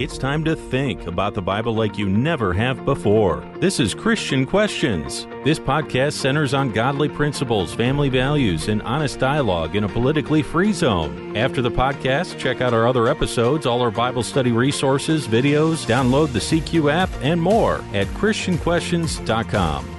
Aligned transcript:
It's 0.00 0.16
time 0.16 0.44
to 0.44 0.56
think 0.56 1.06
about 1.06 1.34
the 1.34 1.42
Bible 1.42 1.74
like 1.74 1.98
you 1.98 2.08
never 2.08 2.54
have 2.54 2.86
before. 2.86 3.46
This 3.58 3.78
is 3.78 3.92
Christian 3.92 4.46
Questions. 4.46 5.26
This 5.44 5.58
podcast 5.58 6.14
centers 6.14 6.54
on 6.54 6.72
godly 6.72 7.10
principles, 7.10 7.74
family 7.74 8.08
values, 8.08 8.68
and 8.68 8.80
honest 8.80 9.18
dialogue 9.18 9.76
in 9.76 9.84
a 9.84 9.88
politically 9.90 10.40
free 10.40 10.72
zone. 10.72 11.36
After 11.36 11.60
the 11.60 11.70
podcast, 11.70 12.38
check 12.38 12.62
out 12.62 12.72
our 12.72 12.88
other 12.88 13.08
episodes, 13.08 13.66
all 13.66 13.82
our 13.82 13.90
Bible 13.90 14.22
study 14.22 14.52
resources, 14.52 15.28
videos, 15.28 15.84
download 15.84 16.32
the 16.32 16.38
CQ 16.38 16.90
app, 16.90 17.10
and 17.20 17.38
more 17.38 17.84
at 17.92 18.06
ChristianQuestions.com. 18.06 19.96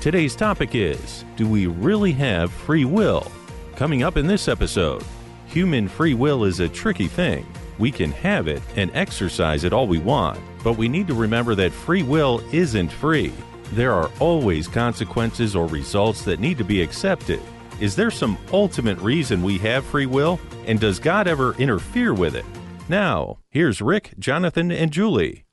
Today's 0.00 0.34
topic 0.34 0.70
is 0.74 1.26
Do 1.36 1.46
we 1.46 1.66
really 1.66 2.12
have 2.12 2.50
free 2.50 2.86
will? 2.86 3.30
Coming 3.74 4.02
up 4.02 4.16
in 4.16 4.26
this 4.26 4.48
episode, 4.48 5.04
human 5.46 5.88
free 5.88 6.14
will 6.14 6.44
is 6.44 6.60
a 6.60 6.70
tricky 6.70 7.06
thing. 7.06 7.46
We 7.78 7.90
can 7.90 8.10
have 8.12 8.48
it 8.48 8.62
and 8.76 8.90
exercise 8.94 9.64
it 9.64 9.72
all 9.72 9.86
we 9.86 9.98
want, 9.98 10.40
but 10.64 10.74
we 10.74 10.88
need 10.88 11.06
to 11.08 11.14
remember 11.14 11.54
that 11.56 11.72
free 11.72 12.02
will 12.02 12.42
isn't 12.52 12.88
free. 12.88 13.32
There 13.72 13.92
are 13.92 14.10
always 14.20 14.68
consequences 14.68 15.54
or 15.54 15.66
results 15.66 16.24
that 16.24 16.40
need 16.40 16.58
to 16.58 16.64
be 16.64 16.80
accepted. 16.80 17.40
Is 17.80 17.94
there 17.94 18.10
some 18.10 18.38
ultimate 18.52 18.98
reason 19.00 19.42
we 19.42 19.58
have 19.58 19.84
free 19.84 20.06
will? 20.06 20.40
And 20.66 20.80
does 20.80 20.98
God 20.98 21.28
ever 21.28 21.54
interfere 21.54 22.14
with 22.14 22.34
it? 22.34 22.44
Now, 22.88 23.38
here's 23.50 23.82
Rick, 23.82 24.14
Jonathan, 24.18 24.70
and 24.72 24.90
Julie. 24.90 25.44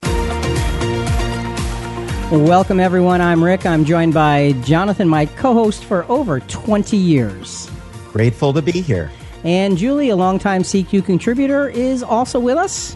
Welcome, 2.32 2.80
everyone. 2.80 3.20
I'm 3.22 3.44
Rick. 3.44 3.66
I'm 3.66 3.84
joined 3.84 4.14
by 4.14 4.54
Jonathan, 4.64 5.10
my 5.10 5.26
co 5.26 5.54
host 5.54 5.84
for 5.84 6.06
over 6.10 6.40
20 6.40 6.96
years. 6.96 7.70
Grateful 8.12 8.54
to 8.54 8.62
be 8.62 8.82
here. 8.82 9.12
And 9.44 9.78
Julie, 9.78 10.10
a 10.10 10.16
longtime 10.16 10.64
CQ 10.64 11.06
contributor, 11.06 11.68
is 11.70 12.02
also 12.02 12.40
with 12.40 12.58
us. 12.58 12.96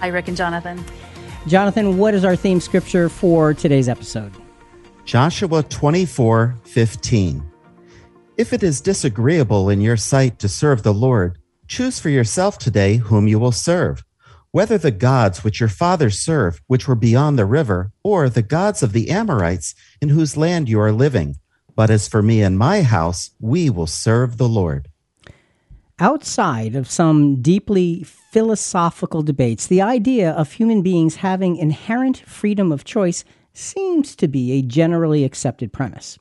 Hi, 0.00 0.08
Rick 0.08 0.28
and 0.28 0.36
Jonathan. 0.36 0.82
Jonathan, 1.46 1.98
what 1.98 2.14
is 2.14 2.24
our 2.24 2.36
theme 2.36 2.60
scripture 2.60 3.08
for 3.08 3.52
today's 3.52 3.88
episode? 3.88 4.32
Joshua 5.04 5.62
24 5.64 6.56
15. 6.64 7.52
If 8.38 8.52
it 8.52 8.62
is 8.62 8.80
disagreeable 8.80 9.68
in 9.68 9.80
your 9.80 9.96
sight 9.96 10.38
to 10.38 10.48
serve 10.48 10.82
the 10.82 10.94
Lord, 10.94 11.38
choose 11.66 11.98
for 11.98 12.08
yourself 12.08 12.58
today 12.58 12.96
whom 12.96 13.28
you 13.28 13.38
will 13.38 13.52
serve, 13.52 14.02
whether 14.52 14.78
the 14.78 14.90
gods 14.90 15.44
which 15.44 15.60
your 15.60 15.68
fathers 15.68 16.20
served, 16.20 16.62
which 16.68 16.88
were 16.88 16.94
beyond 16.94 17.38
the 17.38 17.44
river, 17.44 17.92
or 18.02 18.28
the 18.28 18.42
gods 18.42 18.82
of 18.82 18.92
the 18.92 19.10
Amorites 19.10 19.74
in 20.00 20.08
whose 20.08 20.36
land 20.36 20.68
you 20.68 20.80
are 20.80 20.92
living. 20.92 21.36
But 21.74 21.90
as 21.90 22.08
for 22.08 22.22
me 22.22 22.42
and 22.42 22.56
my 22.56 22.82
house, 22.82 23.30
we 23.40 23.68
will 23.68 23.86
serve 23.86 24.36
the 24.36 24.48
Lord. 24.48 24.88
Outside 26.02 26.74
of 26.74 26.90
some 26.90 27.40
deeply 27.42 28.02
philosophical 28.02 29.22
debates, 29.22 29.68
the 29.68 29.80
idea 29.80 30.32
of 30.32 30.50
human 30.50 30.82
beings 30.82 31.14
having 31.14 31.54
inherent 31.54 32.16
freedom 32.26 32.72
of 32.72 32.82
choice 32.82 33.24
seems 33.52 34.16
to 34.16 34.26
be 34.26 34.50
a 34.50 34.62
generally 34.62 35.22
accepted 35.22 35.72
premise. 35.72 36.18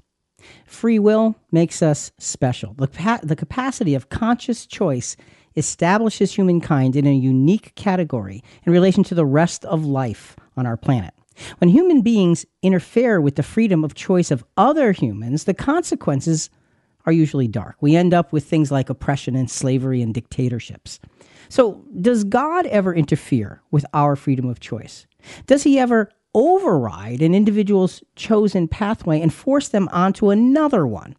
Free 0.67 0.99
will 0.99 1.35
makes 1.51 1.81
us 1.81 2.11
special. 2.19 2.75
The, 2.75 3.19
the 3.23 3.35
capacity 3.35 3.95
of 3.95 4.09
conscious 4.09 4.67
choice 4.67 5.17
establishes 5.55 6.35
humankind 6.35 6.95
in 6.95 7.07
a 7.07 7.15
unique 7.15 7.73
category 7.73 8.43
in 8.67 8.71
relation 8.71 9.03
to 9.05 9.15
the 9.15 9.25
rest 9.25 9.65
of 9.65 9.83
life 9.83 10.35
on 10.55 10.67
our 10.67 10.77
planet. 10.77 11.15
When 11.57 11.71
human 11.71 12.03
beings 12.03 12.45
interfere 12.61 13.19
with 13.19 13.35
the 13.35 13.41
freedom 13.41 13.83
of 13.83 13.95
choice 13.95 14.29
of 14.29 14.43
other 14.57 14.91
humans, 14.91 15.45
the 15.45 15.55
consequences 15.55 16.51
are 17.05 17.11
usually 17.11 17.47
dark. 17.47 17.75
We 17.81 17.95
end 17.95 18.13
up 18.13 18.31
with 18.31 18.45
things 18.45 18.71
like 18.71 18.89
oppression 18.89 19.35
and 19.35 19.49
slavery 19.49 20.01
and 20.01 20.13
dictatorships. 20.13 20.99
So, 21.49 21.83
does 21.99 22.23
God 22.23 22.65
ever 22.67 22.93
interfere 22.93 23.61
with 23.71 23.85
our 23.93 24.15
freedom 24.15 24.47
of 24.47 24.59
choice? 24.59 25.05
Does 25.47 25.63
he 25.63 25.77
ever 25.77 26.09
override 26.33 27.21
an 27.21 27.35
individual's 27.35 28.01
chosen 28.15 28.67
pathway 28.67 29.19
and 29.19 29.33
force 29.33 29.67
them 29.67 29.89
onto 29.91 30.29
another 30.29 30.87
one? 30.87 31.15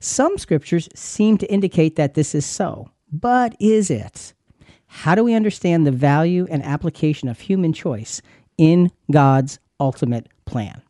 Some 0.00 0.38
scriptures 0.38 0.88
seem 0.94 1.38
to 1.38 1.52
indicate 1.52 1.96
that 1.96 2.14
this 2.14 2.34
is 2.34 2.46
so, 2.46 2.90
but 3.10 3.56
is 3.58 3.90
it? 3.90 4.34
How 4.86 5.14
do 5.14 5.24
we 5.24 5.34
understand 5.34 5.86
the 5.86 5.90
value 5.90 6.46
and 6.50 6.62
application 6.62 7.28
of 7.28 7.40
human 7.40 7.72
choice 7.72 8.20
in 8.58 8.92
God's 9.10 9.58
ultimate 9.80 10.28
plan? 10.44 10.82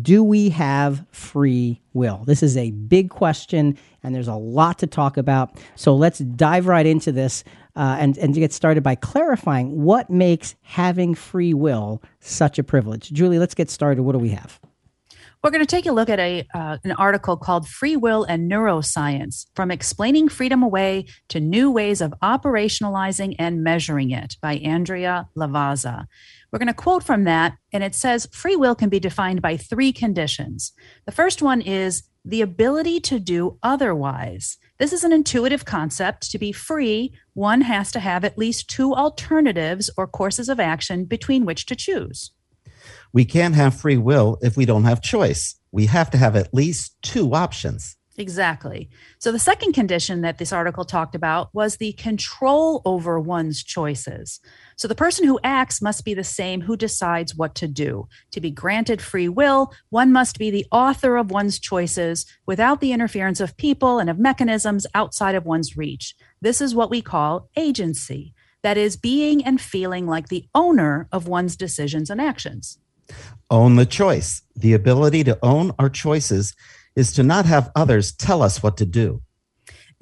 Do 0.00 0.22
we 0.22 0.50
have 0.50 1.04
free 1.10 1.80
will? 1.92 2.22
This 2.24 2.42
is 2.42 2.56
a 2.56 2.70
big 2.70 3.10
question, 3.10 3.76
and 4.02 4.14
there's 4.14 4.28
a 4.28 4.34
lot 4.34 4.78
to 4.78 4.86
talk 4.86 5.16
about. 5.16 5.60
So 5.74 5.96
let's 5.96 6.20
dive 6.20 6.66
right 6.66 6.86
into 6.86 7.10
this 7.10 7.42
uh, 7.74 7.96
and, 7.98 8.16
and 8.18 8.34
get 8.34 8.52
started 8.52 8.82
by 8.82 8.94
clarifying 8.94 9.82
what 9.82 10.08
makes 10.08 10.54
having 10.62 11.14
free 11.14 11.52
will 11.52 12.02
such 12.20 12.58
a 12.58 12.62
privilege. 12.62 13.10
Julie, 13.10 13.38
let's 13.38 13.54
get 13.54 13.70
started. 13.70 14.02
What 14.02 14.12
do 14.12 14.18
we 14.18 14.30
have? 14.30 14.60
We're 15.42 15.50
going 15.50 15.66
to 15.66 15.66
take 15.66 15.86
a 15.86 15.92
look 15.92 16.08
at 16.08 16.20
a 16.20 16.46
uh, 16.54 16.78
an 16.84 16.92
article 16.92 17.36
called 17.36 17.66
"Free 17.66 17.96
Will 17.96 18.22
and 18.22 18.48
Neuroscience: 18.48 19.46
From 19.56 19.72
Explaining 19.72 20.28
Freedom 20.28 20.62
Away 20.62 21.06
to 21.30 21.40
New 21.40 21.68
Ways 21.68 22.00
of 22.00 22.14
Operationalizing 22.22 23.34
and 23.40 23.64
Measuring 23.64 24.12
It" 24.12 24.36
by 24.40 24.58
Andrea 24.58 25.26
Lavazza. 25.36 26.06
We're 26.52 26.60
going 26.60 26.68
to 26.68 26.74
quote 26.74 27.02
from 27.02 27.24
that, 27.24 27.54
and 27.72 27.82
it 27.82 27.96
says 27.96 28.28
free 28.32 28.54
will 28.54 28.76
can 28.76 28.88
be 28.88 29.00
defined 29.00 29.42
by 29.42 29.56
three 29.56 29.92
conditions. 29.92 30.72
The 31.06 31.12
first 31.12 31.42
one 31.42 31.60
is 31.60 32.04
the 32.24 32.42
ability 32.42 33.00
to 33.00 33.18
do 33.18 33.58
otherwise. 33.64 34.58
This 34.78 34.92
is 34.92 35.02
an 35.02 35.12
intuitive 35.12 35.64
concept. 35.64 36.30
To 36.30 36.38
be 36.38 36.52
free, 36.52 37.14
one 37.34 37.62
has 37.62 37.90
to 37.92 37.98
have 37.98 38.24
at 38.24 38.38
least 38.38 38.70
two 38.70 38.94
alternatives 38.94 39.90
or 39.96 40.06
courses 40.06 40.48
of 40.48 40.60
action 40.60 41.04
between 41.04 41.44
which 41.44 41.66
to 41.66 41.74
choose. 41.74 42.30
We 43.12 43.24
can't 43.24 43.54
have 43.54 43.78
free 43.78 43.98
will 43.98 44.38
if 44.42 44.56
we 44.56 44.64
don't 44.64 44.84
have 44.84 45.02
choice. 45.02 45.56
We 45.70 45.86
have 45.86 46.10
to 46.10 46.18
have 46.18 46.36
at 46.36 46.54
least 46.54 46.96
two 47.02 47.34
options. 47.34 47.96
Exactly. 48.18 48.90
So, 49.18 49.32
the 49.32 49.38
second 49.38 49.72
condition 49.72 50.20
that 50.20 50.36
this 50.36 50.52
article 50.52 50.84
talked 50.84 51.14
about 51.14 51.48
was 51.54 51.76
the 51.76 51.94
control 51.94 52.82
over 52.84 53.18
one's 53.18 53.64
choices. 53.64 54.38
So, 54.76 54.86
the 54.86 54.94
person 54.94 55.26
who 55.26 55.40
acts 55.42 55.80
must 55.80 56.04
be 56.04 56.12
the 56.12 56.22
same 56.22 56.60
who 56.60 56.76
decides 56.76 57.34
what 57.34 57.54
to 57.56 57.66
do. 57.66 58.08
To 58.32 58.40
be 58.40 58.50
granted 58.50 59.00
free 59.00 59.30
will, 59.30 59.72
one 59.88 60.12
must 60.12 60.38
be 60.38 60.50
the 60.50 60.66
author 60.70 61.16
of 61.16 61.30
one's 61.30 61.58
choices 61.58 62.26
without 62.44 62.80
the 62.80 62.92
interference 62.92 63.40
of 63.40 63.56
people 63.56 63.98
and 63.98 64.10
of 64.10 64.18
mechanisms 64.18 64.86
outside 64.94 65.34
of 65.34 65.46
one's 65.46 65.76
reach. 65.78 66.14
This 66.42 66.60
is 66.60 66.74
what 66.74 66.90
we 66.90 67.00
call 67.00 67.48
agency 67.56 68.34
that 68.62 68.76
is, 68.76 68.96
being 68.96 69.44
and 69.44 69.60
feeling 69.60 70.06
like 70.06 70.28
the 70.28 70.46
owner 70.54 71.08
of 71.10 71.26
one's 71.26 71.56
decisions 71.56 72.10
and 72.10 72.20
actions. 72.20 72.78
Own 73.50 73.76
the 73.76 73.86
choice, 73.86 74.42
the 74.56 74.72
ability 74.72 75.24
to 75.24 75.38
own 75.42 75.72
our 75.78 75.90
choices 75.90 76.54
is 76.96 77.12
to 77.12 77.22
not 77.22 77.46
have 77.46 77.70
others 77.74 78.12
tell 78.12 78.42
us 78.42 78.62
what 78.62 78.76
to 78.78 78.86
do. 78.86 79.22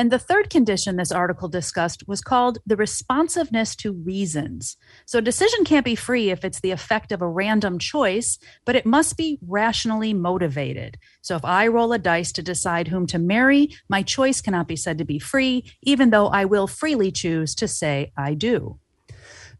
And 0.00 0.11
the 0.11 0.19
third 0.19 0.49
condition 0.49 0.97
this 0.97 1.12
article 1.12 1.47
discussed 1.47 2.09
was 2.09 2.22
called 2.22 2.56
the 2.65 2.75
responsiveness 2.75 3.77
to 3.77 3.93
reasons. 3.93 4.78
So 5.05 5.19
a 5.19 5.22
decision 5.22 5.62
can't 5.66 5.84
be 5.84 5.94
free 5.94 6.31
if 6.31 6.43
it's 6.43 6.61
the 6.61 6.71
effect 6.71 7.12
of 7.12 7.21
a 7.21 7.28
random 7.28 7.78
choice, 7.78 8.38
but 8.65 8.77
it 8.77 8.87
must 8.87 9.19
be 9.19 9.38
rationally 9.47 10.15
motivated. 10.15 10.97
So 11.21 11.37
if 11.37 11.44
I 11.44 11.67
roll 11.67 11.93
a 11.93 11.99
dice 11.99 12.32
to 12.32 12.43
decide 12.43 12.88
whom 12.88 13.06
to 13.09 13.19
marry, 13.19 13.77
my 13.91 14.03
choice 14.03 14.41
cannot 14.41 14.69
be 14.69 14.77
said 14.77 14.97
to 14.97 15.05
be 15.05 15.19
free, 15.19 15.71
even 15.82 16.09
though 16.09 16.28
I 16.28 16.47
will 16.47 16.67
freely 16.67 17.12
choose 17.12 17.55
to 17.56 17.69
say 17.69 18.11
I 18.17 18.32
do. 18.32 18.78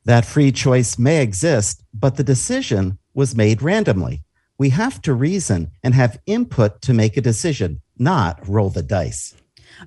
That 0.07 0.25
free 0.25 0.53
choice 0.53 0.99
may 0.99 1.23
exist, 1.23 1.85
but 1.93 2.17
the 2.17 2.25
decision 2.25 2.99
was 3.15 3.35
made 3.35 3.63
randomly. 3.63 4.23
We 4.59 4.71
have 4.71 5.01
to 5.03 5.15
reason 5.15 5.71
and 5.83 5.95
have 5.95 6.21
input 6.27 6.83
to 6.83 6.93
make 6.93 7.17
a 7.17 7.23
decision, 7.23 7.81
not 7.99 8.47
roll 8.47 8.71
the 8.71 8.83
dice. 8.83 9.35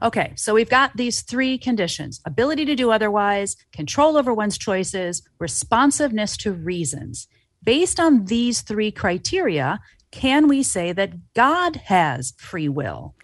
Okay, 0.01 0.33
so 0.35 0.53
we've 0.53 0.69
got 0.69 0.95
these 0.95 1.21
three 1.21 1.57
conditions 1.57 2.19
ability 2.25 2.65
to 2.65 2.75
do 2.75 2.91
otherwise, 2.91 3.55
control 3.71 4.17
over 4.17 4.33
one's 4.33 4.57
choices, 4.57 5.21
responsiveness 5.39 6.37
to 6.37 6.51
reasons. 6.51 7.27
Based 7.63 7.99
on 7.99 8.25
these 8.25 8.61
three 8.61 8.91
criteria, 8.91 9.79
can 10.11 10.47
we 10.47 10.63
say 10.63 10.91
that 10.91 11.33
God 11.33 11.75
has 11.75 12.33
free 12.37 12.69
will? 12.69 13.15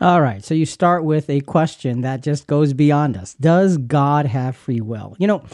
All 0.00 0.20
right, 0.20 0.44
so 0.44 0.54
you 0.54 0.66
start 0.66 1.04
with 1.04 1.30
a 1.30 1.40
question 1.40 2.00
that 2.00 2.22
just 2.22 2.46
goes 2.46 2.72
beyond 2.72 3.16
us 3.16 3.34
Does 3.34 3.78
God 3.78 4.26
have 4.26 4.56
free 4.56 4.80
will? 4.80 5.16
You 5.18 5.26
know, 5.26 5.44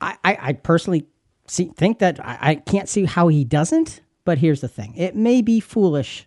I, 0.00 0.16
I, 0.24 0.38
I 0.40 0.52
personally 0.52 1.06
see, 1.46 1.70
think 1.76 1.98
that 1.98 2.24
I, 2.24 2.38
I 2.40 2.54
can't 2.56 2.88
see 2.88 3.04
how 3.04 3.28
he 3.28 3.44
doesn't. 3.44 4.00
But 4.24 4.38
here's 4.38 4.60
the 4.60 4.68
thing 4.68 4.94
it 4.96 5.14
may 5.14 5.42
be 5.42 5.60
foolish, 5.60 6.26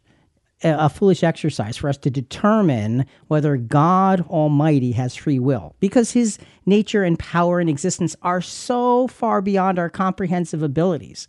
a 0.64 0.90
foolish 0.90 1.24
exercise 1.24 1.78
for 1.78 1.90
us 1.90 1.98
to 1.98 2.10
determine 2.10 3.06
whether 3.28 3.58
God 3.58 4.22
Almighty 4.30 4.92
has 4.94 5.16
free 5.16 5.40
will 5.40 5.76
because 5.80 6.12
his 6.12 6.38
nature 6.66 7.04
and 7.04 7.18
power 7.18 7.60
and 7.60 7.70
existence 7.70 8.16
are 8.22 8.42
so 8.42 9.08
far 9.08 9.42
beyond 9.42 9.80
our 9.80 9.90
comprehensive 9.90 10.62
abilities. 10.62 11.28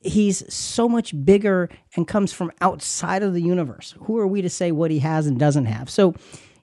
He's 0.00 0.52
so 0.52 0.88
much 0.88 1.12
bigger 1.24 1.68
and 1.96 2.06
comes 2.06 2.32
from 2.32 2.52
outside 2.60 3.22
of 3.22 3.34
the 3.34 3.42
universe. 3.42 3.94
Who 4.02 4.16
are 4.18 4.28
we 4.28 4.42
to 4.42 4.50
say 4.50 4.70
what 4.70 4.92
he 4.92 5.00
has 5.00 5.26
and 5.26 5.38
doesn't 5.38 5.66
have? 5.66 5.90
So 5.90 6.14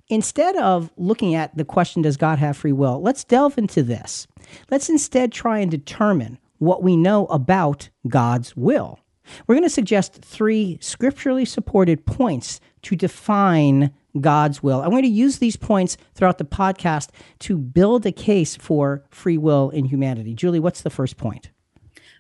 instead 0.07 0.55
of 0.55 0.89
looking 0.95 1.35
at 1.35 1.55
the 1.55 1.65
question, 1.65 2.01
does 2.01 2.15
God 2.15 2.39
have 2.39 2.55
free 2.55 2.71
will? 2.71 3.01
Let's 3.01 3.23
delve 3.25 3.57
into 3.57 3.83
this. 3.83 4.27
Let's 4.69 4.89
instead 4.89 5.31
try 5.31 5.59
and 5.59 5.69
determine 5.69 6.39
what 6.57 6.83
we 6.83 6.95
know 6.95 7.25
about 7.27 7.89
God's 8.07 8.55
will. 8.55 8.99
We're 9.47 9.55
going 9.55 9.63
to 9.63 9.69
suggest 9.69 10.13
three 10.13 10.77
scripturally 10.81 11.45
supported 11.45 12.05
points 12.05 12.59
to 12.83 12.95
define 12.95 13.91
God's 14.19 14.61
will. 14.61 14.81
I'm 14.81 14.91
going 14.91 15.03
to 15.03 15.09
use 15.09 15.39
these 15.39 15.57
points 15.57 15.97
throughout 16.13 16.37
the 16.37 16.45
podcast 16.45 17.09
to 17.39 17.57
build 17.57 18.05
a 18.05 18.11
case 18.11 18.55
for 18.55 19.03
free 19.09 19.37
will 19.37 19.69
in 19.71 19.85
humanity. 19.85 20.33
Julie, 20.33 20.59
what's 20.59 20.81
the 20.81 20.89
first 20.89 21.17
point? 21.17 21.49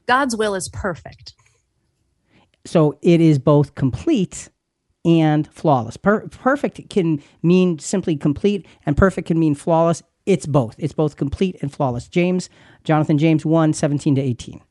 God's 0.07 0.35
will 0.35 0.55
is 0.55 0.69
perfect. 0.69 1.33
So 2.65 2.97
it 3.01 3.21
is 3.21 3.39
both 3.39 3.75
complete 3.75 4.49
and 5.05 5.47
flawless. 5.53 5.97
Per- 5.97 6.27
perfect 6.29 6.89
can 6.89 7.21
mean 7.43 7.77
simply 7.77 8.15
complete, 8.15 8.65
and 8.85 8.97
perfect 8.97 9.27
can 9.27 9.39
mean 9.39 9.53
flawless. 9.53 10.01
It's 10.25 10.45
both. 10.45 10.75
It's 10.79 10.93
both 10.93 11.17
complete 11.17 11.57
and 11.61 11.71
flawless. 11.71 12.07
James, 12.07 12.49
Jonathan 12.83 13.17
James 13.17 13.45
1 13.45 13.73
17 13.73 14.15
to 14.15 14.21
18. 14.21 14.61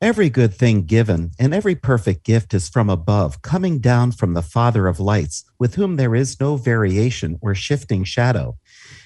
Every 0.00 0.28
good 0.28 0.52
thing 0.52 0.82
given 0.82 1.30
and 1.38 1.54
every 1.54 1.74
perfect 1.74 2.24
gift 2.24 2.52
is 2.52 2.68
from 2.68 2.90
above, 2.90 3.40
coming 3.40 3.78
down 3.78 4.12
from 4.12 4.34
the 4.34 4.42
Father 4.42 4.86
of 4.86 5.00
lights, 5.00 5.44
with 5.58 5.76
whom 5.76 5.96
there 5.96 6.14
is 6.14 6.38
no 6.38 6.56
variation 6.56 7.38
or 7.40 7.54
shifting 7.54 8.04
shadow. 8.04 8.58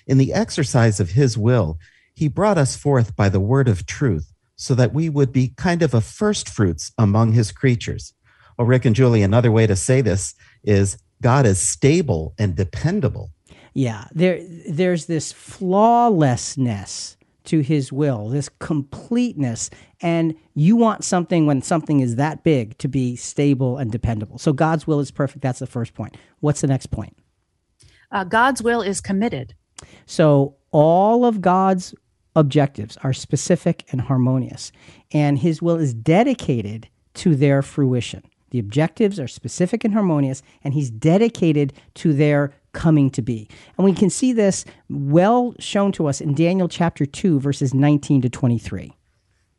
In 0.08 0.18
the 0.18 0.32
exercise 0.32 0.98
of 0.98 1.10
his 1.10 1.38
will, 1.38 1.78
he 2.14 2.26
brought 2.26 2.58
us 2.58 2.74
forth 2.74 3.14
by 3.14 3.28
the 3.28 3.38
word 3.38 3.68
of 3.68 3.86
truth, 3.86 4.32
so 4.56 4.74
that 4.74 4.92
we 4.92 5.08
would 5.08 5.30
be 5.30 5.54
kind 5.56 5.82
of 5.82 5.94
a 5.94 6.00
first 6.00 6.48
fruits 6.48 6.90
among 6.98 7.32
his 7.32 7.52
creatures. 7.52 8.12
Well, 8.56 8.66
Rick 8.66 8.84
and 8.84 8.96
Julie, 8.96 9.22
another 9.22 9.52
way 9.52 9.68
to 9.68 9.76
say 9.76 10.00
this 10.00 10.34
is 10.64 10.98
God 11.22 11.46
is 11.46 11.60
stable 11.60 12.34
and 12.38 12.56
dependable. 12.56 13.30
Yeah, 13.78 14.06
there 14.12 14.40
there's 14.68 15.06
this 15.06 15.30
flawlessness 15.30 17.16
to 17.44 17.60
his 17.60 17.92
will, 17.92 18.28
this 18.28 18.48
completeness. 18.58 19.70
And 20.00 20.34
you 20.54 20.74
want 20.74 21.04
something 21.04 21.46
when 21.46 21.62
something 21.62 22.00
is 22.00 22.16
that 22.16 22.42
big 22.42 22.76
to 22.78 22.88
be 22.88 23.14
stable 23.14 23.78
and 23.78 23.92
dependable. 23.92 24.36
So 24.38 24.52
God's 24.52 24.88
will 24.88 24.98
is 24.98 25.12
perfect. 25.12 25.42
That's 25.42 25.60
the 25.60 25.66
first 25.68 25.94
point. 25.94 26.16
What's 26.40 26.60
the 26.60 26.66
next 26.66 26.86
point? 26.86 27.16
Uh, 28.10 28.24
God's 28.24 28.64
will 28.64 28.82
is 28.82 29.00
committed. 29.00 29.54
So 30.06 30.56
all 30.72 31.24
of 31.24 31.40
God's 31.40 31.94
objectives 32.34 32.96
are 33.04 33.12
specific 33.12 33.84
and 33.92 34.00
harmonious, 34.00 34.72
and 35.12 35.38
his 35.38 35.62
will 35.62 35.76
is 35.76 35.94
dedicated 35.94 36.88
to 37.14 37.36
their 37.36 37.62
fruition. 37.62 38.24
The 38.50 38.58
objectives 38.58 39.20
are 39.20 39.28
specific 39.28 39.84
and 39.84 39.94
harmonious, 39.94 40.42
and 40.64 40.74
he's 40.74 40.90
dedicated 40.90 41.74
to 41.94 42.12
their 42.12 42.54
coming 42.72 43.10
to 43.10 43.22
be. 43.22 43.48
And 43.76 43.84
we 43.84 43.92
can 43.92 44.10
see 44.10 44.32
this 44.32 44.64
well 44.88 45.54
shown 45.58 45.92
to 45.92 46.06
us 46.06 46.20
in 46.20 46.34
Daniel 46.34 46.68
chapter 46.68 47.06
2, 47.06 47.40
verses 47.40 47.74
19 47.74 48.22
to 48.22 48.28
23. 48.28 48.92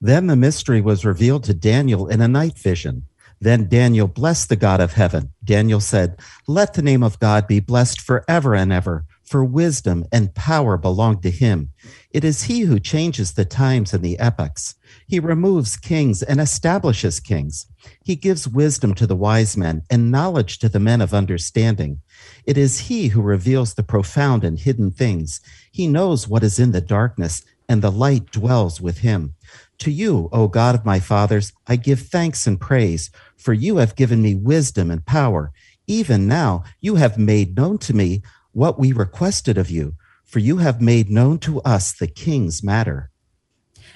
Then 0.02 0.28
the 0.28 0.36
mystery 0.36 0.80
was 0.82 1.06
revealed 1.06 1.44
to 1.46 1.54
Daniel 1.54 2.08
in 2.08 2.22
a 2.22 2.28
night 2.28 2.58
vision. 2.58 3.06
Then 3.42 3.70
Daniel 3.70 4.08
blessed 4.08 4.50
the 4.50 4.56
God 4.56 4.82
of 4.82 4.94
heaven. 4.94 5.32
Daniel 5.44 5.80
said, 5.80 6.20
Let 6.48 6.74
the 6.74 6.82
name 6.82 7.04
of 7.04 7.20
God 7.20 7.48
be 7.48 7.60
blessed 7.60 8.02
forever 8.02 8.54
and 8.54 8.72
ever, 8.72 9.06
for 9.24 9.46
wisdom 9.46 10.06
and 10.12 10.34
power 10.34 10.76
belong 10.76 11.22
to 11.22 11.30
him. 11.30 11.70
It 12.12 12.24
is 12.24 12.44
he 12.44 12.62
who 12.62 12.80
changes 12.80 13.34
the 13.34 13.46
times 13.46 13.94
and 13.94 14.04
the 14.04 14.20
epochs. 14.20 14.76
He 15.08 15.20
removes 15.20 15.78
kings 15.78 16.22
and 16.22 16.42
establishes 16.42 17.20
kings. 17.20 17.68
He 18.04 18.16
gives 18.16 18.48
wisdom 18.48 18.94
to 18.96 19.08
the 19.08 19.16
wise 19.16 19.56
men 19.56 19.84
and 19.90 20.12
knowledge 20.12 20.60
to 20.60 20.70
the 20.70 20.80
men 20.80 21.00
of 21.00 21.14
understanding. 21.14 22.02
It 22.50 22.58
is 22.58 22.80
he 22.80 23.10
who 23.10 23.22
reveals 23.22 23.76
the 23.76 23.84
profound 23.84 24.44
and 24.44 24.58
hidden 24.58 24.90
things. 24.90 25.40
He 25.72 25.86
knows 25.86 26.28
what 26.28 26.44
is 26.44 26.58
in 26.58 26.72
the 26.72 26.82
darkness, 26.82 27.44
and 27.68 27.80
the 27.80 27.92
light 27.92 28.32
dwells 28.32 28.82
with 28.82 28.98
him. 28.98 29.36
To 29.78 29.92
you, 29.92 30.30
O 30.32 30.48
God 30.48 30.74
of 30.74 30.84
my 30.84 31.00
fathers, 31.00 31.54
I 31.68 31.76
give 31.76 32.00
thanks 32.00 32.48
and 32.48 32.60
praise, 32.60 33.12
for 33.38 33.54
you 33.54 33.78
have 33.78 33.96
given 33.96 34.24
me 34.24 34.34
wisdom 34.34 34.90
and 34.90 35.06
power. 35.06 35.52
Even 35.86 36.28
now, 36.28 36.64
you 36.82 36.96
have 36.96 37.20
made 37.20 37.56
known 37.56 37.78
to 37.78 37.94
me 37.96 38.24
what 38.52 38.80
we 38.80 38.94
requested 38.94 39.60
of 39.60 39.70
you, 39.70 39.94
for 40.26 40.40
you 40.40 40.58
have 40.58 40.82
made 40.82 41.12
known 41.12 41.38
to 41.42 41.62
us 41.62 41.94
the 41.94 42.08
king's 42.08 42.64
matter. 42.64 43.12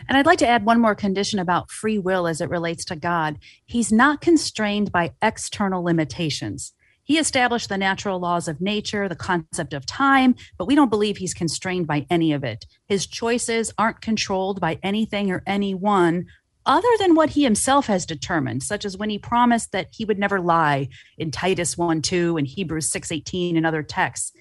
And 0.08 0.16
I'd 0.16 0.28
like 0.28 0.38
to 0.38 0.48
add 0.48 0.64
one 0.64 0.80
more 0.80 0.94
condition 0.94 1.40
about 1.40 1.72
free 1.72 1.98
will 1.98 2.28
as 2.28 2.40
it 2.40 2.52
relates 2.52 2.86
to 2.86 2.96
God. 2.96 3.40
He's 3.66 3.92
not 3.92 4.22
constrained 4.22 4.92
by 4.92 5.14
external 5.24 5.84
limitations. 5.84 6.74
He 7.04 7.18
established 7.18 7.70
the 7.70 7.78
natural 7.78 8.20
laws 8.20 8.48
of 8.48 8.62
nature, 8.62 9.10
the 9.10 9.16
concept 9.16 9.74
of 9.74 9.86
time, 9.86 10.36
but 10.58 10.66
we 10.66 10.76
don't 10.76 10.90
believe 10.90 11.18
he's 11.18 11.34
constrained 11.34 11.86
by 11.86 12.06
any 12.10 12.32
of 12.32 12.44
it. 12.44 12.66
His 12.88 13.06
choices 13.06 13.74
aren't 13.78 14.02
controlled 14.02 14.62
by 14.62 14.80
anything 14.82 15.30
or 15.30 15.44
anyone 15.46 16.26
other 16.66 16.88
than 17.00 17.14
what 17.14 17.32
he 17.32 17.44
himself 17.44 17.88
has 17.88 18.06
determined, 18.06 18.64
such 18.64 18.86
as 18.86 18.98
when 18.98 19.10
he 19.10 19.20
promised 19.20 19.72
that 19.74 19.90
he 19.92 20.06
would 20.06 20.18
never 20.18 20.40
lie 20.40 20.88
in 21.18 21.30
Titus 21.30 21.78
1 21.78 22.02
2 22.02 22.38
and 22.38 22.48
Hebrews 22.48 22.90
6 22.90 23.12
18 23.12 23.58
and 23.58 23.66
other 23.66 23.84
texts. 23.84 24.32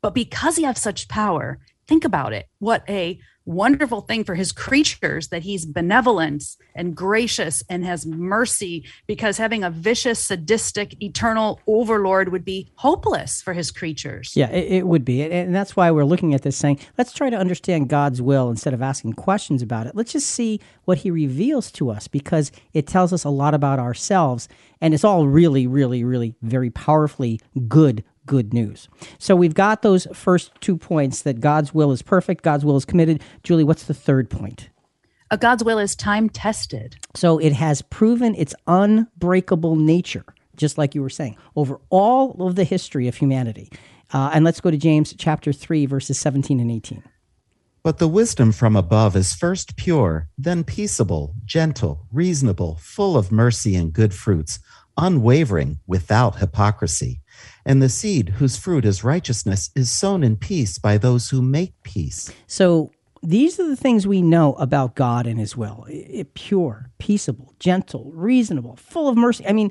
But 0.00 0.14
because 0.14 0.56
he 0.56 0.64
has 0.64 0.80
such 0.80 1.08
power, 1.08 1.60
think 1.86 2.04
about 2.04 2.32
it. 2.32 2.48
What 2.58 2.82
a 2.88 3.20
wonderful 3.44 4.02
thing 4.02 4.24
for 4.24 4.34
his 4.34 4.52
creatures 4.52 5.28
that 5.28 5.42
he's 5.42 5.66
benevolent 5.66 6.44
and 6.74 6.94
gracious 6.94 7.62
and 7.68 7.84
has 7.84 8.06
mercy 8.06 8.84
because 9.06 9.38
having 9.38 9.64
a 9.64 9.70
vicious 9.70 10.18
sadistic 10.18 11.00
eternal 11.02 11.60
overlord 11.66 12.30
would 12.30 12.44
be 12.44 12.70
hopeless 12.76 13.42
for 13.42 13.52
his 13.52 13.70
creatures. 13.70 14.32
Yeah 14.34 14.50
it, 14.50 14.72
it, 14.72 14.86
would 14.86 15.04
be. 15.04 15.22
And 15.22 15.54
that's 15.54 15.76
why 15.76 15.90
we're 15.90 16.04
looking 16.04 16.34
at 16.34 16.42
this 16.42 16.56
saying 16.56 16.78
let's 16.98 17.12
try 17.12 17.30
to 17.30 17.36
understand 17.36 17.88
god's 17.88 18.22
will 18.22 18.50
instead 18.50 18.74
of 18.74 18.82
asking 18.82 19.14
questions 19.14 19.62
about 19.62 19.86
it. 19.86 19.94
Let's 19.94 20.12
just 20.12 20.28
see 20.28 20.60
what 20.84 20.98
he 20.98 21.10
reveals 21.10 21.70
to 21.72 21.90
us 21.90 22.08
because 22.08 22.52
it 22.72 22.86
tells 22.86 23.12
us 23.12 23.24
a 23.24 23.30
lot 23.30 23.54
about 23.54 23.78
ourselves. 23.78 24.48
And 24.80 24.94
it's 24.94 25.04
all 25.04 25.26
really 25.26 25.66
really 25.66 26.04
really 26.04 26.34
very 26.42 26.70
powerfully 26.70 27.40
good 27.68 28.04
good 28.26 28.52
news. 28.52 28.88
So 29.18 29.34
we've 29.34 29.54
got 29.54 29.82
those 29.82 30.06
first 30.12 30.52
two 30.60 30.76
points 30.76 31.22
that 31.22 31.40
God's 31.40 31.74
will 31.74 31.92
is 31.92 32.02
perfect, 32.02 32.42
God's 32.42 32.64
will 32.64 32.76
is 32.76 32.84
committed. 32.84 33.22
Julie, 33.42 33.64
what's 33.64 33.84
the 33.84 33.94
third 33.94 34.30
point? 34.30 34.68
A 35.30 35.38
God's 35.38 35.64
will 35.64 35.78
is 35.78 35.96
time 35.96 36.28
tested. 36.28 36.96
So 37.14 37.38
it 37.38 37.54
has 37.54 37.80
proven 37.80 38.34
its 38.34 38.54
unbreakable 38.66 39.76
nature, 39.76 40.26
just 40.56 40.76
like 40.76 40.94
you 40.94 41.00
were 41.00 41.08
saying, 41.08 41.36
over 41.56 41.80
all 41.88 42.46
of 42.46 42.54
the 42.54 42.64
history 42.64 43.08
of 43.08 43.16
humanity. 43.16 43.70
Uh, 44.12 44.30
and 44.34 44.44
let's 44.44 44.60
go 44.60 44.70
to 44.70 44.76
James 44.76 45.14
chapter 45.16 45.52
3, 45.52 45.86
verses 45.86 46.18
17 46.18 46.60
and 46.60 46.70
18. 46.70 47.02
But 47.82 47.98
the 47.98 48.08
wisdom 48.08 48.52
from 48.52 48.76
above 48.76 49.16
is 49.16 49.34
first 49.34 49.76
pure, 49.76 50.28
then 50.36 50.64
peaceable, 50.64 51.34
gentle, 51.46 52.06
reasonable, 52.12 52.78
full 52.80 53.16
of 53.16 53.32
mercy 53.32 53.74
and 53.74 53.92
good 53.92 54.12
fruits, 54.12 54.60
unwavering, 54.98 55.80
without 55.86 56.38
hypocrisy. 56.38 57.21
And 57.64 57.82
the 57.82 57.88
seed 57.88 58.30
whose 58.30 58.56
fruit 58.56 58.84
is 58.84 59.04
righteousness 59.04 59.70
is 59.74 59.90
sown 59.90 60.22
in 60.22 60.36
peace 60.36 60.78
by 60.78 60.98
those 60.98 61.30
who 61.30 61.42
make 61.42 61.74
peace. 61.82 62.32
So 62.46 62.90
these 63.22 63.60
are 63.60 63.68
the 63.68 63.76
things 63.76 64.06
we 64.06 64.20
know 64.20 64.54
about 64.54 64.96
God 64.96 65.26
and 65.26 65.38
his 65.38 65.56
will 65.56 65.86
it, 65.88 66.34
pure, 66.34 66.90
peaceable, 66.98 67.54
gentle, 67.60 68.10
reasonable, 68.12 68.76
full 68.76 69.08
of 69.08 69.16
mercy. 69.16 69.46
I 69.46 69.52
mean, 69.52 69.70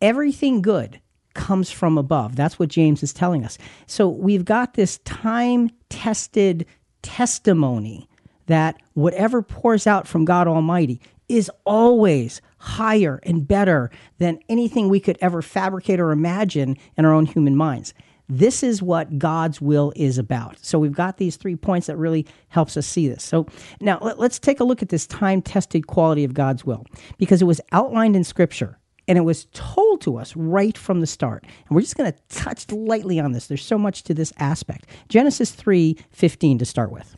everything 0.00 0.62
good 0.62 1.00
comes 1.34 1.70
from 1.70 1.98
above. 1.98 2.36
That's 2.36 2.58
what 2.58 2.68
James 2.68 3.02
is 3.02 3.12
telling 3.12 3.44
us. 3.44 3.58
So 3.86 4.08
we've 4.08 4.44
got 4.44 4.74
this 4.74 4.98
time 4.98 5.70
tested 5.88 6.66
testimony 7.02 8.08
that 8.46 8.76
whatever 8.92 9.42
pours 9.42 9.86
out 9.86 10.06
from 10.06 10.24
God 10.24 10.46
Almighty 10.46 11.00
is 11.28 11.50
always 11.64 12.40
higher 12.58 13.20
and 13.22 13.46
better 13.46 13.90
than 14.18 14.38
anything 14.48 14.88
we 14.88 15.00
could 15.00 15.18
ever 15.20 15.42
fabricate 15.42 16.00
or 16.00 16.10
imagine 16.10 16.76
in 16.96 17.04
our 17.04 17.12
own 17.12 17.26
human 17.26 17.56
minds. 17.56 17.94
This 18.28 18.62
is 18.62 18.82
what 18.82 19.18
God's 19.18 19.60
will 19.60 19.92
is 19.96 20.16
about. 20.16 20.58
So 20.64 20.78
we've 20.78 20.94
got 20.94 21.18
these 21.18 21.36
three 21.36 21.56
points 21.56 21.88
that 21.88 21.96
really 21.96 22.26
helps 22.48 22.76
us 22.76 22.86
see 22.86 23.06
this. 23.06 23.22
So 23.22 23.46
now 23.80 23.98
let, 24.00 24.18
us 24.18 24.38
take 24.38 24.60
a 24.60 24.64
look 24.64 24.80
at 24.80 24.88
this 24.88 25.06
time-tested 25.06 25.86
quality 25.86 26.24
of 26.24 26.32
God's 26.32 26.64
will 26.64 26.86
because 27.18 27.42
it 27.42 27.46
was 27.46 27.60
outlined 27.72 28.16
in 28.16 28.24
scripture 28.24 28.78
and 29.06 29.18
it 29.18 29.22
was 29.22 29.46
told 29.52 30.00
to 30.02 30.16
us 30.16 30.34
right 30.34 30.76
from 30.76 31.00
the 31.00 31.06
start. 31.06 31.44
And 31.44 31.76
we're 31.76 31.82
just 31.82 31.96
going 31.96 32.10
to 32.10 32.18
touch 32.30 32.70
lightly 32.72 33.20
on 33.20 33.32
this. 33.32 33.46
There's 33.46 33.64
so 33.64 33.76
much 33.76 34.02
to 34.04 34.14
this 34.14 34.32
aspect. 34.38 34.86
Genesis 35.08 35.52
3:15 35.54 36.58
to 36.58 36.64
start 36.64 36.90
with. 36.90 37.14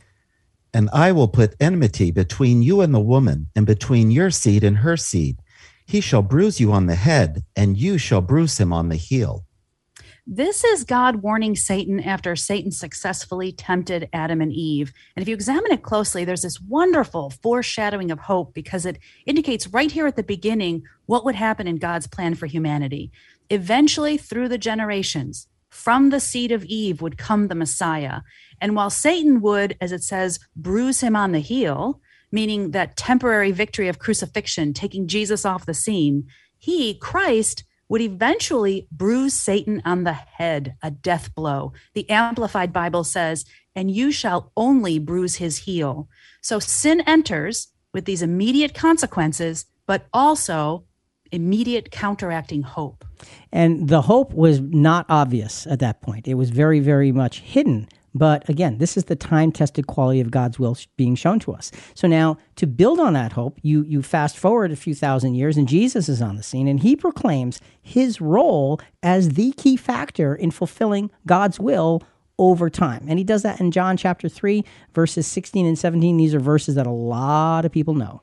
And 0.76 0.90
I 0.92 1.10
will 1.10 1.28
put 1.28 1.56
enmity 1.58 2.10
between 2.10 2.60
you 2.60 2.82
and 2.82 2.92
the 2.92 3.00
woman, 3.00 3.46
and 3.56 3.64
between 3.64 4.10
your 4.10 4.30
seed 4.30 4.62
and 4.62 4.76
her 4.76 4.94
seed. 4.94 5.38
He 5.86 6.02
shall 6.02 6.20
bruise 6.20 6.60
you 6.60 6.70
on 6.70 6.84
the 6.84 6.96
head, 6.96 7.44
and 7.56 7.78
you 7.78 7.96
shall 7.96 8.20
bruise 8.20 8.60
him 8.60 8.74
on 8.74 8.90
the 8.90 8.96
heel. 8.96 9.46
This 10.26 10.64
is 10.64 10.84
God 10.84 11.22
warning 11.22 11.56
Satan 11.56 11.98
after 11.98 12.36
Satan 12.36 12.70
successfully 12.70 13.52
tempted 13.52 14.10
Adam 14.12 14.42
and 14.42 14.52
Eve. 14.52 14.92
And 15.16 15.22
if 15.22 15.28
you 15.30 15.34
examine 15.34 15.72
it 15.72 15.82
closely, 15.82 16.26
there's 16.26 16.42
this 16.42 16.60
wonderful 16.60 17.30
foreshadowing 17.30 18.10
of 18.10 18.18
hope 18.18 18.52
because 18.52 18.84
it 18.84 18.98
indicates 19.24 19.68
right 19.68 19.90
here 19.90 20.06
at 20.06 20.16
the 20.16 20.22
beginning 20.22 20.82
what 21.06 21.24
would 21.24 21.36
happen 21.36 21.66
in 21.66 21.76
God's 21.76 22.06
plan 22.06 22.34
for 22.34 22.44
humanity. 22.44 23.10
Eventually, 23.48 24.18
through 24.18 24.50
the 24.50 24.58
generations, 24.58 25.48
from 25.76 26.08
the 26.08 26.18
seed 26.18 26.50
of 26.50 26.64
Eve 26.64 27.02
would 27.02 27.18
come 27.18 27.46
the 27.46 27.54
Messiah. 27.54 28.22
And 28.60 28.74
while 28.74 28.88
Satan 28.88 29.42
would, 29.42 29.76
as 29.80 29.92
it 29.92 30.02
says, 30.02 30.40
bruise 30.56 31.00
him 31.02 31.14
on 31.14 31.32
the 31.32 31.38
heel, 31.38 32.00
meaning 32.32 32.70
that 32.70 32.96
temporary 32.96 33.52
victory 33.52 33.86
of 33.86 33.98
crucifixion, 33.98 34.72
taking 34.72 35.06
Jesus 35.06 35.44
off 35.44 35.66
the 35.66 35.74
scene, 35.74 36.26
he, 36.58 36.94
Christ, 36.94 37.62
would 37.88 38.00
eventually 38.00 38.88
bruise 38.90 39.34
Satan 39.34 39.82
on 39.84 40.04
the 40.04 40.14
head, 40.14 40.74
a 40.82 40.90
death 40.90 41.34
blow. 41.34 41.74
The 41.92 42.08
Amplified 42.08 42.72
Bible 42.72 43.04
says, 43.04 43.44
and 43.76 43.90
you 43.90 44.10
shall 44.10 44.52
only 44.56 44.98
bruise 44.98 45.36
his 45.36 45.58
heel. 45.58 46.08
So 46.40 46.58
sin 46.58 47.02
enters 47.02 47.68
with 47.92 48.06
these 48.06 48.22
immediate 48.22 48.74
consequences, 48.74 49.66
but 49.86 50.06
also 50.12 50.85
immediate 51.32 51.90
counteracting 51.90 52.62
hope. 52.62 53.04
And 53.52 53.88
the 53.88 54.02
hope 54.02 54.32
was 54.32 54.60
not 54.60 55.06
obvious 55.08 55.66
at 55.66 55.80
that 55.80 56.02
point. 56.02 56.28
It 56.28 56.34
was 56.34 56.50
very, 56.50 56.80
very 56.80 57.12
much 57.12 57.40
hidden. 57.40 57.88
But 58.14 58.48
again, 58.48 58.78
this 58.78 58.96
is 58.96 59.04
the 59.04 59.16
time 59.16 59.52
tested 59.52 59.86
quality 59.86 60.20
of 60.20 60.30
God's 60.30 60.58
will 60.58 60.74
being 60.96 61.16
shown 61.16 61.38
to 61.40 61.52
us. 61.52 61.70
So 61.94 62.08
now, 62.08 62.38
to 62.56 62.66
build 62.66 62.98
on 62.98 63.12
that 63.12 63.32
hope, 63.32 63.58
you, 63.62 63.82
you 63.82 64.02
fast 64.02 64.38
forward 64.38 64.72
a 64.72 64.76
few 64.76 64.94
thousand 64.94 65.34
years, 65.34 65.58
and 65.58 65.68
Jesus 65.68 66.08
is 66.08 66.22
on 66.22 66.36
the 66.36 66.42
scene, 66.42 66.66
and 66.66 66.80
he 66.80 66.96
proclaims 66.96 67.60
his 67.82 68.18
role 68.18 68.80
as 69.02 69.30
the 69.30 69.52
key 69.52 69.76
factor 69.76 70.34
in 70.34 70.50
fulfilling 70.50 71.10
God's 71.26 71.60
will 71.60 72.02
over 72.38 72.70
time. 72.70 73.04
And 73.06 73.18
he 73.18 73.24
does 73.24 73.42
that 73.42 73.60
in 73.60 73.70
John 73.70 73.98
chapter 73.98 74.30
3, 74.30 74.64
verses 74.94 75.26
16 75.26 75.66
and 75.66 75.78
17. 75.78 76.16
These 76.16 76.34
are 76.34 76.40
verses 76.40 76.74
that 76.76 76.86
a 76.86 76.90
lot 76.90 77.66
of 77.66 77.72
people 77.72 77.94
know. 77.94 78.22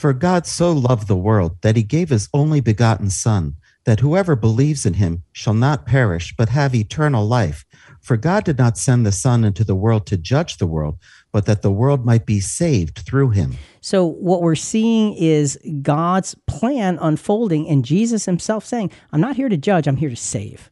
For 0.00 0.14
God 0.14 0.46
so 0.46 0.72
loved 0.72 1.08
the 1.08 1.14
world 1.14 1.58
that 1.60 1.76
he 1.76 1.82
gave 1.82 2.08
his 2.08 2.30
only 2.32 2.62
begotten 2.62 3.10
Son, 3.10 3.56
that 3.84 4.00
whoever 4.00 4.34
believes 4.34 4.86
in 4.86 4.94
him 4.94 5.24
shall 5.30 5.52
not 5.52 5.84
perish, 5.84 6.32
but 6.38 6.48
have 6.48 6.74
eternal 6.74 7.26
life. 7.26 7.66
For 8.00 8.16
God 8.16 8.44
did 8.44 8.56
not 8.56 8.78
send 8.78 9.04
the 9.04 9.12
Son 9.12 9.44
into 9.44 9.62
the 9.62 9.74
world 9.74 10.06
to 10.06 10.16
judge 10.16 10.56
the 10.56 10.66
world, 10.66 10.96
but 11.32 11.44
that 11.44 11.60
the 11.60 11.70
world 11.70 12.06
might 12.06 12.24
be 12.24 12.40
saved 12.40 13.00
through 13.00 13.32
him. 13.32 13.58
So, 13.82 14.06
what 14.06 14.40
we're 14.40 14.54
seeing 14.54 15.12
is 15.18 15.58
God's 15.82 16.34
plan 16.46 16.96
unfolding, 16.98 17.68
and 17.68 17.84
Jesus 17.84 18.24
himself 18.24 18.64
saying, 18.64 18.90
I'm 19.12 19.20
not 19.20 19.36
here 19.36 19.50
to 19.50 19.58
judge, 19.58 19.86
I'm 19.86 19.98
here 19.98 20.08
to 20.08 20.16
save. 20.16 20.70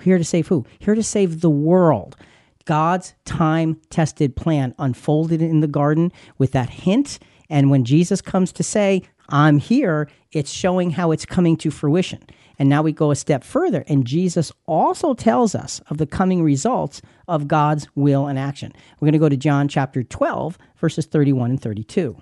Here 0.00 0.16
to 0.16 0.24
save 0.24 0.48
who? 0.48 0.64
Here 0.78 0.94
to 0.94 1.02
save 1.02 1.42
the 1.42 1.50
world. 1.50 2.16
God's 2.64 3.12
time 3.26 3.78
tested 3.90 4.36
plan 4.36 4.74
unfolded 4.78 5.42
in 5.42 5.60
the 5.60 5.68
garden 5.68 6.12
with 6.38 6.52
that 6.52 6.70
hint. 6.70 7.18
And 7.50 7.70
when 7.70 7.84
Jesus 7.84 8.22
comes 8.22 8.52
to 8.52 8.62
say, 8.62 9.02
I'm 9.28 9.58
here, 9.58 10.08
it's 10.32 10.50
showing 10.50 10.90
how 10.90 11.10
it's 11.10 11.26
coming 11.26 11.56
to 11.58 11.70
fruition. 11.70 12.22
And 12.58 12.68
now 12.68 12.82
we 12.82 12.92
go 12.92 13.10
a 13.10 13.16
step 13.16 13.42
further, 13.42 13.84
and 13.88 14.06
Jesus 14.06 14.52
also 14.66 15.14
tells 15.14 15.54
us 15.54 15.80
of 15.88 15.96
the 15.96 16.06
coming 16.06 16.42
results 16.42 17.00
of 17.26 17.48
God's 17.48 17.88
will 17.94 18.26
and 18.26 18.38
action. 18.38 18.72
We're 19.00 19.06
going 19.06 19.12
to 19.14 19.18
go 19.18 19.30
to 19.30 19.36
John 19.36 19.66
chapter 19.66 20.02
12, 20.02 20.58
verses 20.76 21.06
31 21.06 21.50
and 21.50 21.62
32. 21.62 22.16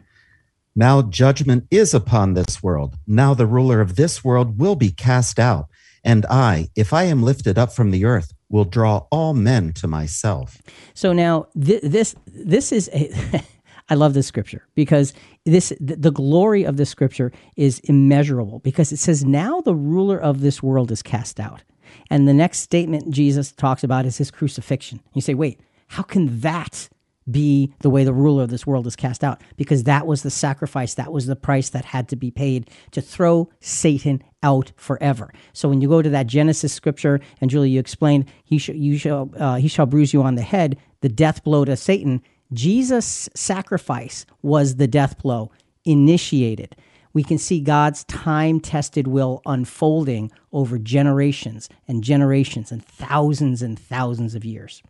Now 0.77 1.03
judgment 1.03 1.67
is 1.73 1.93
upon 1.93 2.35
this 2.35 2.63
world. 2.63 2.95
Now 3.05 3.35
the 3.35 3.47
ruler 3.47 3.81
of 3.81 3.97
this 3.97 4.23
world 4.23 4.61
will 4.61 4.77
be 4.77 4.93
cast 4.93 5.41
out. 5.41 5.67
And 6.05 6.25
I, 6.27 6.69
if 6.77 6.93
I 6.93 7.03
am 7.05 7.25
lifted 7.25 7.59
up 7.59 7.73
from 7.73 7.91
the 7.91 8.05
earth, 8.05 8.33
will 8.49 8.65
draw 8.65 9.07
all 9.11 9.35
men 9.35 9.73
to 9.75 9.89
myself. 9.89 10.63
So 10.95 11.13
now 11.13 11.49
th- 11.61 11.83
this 11.83 12.15
this 12.27 12.71
is 12.71 12.89
a 12.93 13.43
I 13.91 13.95
love 13.95 14.15
this 14.15 14.27
scripture 14.27 14.67
because 14.75 15.15
this 15.45 15.73
the 15.81 16.11
glory 16.11 16.65
of 16.65 16.77
this 16.77 16.91
scripture 16.91 17.33
is 17.57 17.79
immeasurable 17.81 18.59
because 18.61 18.93
it 18.93 18.99
says 18.99 19.25
now 19.25 19.61
the 19.61 19.75
ruler 19.75 20.19
of 20.19 20.41
this 20.41 20.63
world 20.63 20.91
is 20.93 21.03
cast 21.03 21.41
out. 21.41 21.63
And 22.11 22.29
the 22.29 22.35
next 22.35 22.61
statement 22.61 23.11
Jesus 23.11 23.53
talks 23.53 23.83
about 23.83 24.05
is 24.05 24.19
his 24.19 24.31
crucifixion. 24.31 25.01
You 25.15 25.23
say, 25.23 25.35
"Wait, 25.35 25.61
how 25.89 26.03
can 26.03 26.41
that 26.41 26.89
be 27.31 27.73
the 27.81 27.91
way 27.91 28.05
the 28.05 28.13
ruler 28.13 28.43
of 28.43 28.51
this 28.51 28.67
world 28.67 28.87
is 28.87 28.97
cast 28.97 29.23
out 29.23 29.43
because 29.57 29.85
that 29.85 30.07
was 30.07 30.23
the 30.23 30.31
sacrifice 30.31 30.95
that 30.95 31.13
was 31.13 31.27
the 31.27 31.37
price 31.37 31.71
that 31.71 31.85
had 31.85 32.09
to 32.09 32.17
be 32.17 32.31
paid 32.31 32.71
to 32.91 33.01
throw 33.01 33.49
satan 33.61 34.23
out 34.43 34.73
forever 34.77 35.33
so 35.53 35.69
when 35.69 35.81
you 35.81 35.89
go 35.89 36.01
to 36.01 36.09
that 36.09 36.27
genesis 36.27 36.73
scripture 36.73 37.21
and 37.41 37.51
julie 37.51 37.71
you 37.71 37.81
explained 37.81 38.25
he, 38.45 38.59
sh- 38.59 38.71
you 38.71 38.97
shall, 38.97 39.31
uh, 39.37 39.57
he 39.57 39.69
shall 39.69 39.87
bruise 39.87 40.13
you 40.13 40.23
on 40.23 40.37
the 40.37 40.43
head 40.43 40.79
the 41.01 41.09
death 41.09 41.43
blow 41.45 41.65
to 41.65 41.77
satan 41.77 42.23
Jesus' 42.53 43.29
sacrifice 43.35 44.27
was 44.43 44.77
the 44.77 44.87
death 44.87 45.19
blow 45.19 45.51
initiated. 45.85 46.77
We 47.13 47.23
can 47.23 47.39
see 47.39 47.61
God's 47.61 48.05
time 48.05 48.61
tested 48.61 49.07
will 49.07 49.43
unfolding 49.47 50.31
over 50.53 50.79
generations 50.79 51.69
and 51.87 52.05
generations 52.05 52.71
and 52.71 52.85
thousands 52.85 53.63
and 53.63 53.79
thousands 53.79 54.35
of 54.35 54.45
years. 54.45 54.83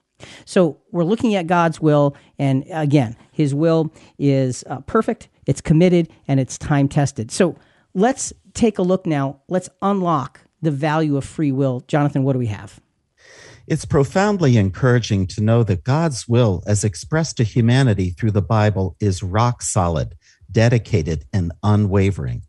So 0.45 0.79
we're 0.91 1.05
looking 1.05 1.37
at 1.37 1.47
God's 1.47 1.81
will, 1.81 2.17
and 2.39 2.65
again, 2.71 3.17
His 3.31 3.55
will 3.55 3.93
is 4.19 4.65
uh, 4.67 4.81
perfect, 4.81 5.29
it's 5.47 5.61
committed, 5.61 6.11
and 6.27 6.41
it's 6.41 6.59
time 6.59 6.89
tested. 6.89 7.31
So 7.31 7.57
let's 7.95 8.33
take 8.53 8.79
a 8.79 8.83
look 8.83 9.07
now. 9.07 9.41
Let's 9.49 9.69
unlock 9.81 10.41
the 10.61 10.73
value 10.73 11.17
of 11.17 11.25
free 11.25 11.53
will. 11.53 11.81
Jonathan, 11.87 12.25
what 12.25 12.33
do 12.33 12.41
we 12.41 12.47
have? 12.47 12.81
It's 13.71 13.85
profoundly 13.85 14.57
encouraging 14.57 15.27
to 15.27 15.43
know 15.43 15.63
that 15.65 15.85
God's 15.85 16.27
will, 16.27 16.63
as 16.67 16.85
expressed 16.85 17.37
to 17.37 17.45
humanity 17.45 18.09
through 18.09 18.31
the 18.31 18.41
Bible, 18.41 18.97
is 18.99 19.23
rock 19.23 19.61
solid, 19.61 20.15
dedicated, 20.51 21.27
and 21.35 21.53
unwavering. 21.63 22.45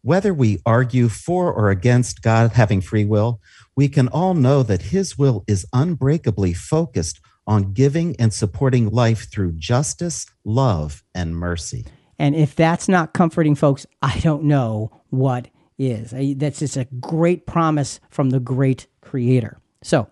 Whether 0.00 0.32
we 0.32 0.62
argue 0.64 1.10
for 1.10 1.52
or 1.52 1.68
against 1.68 2.22
God 2.22 2.52
having 2.52 2.80
free 2.80 3.04
will, 3.04 3.42
we 3.76 3.88
can 3.88 4.08
all 4.08 4.32
know 4.32 4.62
that 4.62 4.80
His 4.80 5.18
will 5.18 5.44
is 5.46 5.66
unbreakably 5.74 6.54
focused 6.54 7.20
on 7.46 7.74
giving 7.74 8.16
and 8.18 8.32
supporting 8.32 8.88
life 8.88 9.30
through 9.30 9.52
justice, 9.52 10.24
love, 10.46 11.04
and 11.14 11.36
mercy. 11.36 11.84
And 12.18 12.34
if 12.34 12.56
that's 12.56 12.88
not 12.88 13.12
comforting, 13.12 13.54
folks, 13.54 13.84
I 14.00 14.18
don't 14.20 14.44
know 14.44 15.02
what 15.10 15.48
is. 15.78 16.14
That's 16.38 16.60
just 16.60 16.78
a 16.78 16.86
great 17.00 17.44
promise 17.46 18.00
from 18.08 18.30
the 18.30 18.40
great 18.40 18.86
Creator. 19.02 19.60
So, 19.82 20.08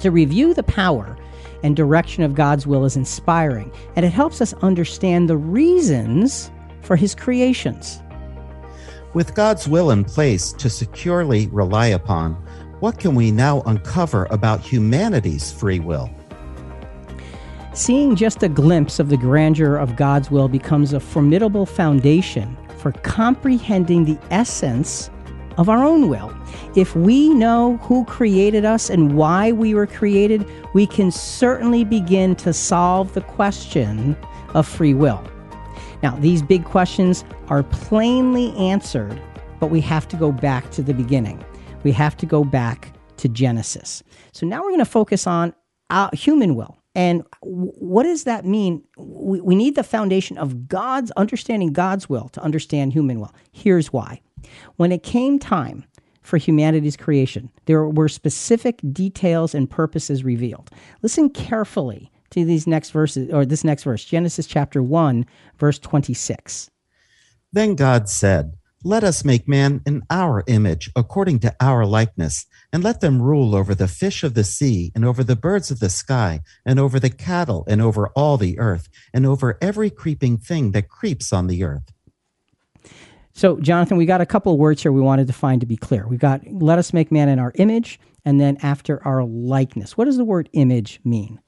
to 0.00 0.10
review 0.10 0.54
the 0.54 0.62
power 0.62 1.16
and 1.62 1.74
direction 1.74 2.22
of 2.22 2.34
God's 2.34 2.66
will 2.66 2.84
is 2.84 2.96
inspiring, 2.96 3.72
and 3.96 4.04
it 4.04 4.12
helps 4.12 4.40
us 4.40 4.52
understand 4.54 5.28
the 5.28 5.36
reasons 5.36 6.50
for 6.82 6.94
His 6.94 7.14
creations. 7.14 8.02
With 9.14 9.34
God's 9.34 9.66
will 9.66 9.90
in 9.90 10.04
place 10.04 10.52
to 10.54 10.68
securely 10.68 11.46
rely 11.48 11.86
upon, 11.86 12.34
what 12.80 12.98
can 12.98 13.14
we 13.14 13.30
now 13.30 13.62
uncover 13.62 14.26
about 14.30 14.60
humanity's 14.60 15.50
free 15.50 15.80
will? 15.80 16.10
Seeing 17.72 18.14
just 18.14 18.42
a 18.42 18.48
glimpse 18.48 18.98
of 18.98 19.08
the 19.08 19.16
grandeur 19.16 19.76
of 19.76 19.96
God's 19.96 20.30
will 20.30 20.48
becomes 20.48 20.92
a 20.92 21.00
formidable 21.00 21.64
foundation 21.64 22.56
for 22.76 22.92
comprehending 22.92 24.04
the 24.04 24.18
essence 24.30 25.10
of 25.56 25.68
our 25.68 25.82
own 25.82 26.08
will. 26.08 26.36
If 26.74 26.94
we 26.96 27.30
know 27.30 27.76
who 27.78 28.04
created 28.04 28.64
us 28.64 28.90
and 28.90 29.16
why 29.16 29.52
we 29.52 29.74
were 29.74 29.86
created, 29.86 30.48
we 30.74 30.86
can 30.86 31.10
certainly 31.10 31.84
begin 31.84 32.34
to 32.36 32.52
solve 32.52 33.14
the 33.14 33.20
question 33.20 34.16
of 34.54 34.66
free 34.66 34.94
will. 34.94 35.22
Now, 36.02 36.16
these 36.16 36.42
big 36.42 36.64
questions 36.64 37.24
are 37.48 37.62
plainly 37.62 38.54
answered, 38.56 39.20
but 39.58 39.68
we 39.68 39.80
have 39.80 40.06
to 40.08 40.16
go 40.16 40.32
back 40.32 40.70
to 40.72 40.82
the 40.82 40.94
beginning. 40.94 41.42
We 41.82 41.92
have 41.92 42.16
to 42.18 42.26
go 42.26 42.44
back 42.44 42.92
to 43.18 43.28
Genesis. 43.28 44.02
So 44.32 44.46
now 44.46 44.62
we're 44.62 44.70
going 44.70 44.78
to 44.80 44.84
focus 44.84 45.26
on 45.26 45.54
uh, 45.90 46.10
human 46.12 46.54
will. 46.54 46.76
And 46.94 47.24
what 47.40 48.04
does 48.04 48.24
that 48.24 48.44
mean? 48.44 48.84
We, 48.96 49.40
we 49.40 49.54
need 49.54 49.74
the 49.74 49.82
foundation 49.82 50.38
of 50.38 50.68
God's 50.68 51.10
understanding 51.12 51.72
God's 51.72 52.08
will 52.08 52.28
to 52.30 52.40
understand 52.42 52.92
human 52.92 53.18
will. 53.18 53.34
Here's 53.52 53.92
why. 53.92 54.20
When 54.76 54.92
it 54.92 55.02
came 55.02 55.38
time 55.38 55.84
for 56.24 56.38
humanity's 56.38 56.96
creation, 56.96 57.50
there 57.66 57.86
were 57.86 58.08
specific 58.08 58.80
details 58.92 59.54
and 59.54 59.70
purposes 59.70 60.24
revealed. 60.24 60.70
Listen 61.02 61.30
carefully 61.30 62.10
to 62.30 62.44
these 62.44 62.66
next 62.66 62.90
verses, 62.90 63.30
or 63.32 63.46
this 63.46 63.62
next 63.62 63.84
verse, 63.84 64.04
Genesis 64.04 64.46
chapter 64.46 64.82
1, 64.82 65.24
verse 65.58 65.78
26. 65.78 66.70
Then 67.52 67.76
God 67.76 68.08
said, 68.08 68.54
Let 68.82 69.04
us 69.04 69.24
make 69.24 69.46
man 69.46 69.82
in 69.86 70.02
our 70.10 70.42
image, 70.48 70.90
according 70.96 71.38
to 71.40 71.54
our 71.60 71.86
likeness, 71.86 72.46
and 72.72 72.82
let 72.82 73.00
them 73.00 73.22
rule 73.22 73.54
over 73.54 73.74
the 73.74 73.86
fish 73.86 74.24
of 74.24 74.34
the 74.34 74.42
sea, 74.42 74.90
and 74.94 75.04
over 75.04 75.22
the 75.22 75.36
birds 75.36 75.70
of 75.70 75.78
the 75.78 75.90
sky, 75.90 76.40
and 76.66 76.80
over 76.80 76.98
the 76.98 77.10
cattle, 77.10 77.64
and 77.68 77.80
over 77.80 78.08
all 78.16 78.36
the 78.36 78.58
earth, 78.58 78.88
and 79.12 79.26
over 79.26 79.58
every 79.62 79.90
creeping 79.90 80.38
thing 80.38 80.72
that 80.72 80.88
creeps 80.88 81.32
on 81.32 81.46
the 81.46 81.62
earth. 81.62 81.93
So, 83.34 83.58
Jonathan, 83.58 83.96
we 83.96 84.06
got 84.06 84.20
a 84.20 84.26
couple 84.26 84.52
of 84.52 84.58
words 84.58 84.82
here 84.82 84.92
we 84.92 85.00
wanted 85.00 85.26
to 85.26 85.32
find 85.32 85.60
to 85.60 85.66
be 85.66 85.76
clear. 85.76 86.06
We 86.06 86.16
got 86.16 86.40
let 86.50 86.78
us 86.78 86.92
make 86.92 87.10
man 87.10 87.28
in 87.28 87.38
our 87.38 87.52
image, 87.56 87.98
and 88.24 88.40
then 88.40 88.56
after 88.62 89.04
our 89.06 89.24
likeness. 89.24 89.96
What 89.96 90.04
does 90.04 90.16
the 90.16 90.24
word 90.24 90.48
image 90.52 91.00
mean? 91.04 91.40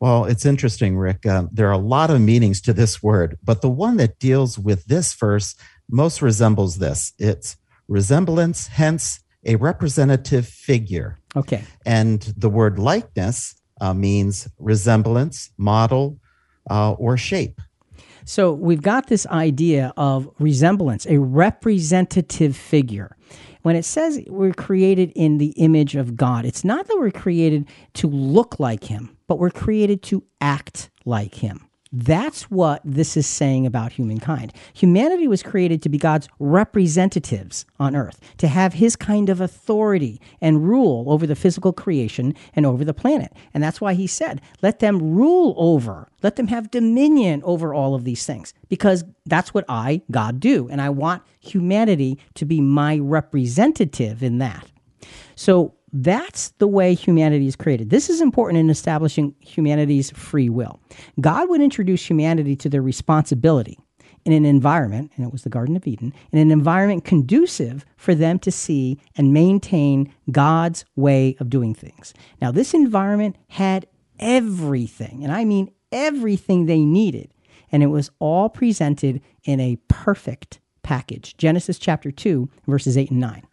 Well, 0.00 0.24
it's 0.24 0.44
interesting, 0.44 0.96
Rick. 0.96 1.24
Uh, 1.24 1.44
there 1.52 1.68
are 1.68 1.72
a 1.72 1.78
lot 1.78 2.10
of 2.10 2.20
meanings 2.20 2.60
to 2.62 2.72
this 2.72 3.02
word, 3.02 3.38
but 3.42 3.62
the 3.62 3.70
one 3.70 3.96
that 3.98 4.18
deals 4.18 4.58
with 4.58 4.86
this 4.86 5.14
verse 5.14 5.54
most 5.90 6.20
resembles 6.20 6.78
this 6.78 7.12
it's 7.18 7.56
resemblance, 7.88 8.68
hence 8.68 9.20
a 9.44 9.56
representative 9.56 10.48
figure. 10.48 11.18
Okay. 11.36 11.62
And 11.84 12.20
the 12.36 12.48
word 12.48 12.78
likeness 12.78 13.54
uh, 13.80 13.94
means 13.94 14.48
resemblance, 14.58 15.50
model, 15.56 16.18
uh, 16.68 16.92
or 16.92 17.16
shape. 17.16 17.60
So 18.28 18.52
we've 18.52 18.82
got 18.82 19.06
this 19.06 19.24
idea 19.28 19.92
of 19.96 20.28
resemblance, 20.40 21.06
a 21.06 21.20
representative 21.20 22.56
figure. 22.56 23.16
When 23.62 23.76
it 23.76 23.84
says 23.84 24.20
we're 24.26 24.52
created 24.52 25.12
in 25.14 25.38
the 25.38 25.50
image 25.50 25.94
of 25.94 26.16
God, 26.16 26.44
it's 26.44 26.64
not 26.64 26.88
that 26.88 26.96
we're 26.98 27.12
created 27.12 27.68
to 27.94 28.08
look 28.08 28.58
like 28.58 28.82
Him, 28.82 29.16
but 29.28 29.38
we're 29.38 29.50
created 29.50 30.02
to 30.04 30.24
act 30.40 30.90
like 31.04 31.36
Him. 31.36 31.68
That's 31.98 32.50
what 32.50 32.82
this 32.84 33.16
is 33.16 33.26
saying 33.26 33.64
about 33.64 33.92
humankind. 33.92 34.52
Humanity 34.74 35.26
was 35.26 35.42
created 35.42 35.80
to 35.80 35.88
be 35.88 35.96
God's 35.96 36.28
representatives 36.38 37.64
on 37.80 37.96
earth, 37.96 38.20
to 38.36 38.48
have 38.48 38.74
his 38.74 38.96
kind 38.96 39.30
of 39.30 39.40
authority 39.40 40.20
and 40.42 40.68
rule 40.68 41.10
over 41.10 41.26
the 41.26 41.34
physical 41.34 41.72
creation 41.72 42.34
and 42.54 42.66
over 42.66 42.84
the 42.84 42.92
planet. 42.92 43.32
And 43.54 43.62
that's 43.62 43.80
why 43.80 43.94
he 43.94 44.06
said, 44.06 44.42
let 44.60 44.80
them 44.80 45.00
rule 45.00 45.54
over, 45.56 46.08
let 46.22 46.36
them 46.36 46.48
have 46.48 46.70
dominion 46.70 47.42
over 47.44 47.72
all 47.72 47.94
of 47.94 48.04
these 48.04 48.26
things, 48.26 48.52
because 48.68 49.02
that's 49.24 49.54
what 49.54 49.64
I, 49.66 50.02
God, 50.10 50.38
do. 50.38 50.68
And 50.68 50.82
I 50.82 50.90
want 50.90 51.22
humanity 51.40 52.18
to 52.34 52.44
be 52.44 52.60
my 52.60 52.98
representative 52.98 54.22
in 54.22 54.36
that. 54.38 54.66
So 55.34 55.72
that's 56.02 56.50
the 56.58 56.68
way 56.68 56.94
humanity 56.94 57.46
is 57.46 57.56
created. 57.56 57.90
This 57.90 58.10
is 58.10 58.20
important 58.20 58.58
in 58.58 58.70
establishing 58.70 59.34
humanity's 59.40 60.10
free 60.10 60.48
will. 60.48 60.80
God 61.20 61.48
would 61.48 61.60
introduce 61.60 62.04
humanity 62.08 62.54
to 62.56 62.68
their 62.68 62.82
responsibility 62.82 63.78
in 64.26 64.32
an 64.32 64.44
environment, 64.44 65.12
and 65.16 65.24
it 65.24 65.32
was 65.32 65.42
the 65.42 65.48
Garden 65.48 65.76
of 65.76 65.86
Eden, 65.86 66.12
in 66.32 66.38
an 66.38 66.50
environment 66.50 67.04
conducive 67.04 67.86
for 67.96 68.14
them 68.14 68.38
to 68.40 68.50
see 68.50 68.98
and 69.16 69.32
maintain 69.32 70.12
God's 70.30 70.84
way 70.96 71.36
of 71.38 71.48
doing 71.48 71.74
things. 71.74 72.12
Now, 72.42 72.50
this 72.50 72.74
environment 72.74 73.36
had 73.48 73.86
everything, 74.18 75.22
and 75.22 75.32
I 75.32 75.44
mean 75.44 75.70
everything 75.92 76.66
they 76.66 76.80
needed, 76.80 77.32
and 77.70 77.82
it 77.82 77.86
was 77.86 78.10
all 78.18 78.48
presented 78.48 79.22
in 79.44 79.60
a 79.60 79.78
perfect 79.88 80.60
package. 80.82 81.36
Genesis 81.36 81.78
chapter 81.78 82.10
2, 82.10 82.50
verses 82.66 82.98
8 82.98 83.12
and 83.12 83.20
9. 83.20 83.46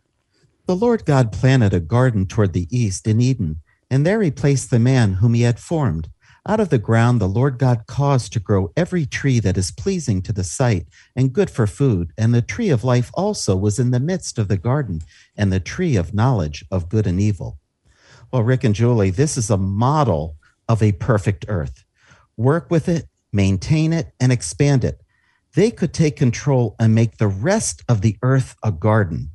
The 0.66 0.78
Lord 0.78 1.04
God 1.04 1.34
planted 1.34 1.74
a 1.74 1.82
garden 1.82 2.26
toward 2.26 2.54
the 2.54 2.70
east 2.72 3.06
in 3.06 3.20
Eden, 3.20 3.60
and 3.90 4.06
there 4.06 4.22
he 4.22 4.32
placed 4.32 4.70
the 4.70 4.80
man 4.80 5.16
whom 5.16 5.34
he 5.34 5.42
had 5.42 5.60
formed. 5.60 6.08
Out 6.48 6.62
of 6.62 6.70
the 6.70 6.78
ground 6.78 7.20
the 7.20 7.28
Lord 7.28 7.60
God 7.60 7.86
caused 7.86 8.32
to 8.32 8.40
grow 8.40 8.72
every 8.78 9.06
tree 9.06 9.42
that 9.42 9.58
is 9.58 9.72
pleasing 9.72 10.22
to 10.22 10.32
the 10.32 10.46
sight 10.46 10.88
and 11.18 11.34
good 11.34 11.50
for 11.50 11.68
food, 11.68 12.14
and 12.18 12.34
the 12.34 12.42
tree 12.42 12.70
of 12.70 12.86
life 12.86 13.12
also 13.14 13.58
was 13.58 13.78
in 13.78 13.92
the 13.92 14.00
midst 14.00 14.40
of 14.40 14.48
the 14.48 14.56
garden, 14.56 15.02
and 15.36 15.52
the 15.52 15.60
tree 15.60 15.98
of 15.98 16.14
knowledge 16.14 16.64
of 16.72 16.88
good 16.88 17.08
and 17.08 17.20
evil. 17.20 17.60
Well, 18.32 18.44
Rick 18.44 18.64
and 18.64 18.74
Julie, 18.74 19.10
this 19.10 19.36
is 19.36 19.50
a 19.50 19.58
model 19.58 20.38
of 20.70 20.82
a 20.82 20.94
perfect 20.94 21.44
earth. 21.50 21.84
Work 22.38 22.72
with 22.72 22.88
it, 22.88 23.10
maintain 23.34 23.92
it, 23.92 24.14
and 24.18 24.32
expand 24.32 24.86
it. 24.86 25.02
They 25.56 25.72
could 25.72 25.94
take 25.94 26.16
control 26.16 26.78
and 26.80 26.96
make 26.96 27.18
the 27.18 27.28
rest 27.28 27.84
of 27.90 28.00
the 28.00 28.18
earth 28.22 28.56
a 28.64 28.72
garden 28.72 29.33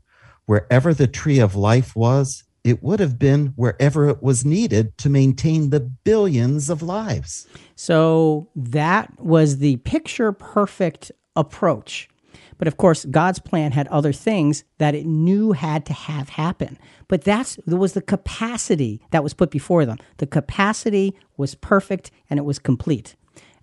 wherever 0.49 0.95
the 0.95 1.07
tree 1.07 1.39
of 1.39 1.55
life 1.55 1.95
was, 1.95 2.43
it 2.65 2.83
would 2.83 3.01
have 3.01 3.19
been 3.19 3.53
wherever 3.55 4.09
it 4.09 4.23
was 4.23 4.47
needed 4.47 4.97
to 4.97 5.11
maintain 5.11 5.69
the 5.69 5.81
billions 5.81 6.71
of 6.71 6.81
lives. 6.81 7.47
So 7.77 8.49
that 8.57 9.13
was 9.21 9.59
the 9.59 9.77
picture 9.77 10.33
perfect 10.33 11.13
approach. 11.37 12.09
But 12.57 12.67
of 12.67 12.79
course, 12.79 13.05
God's 13.05 13.39
plan 13.39 13.73
had 13.73 13.89
other 13.89 14.13
things 14.13 14.65
that 14.79 14.95
it 14.95 15.05
knew 15.05 15.53
had 15.53 15.85
to 15.85 15.93
have 15.93 16.31
happen. 16.31 16.79
But 17.09 17.25
there 17.25 17.45
was 17.67 17.93
the 17.93 18.01
capacity 18.01 19.03
that 19.11 19.23
was 19.23 19.35
put 19.35 19.51
before 19.51 19.85
them. 19.85 19.99
The 20.17 20.27
capacity 20.27 21.15
was 21.37 21.55
perfect 21.55 22.11
and 22.31 22.39
it 22.39 22.45
was 22.45 22.59
complete. 22.59 23.17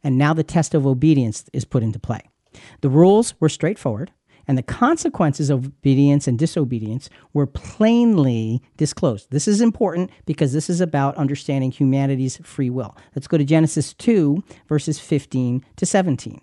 And 0.04 0.20
now 0.20 0.36
the 0.36 0.44
test 0.44 0.76
of 0.76 0.86
obedience 0.86 1.46
is 1.52 1.66
put 1.66 1.82
into 1.82 1.98
play. 1.98 2.22
The 2.82 2.90
rules 2.90 3.34
were 3.42 3.50
straightforward 3.50 4.12
and 4.48 4.58
the 4.58 4.64
consequences 4.64 5.50
of 5.50 5.68
obedience 5.68 6.28
and 6.28 6.38
disobedience 6.38 7.10
were 7.34 7.48
plainly 7.48 8.62
disclosed. 8.78 9.28
This 9.32 9.48
is 9.48 9.62
important 9.62 10.12
because 10.26 10.54
this 10.54 10.70
is 10.70 10.82
about 10.82 11.16
understanding 11.18 11.72
humanity's 11.72 12.38
free 12.38 12.70
will. 12.70 12.96
Let's 13.16 13.28
go 13.28 13.38
to 13.38 13.44
Genesis 13.44 13.94
2, 13.94 14.44
verses 14.68 15.00
15 15.00 15.66
to 15.76 15.86
17. 15.86 16.42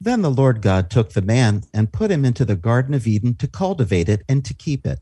Then 0.00 0.22
the 0.22 0.30
Lord 0.32 0.62
God 0.62 0.90
took 0.90 1.12
the 1.12 1.22
man 1.22 1.62
and 1.72 1.92
put 1.92 2.10
him 2.10 2.24
into 2.24 2.44
the 2.44 2.56
Garden 2.56 2.92
of 2.92 3.06
Eden 3.06 3.36
to 3.36 3.46
cultivate 3.46 4.08
it 4.08 4.22
and 4.28 4.44
to 4.44 4.52
keep 4.52 4.84
it. 4.84 4.98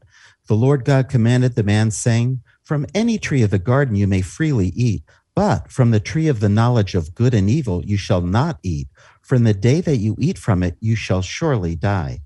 The 0.46 0.54
Lord 0.54 0.84
God 0.84 1.08
commanded 1.08 1.54
the 1.54 1.62
man, 1.62 1.90
saying, 1.90 2.42
From 2.62 2.84
any 2.94 3.16
tree 3.16 3.42
of 3.42 3.50
the 3.50 3.58
garden 3.58 3.94
you 3.94 4.06
may 4.06 4.20
freely 4.20 4.68
eat, 4.68 5.02
but 5.40 5.72
from 5.72 5.90
the 5.90 6.00
tree 6.00 6.28
of 6.28 6.40
the 6.40 6.50
knowledge 6.50 6.94
of 6.94 7.14
good 7.14 7.32
and 7.32 7.48
evil 7.48 7.82
you 7.86 7.96
shall 7.96 8.20
not 8.20 8.58
eat, 8.62 8.88
in 9.32 9.44
the 9.44 9.54
day 9.54 9.80
that 9.80 9.96
you 9.96 10.14
eat 10.18 10.36
from 10.36 10.62
it, 10.62 10.76
you 10.80 10.94
shall 10.94 11.22
surely 11.22 11.74
die. 11.74 12.20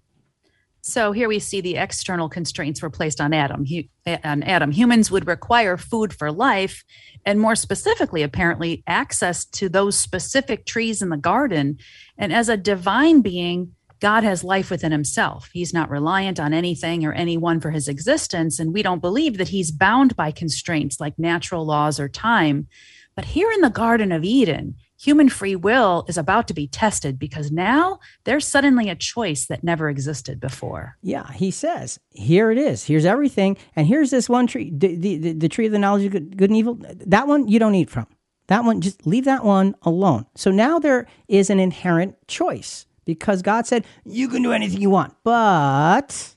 So 0.80 1.12
here 1.12 1.28
we 1.28 1.38
see 1.38 1.60
the 1.60 1.76
external 1.76 2.28
constraints 2.28 2.82
were 2.82 2.90
placed 2.90 3.20
on 3.20 3.32
Adam. 3.32 3.66
He, 3.66 3.88
on 4.24 4.42
Adam, 4.42 4.72
humans 4.72 5.12
would 5.12 5.28
require 5.28 5.76
food 5.76 6.12
for 6.12 6.32
life, 6.32 6.82
and 7.24 7.38
more 7.38 7.54
specifically, 7.54 8.24
apparently, 8.24 8.82
access 8.88 9.44
to 9.44 9.68
those 9.68 9.96
specific 9.96 10.66
trees 10.66 11.00
in 11.00 11.10
the 11.10 11.16
garden. 11.16 11.78
And 12.18 12.32
as 12.32 12.48
a 12.48 12.56
divine 12.56 13.20
being, 13.20 13.76
God 14.00 14.24
has 14.24 14.42
life 14.42 14.72
within 14.72 14.90
himself. 14.90 15.50
He's 15.52 15.72
not 15.72 15.88
reliant 15.88 16.40
on 16.40 16.52
anything 16.52 17.06
or 17.06 17.12
anyone 17.12 17.60
for 17.60 17.70
his 17.70 17.86
existence, 17.86 18.58
and 18.58 18.74
we 18.74 18.82
don't 18.82 19.00
believe 19.00 19.38
that 19.38 19.50
he's 19.50 19.70
bound 19.70 20.16
by 20.16 20.32
constraints 20.32 20.98
like 20.98 21.16
natural 21.16 21.64
laws 21.64 22.00
or 22.00 22.08
time. 22.08 22.66
But 23.14 23.26
here 23.26 23.50
in 23.52 23.60
the 23.60 23.70
Garden 23.70 24.10
of 24.10 24.24
Eden, 24.24 24.74
human 25.00 25.28
free 25.28 25.54
will 25.54 26.04
is 26.08 26.18
about 26.18 26.48
to 26.48 26.54
be 26.54 26.66
tested 26.66 27.18
because 27.18 27.52
now 27.52 28.00
there's 28.24 28.46
suddenly 28.46 28.88
a 28.88 28.96
choice 28.96 29.46
that 29.46 29.62
never 29.62 29.88
existed 29.88 30.40
before. 30.40 30.96
Yeah, 31.00 31.30
he 31.32 31.50
says, 31.50 32.00
here 32.10 32.50
it 32.50 32.58
is. 32.58 32.84
Here's 32.84 33.04
everything. 33.04 33.56
And 33.76 33.86
here's 33.86 34.10
this 34.10 34.28
one 34.28 34.46
tree, 34.46 34.72
the, 34.76 34.96
the, 34.96 35.32
the 35.32 35.48
tree 35.48 35.66
of 35.66 35.72
the 35.72 35.78
knowledge 35.78 36.06
of 36.06 36.12
good, 36.12 36.36
good 36.36 36.50
and 36.50 36.56
evil. 36.56 36.78
That 37.06 37.28
one 37.28 37.46
you 37.46 37.58
don't 37.58 37.74
eat 37.74 37.90
from. 37.90 38.08
That 38.48 38.64
one, 38.64 38.80
just 38.80 39.06
leave 39.06 39.24
that 39.24 39.44
one 39.44 39.74
alone. 39.82 40.26
So 40.34 40.50
now 40.50 40.78
there 40.78 41.06
is 41.28 41.50
an 41.50 41.60
inherent 41.60 42.16
choice 42.26 42.86
because 43.04 43.42
God 43.42 43.66
said, 43.66 43.84
you 44.04 44.28
can 44.28 44.42
do 44.42 44.52
anything 44.52 44.80
you 44.80 44.90
want. 44.90 45.14
But, 45.22 46.34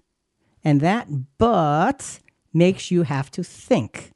and 0.63 0.80
that 0.82 1.08
but 1.38 2.20
makes 2.54 2.92
you 2.92 3.04
have 3.04 3.30
to 3.32 3.44
think 3.44 4.12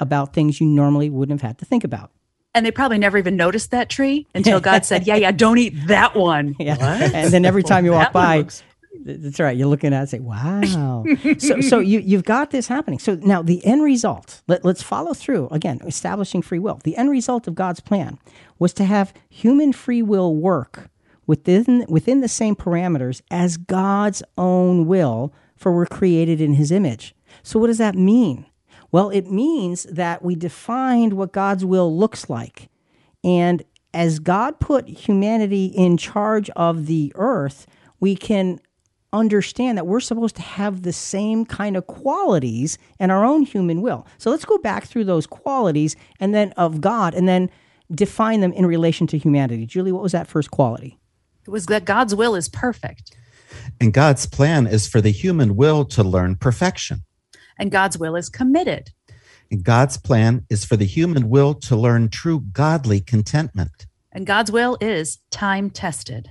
about 0.00 0.32
things 0.32 0.60
you 0.60 0.66
normally 0.66 1.10
wouldn't 1.10 1.40
have 1.40 1.46
had 1.46 1.58
to 1.58 1.64
think 1.64 1.84
about. 1.84 2.10
And 2.52 2.66
they 2.66 2.72
probably 2.72 2.98
never 2.98 3.16
even 3.16 3.36
noticed 3.36 3.70
that 3.70 3.88
tree 3.88 4.26
until 4.34 4.58
God 4.70 4.84
said, 4.84 5.06
Yeah, 5.06 5.14
yeah, 5.16 5.30
don't 5.30 5.58
eat 5.58 5.74
that 5.86 6.16
one. 6.16 6.56
Yeah. 6.60 7.10
And 7.14 7.32
then 7.32 7.44
every 7.44 7.62
time 7.62 7.84
you 7.84 7.92
walk 7.92 8.12
by, 8.12 8.38
looks- 8.38 8.62
that's 9.02 9.38
right. 9.38 9.56
You're 9.56 9.68
looking 9.68 9.94
at 9.94 9.98
it, 9.98 10.00
and 10.00 10.08
say, 10.10 10.18
"Wow!" 10.18 11.04
so, 11.38 11.60
so 11.60 11.78
you 11.78 12.00
you've 12.00 12.24
got 12.24 12.50
this 12.50 12.66
happening. 12.66 12.98
So 12.98 13.14
now 13.14 13.40
the 13.40 13.64
end 13.64 13.82
result. 13.84 14.42
Let, 14.48 14.64
let's 14.64 14.82
follow 14.82 15.14
through 15.14 15.48
again, 15.52 15.80
establishing 15.86 16.42
free 16.42 16.58
will. 16.58 16.80
The 16.82 16.96
end 16.96 17.08
result 17.08 17.46
of 17.46 17.54
God's 17.54 17.80
plan 17.80 18.18
was 18.58 18.72
to 18.74 18.84
have 18.84 19.14
human 19.28 19.72
free 19.72 20.02
will 20.02 20.34
work 20.34 20.90
within 21.26 21.86
within 21.88 22.20
the 22.20 22.28
same 22.28 22.56
parameters 22.56 23.22
as 23.30 23.56
God's 23.56 24.22
own 24.36 24.86
will, 24.86 25.32
for 25.56 25.72
we're 25.72 25.86
created 25.86 26.40
in 26.40 26.54
His 26.54 26.72
image. 26.72 27.14
So, 27.44 27.58
what 27.60 27.68
does 27.68 27.78
that 27.78 27.94
mean? 27.94 28.44
Well, 28.92 29.10
it 29.10 29.30
means 29.30 29.84
that 29.84 30.22
we 30.22 30.34
defined 30.34 31.12
what 31.12 31.32
God's 31.32 31.64
will 31.64 31.96
looks 31.96 32.28
like. 32.28 32.68
And 33.22 33.62
as 33.92 34.18
God 34.18 34.60
put 34.60 34.88
humanity 34.88 35.66
in 35.66 35.96
charge 35.96 36.50
of 36.50 36.86
the 36.86 37.12
earth, 37.16 37.66
we 37.98 38.16
can 38.16 38.60
understand 39.12 39.76
that 39.76 39.86
we're 39.86 40.00
supposed 40.00 40.36
to 40.36 40.42
have 40.42 40.82
the 40.82 40.92
same 40.92 41.44
kind 41.44 41.76
of 41.76 41.86
qualities 41.86 42.78
in 42.98 43.10
our 43.10 43.24
own 43.24 43.42
human 43.42 43.82
will. 43.82 44.06
So 44.18 44.30
let's 44.30 44.44
go 44.44 44.58
back 44.58 44.84
through 44.84 45.04
those 45.04 45.26
qualities 45.26 45.96
and 46.20 46.34
then 46.34 46.52
of 46.52 46.80
God 46.80 47.14
and 47.14 47.28
then 47.28 47.50
define 47.92 48.40
them 48.40 48.52
in 48.52 48.66
relation 48.66 49.06
to 49.08 49.18
humanity. 49.18 49.66
Julie, 49.66 49.92
what 49.92 50.02
was 50.02 50.12
that 50.12 50.28
first 50.28 50.50
quality? 50.50 50.96
It 51.44 51.50
was 51.50 51.66
that 51.66 51.84
God's 51.84 52.14
will 52.14 52.36
is 52.36 52.48
perfect. 52.48 53.16
And 53.80 53.92
God's 53.92 54.26
plan 54.26 54.68
is 54.68 54.86
for 54.86 55.00
the 55.00 55.10
human 55.10 55.56
will 55.56 55.84
to 55.86 56.04
learn 56.04 56.36
perfection 56.36 57.02
and 57.60 57.70
God's 57.70 57.98
will 57.98 58.16
is 58.16 58.28
committed. 58.28 58.90
And 59.50 59.62
God's 59.62 59.96
plan 59.98 60.46
is 60.48 60.64
for 60.64 60.76
the 60.76 60.86
human 60.86 61.28
will 61.28 61.54
to 61.54 61.76
learn 61.76 62.08
true 62.08 62.40
godly 62.40 63.00
contentment. 63.00 63.86
And 64.12 64.26
God's 64.26 64.50
will 64.50 64.78
is 64.80 65.18
time 65.30 65.70
tested. 65.70 66.30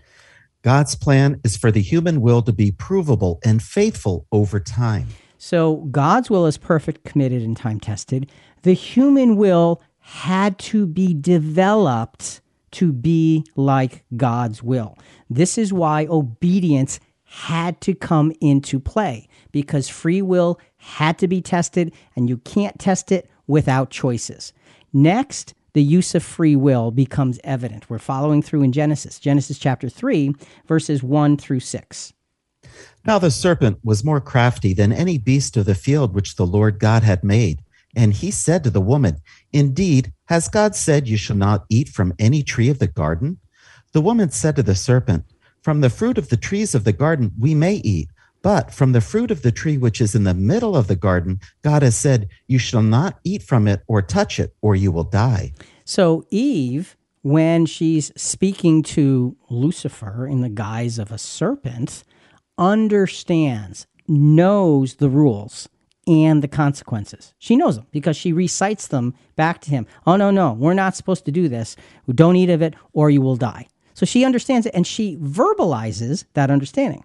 God's 0.64 0.96
plan 0.96 1.40
is 1.46 1.56
for 1.56 1.72
the 1.72 1.82
human 1.82 2.20
will 2.20 2.42
to 2.42 2.52
be 2.52 2.72
provable 2.72 3.40
and 3.46 3.62
faithful 3.62 4.26
over 4.32 4.60
time. 4.60 5.08
So 5.38 5.78
God's 5.92 6.30
will 6.30 6.46
is 6.46 6.58
perfect, 6.58 7.06
committed, 7.06 7.44
and 7.44 7.56
time 7.56 7.80
tested. 7.80 8.30
The 8.64 8.74
human 8.74 9.38
will 9.38 9.82
had 10.00 10.58
to 10.60 10.86
be 10.86 11.14
developed 11.14 12.42
to 12.72 12.92
be 12.92 13.46
like 13.56 14.04
God's 14.18 14.62
will. 14.62 14.98
This 15.30 15.58
is 15.58 15.72
why 15.72 16.08
obedience 16.08 17.00
had 17.24 17.80
to 17.80 17.94
come 17.94 18.34
into 18.42 18.80
play 18.80 19.28
because 19.52 19.88
free 19.88 20.22
will 20.22 20.60
had 20.80 21.20
to 21.20 21.28
be 21.28 21.42
tested, 21.42 21.94
and 22.16 22.28
you 22.28 22.38
can't 22.38 22.80
test 22.80 23.12
it 23.12 23.30
without 23.48 23.92
choices. 23.92 24.54
Next, 24.92 25.54
the 25.74 25.84
use 25.84 26.16
of 26.16 26.24
free 26.24 26.56
will 26.56 26.90
becomes 26.90 27.40
evident. 27.44 27.90
We're 27.90 28.00
following 28.00 28.42
through 28.42 28.64
in 28.64 28.72
Genesis, 28.72 29.20
Genesis 29.20 29.60
chapter 29.60 29.88
3, 29.88 30.34
verses 30.68 31.04
1 31.04 31.38
through 31.38 31.60
6. 31.60 32.14
Now 33.06 33.20
the 33.20 33.32
serpent 33.32 33.80
was 33.84 34.04
more 34.04 34.22
crafty 34.22 34.74
than 34.74 34.92
any 34.92 35.18
beast 35.18 35.58
of 35.58 35.66
the 35.66 35.76
field 35.76 36.14
which 36.14 36.36
the 36.36 36.46
Lord 36.46 36.80
God 36.80 37.04
had 37.04 37.24
made. 37.24 37.62
And 37.96 38.14
he 38.14 38.32
said 38.32 38.64
to 38.64 38.70
the 38.70 38.82
woman, 38.82 39.18
Indeed, 39.52 40.14
has 40.26 40.48
God 40.48 40.76
said 40.76 41.08
you 41.08 41.18
shall 41.18 41.36
not 41.36 41.66
eat 41.70 41.90
from 41.90 42.14
any 42.20 42.44
tree 42.44 42.70
of 42.70 42.80
the 42.80 42.88
garden? 42.88 43.40
The 43.94 44.02
woman 44.02 44.30
said 44.30 44.56
to 44.58 44.64
the 44.64 44.76
serpent, 44.76 45.26
From 45.64 45.82
the 45.82 45.90
fruit 45.90 46.18
of 46.18 46.30
the 46.30 46.38
trees 46.38 46.76
of 46.76 46.84
the 46.84 46.94
garden 46.94 47.32
we 47.40 47.56
may 47.56 47.76
eat, 47.76 48.10
but 48.42 48.74
from 48.74 48.92
the 48.92 49.02
fruit 49.02 49.32
of 49.32 49.42
the 49.42 49.52
tree 49.52 49.78
which 49.78 50.00
is 50.02 50.16
in 50.16 50.24
the 50.24 50.34
middle 50.34 50.76
of 50.76 50.88
the 50.88 50.96
garden, 50.96 51.40
God 51.62 51.82
has 51.82 51.96
said, 51.96 52.30
You 52.48 52.60
shall 52.60 52.82
not 52.82 53.20
eat 53.24 53.44
from 53.44 53.68
it 53.68 53.82
or 53.88 54.02
touch 54.02 54.40
it, 54.40 54.56
or 54.62 54.76
you 54.76 54.92
will 54.92 55.04
die. 55.04 55.54
So 55.86 56.26
Eve, 56.30 56.96
when 57.22 57.66
she's 57.66 58.12
speaking 58.16 58.84
to 58.84 59.36
Lucifer 59.50 60.26
in 60.28 60.42
the 60.42 60.50
guise 60.50 61.00
of 61.00 61.12
a 61.12 61.18
serpent, 61.18 62.04
understands, 62.58 63.88
knows 64.08 64.96
the 64.96 65.10
rules 65.10 65.70
and 66.08 66.42
the 66.42 66.48
consequences. 66.48 67.34
She 67.38 67.56
knows 67.56 67.76
them 67.76 67.88
because 67.92 68.18
she 68.18 68.34
recites 68.34 68.88
them 68.88 69.14
back 69.36 69.62
to 69.62 69.70
him. 69.70 69.86
Oh, 70.08 70.16
no, 70.16 70.32
no, 70.32 70.54
we're 70.54 70.74
not 70.74 70.96
supposed 70.96 71.26
to 71.26 71.32
do 71.32 71.48
this. 71.48 71.76
Don't 72.10 72.36
eat 72.36 72.50
of 72.50 72.62
it 72.62 72.74
or 72.94 73.10
you 73.10 73.22
will 73.22 73.36
die. 73.36 73.68
So 73.94 74.06
she 74.06 74.26
understands 74.26 74.66
it 74.66 74.74
and 74.74 74.88
she 74.88 75.18
verbalizes 75.18 76.26
that 76.34 76.50
understanding. 76.50 77.04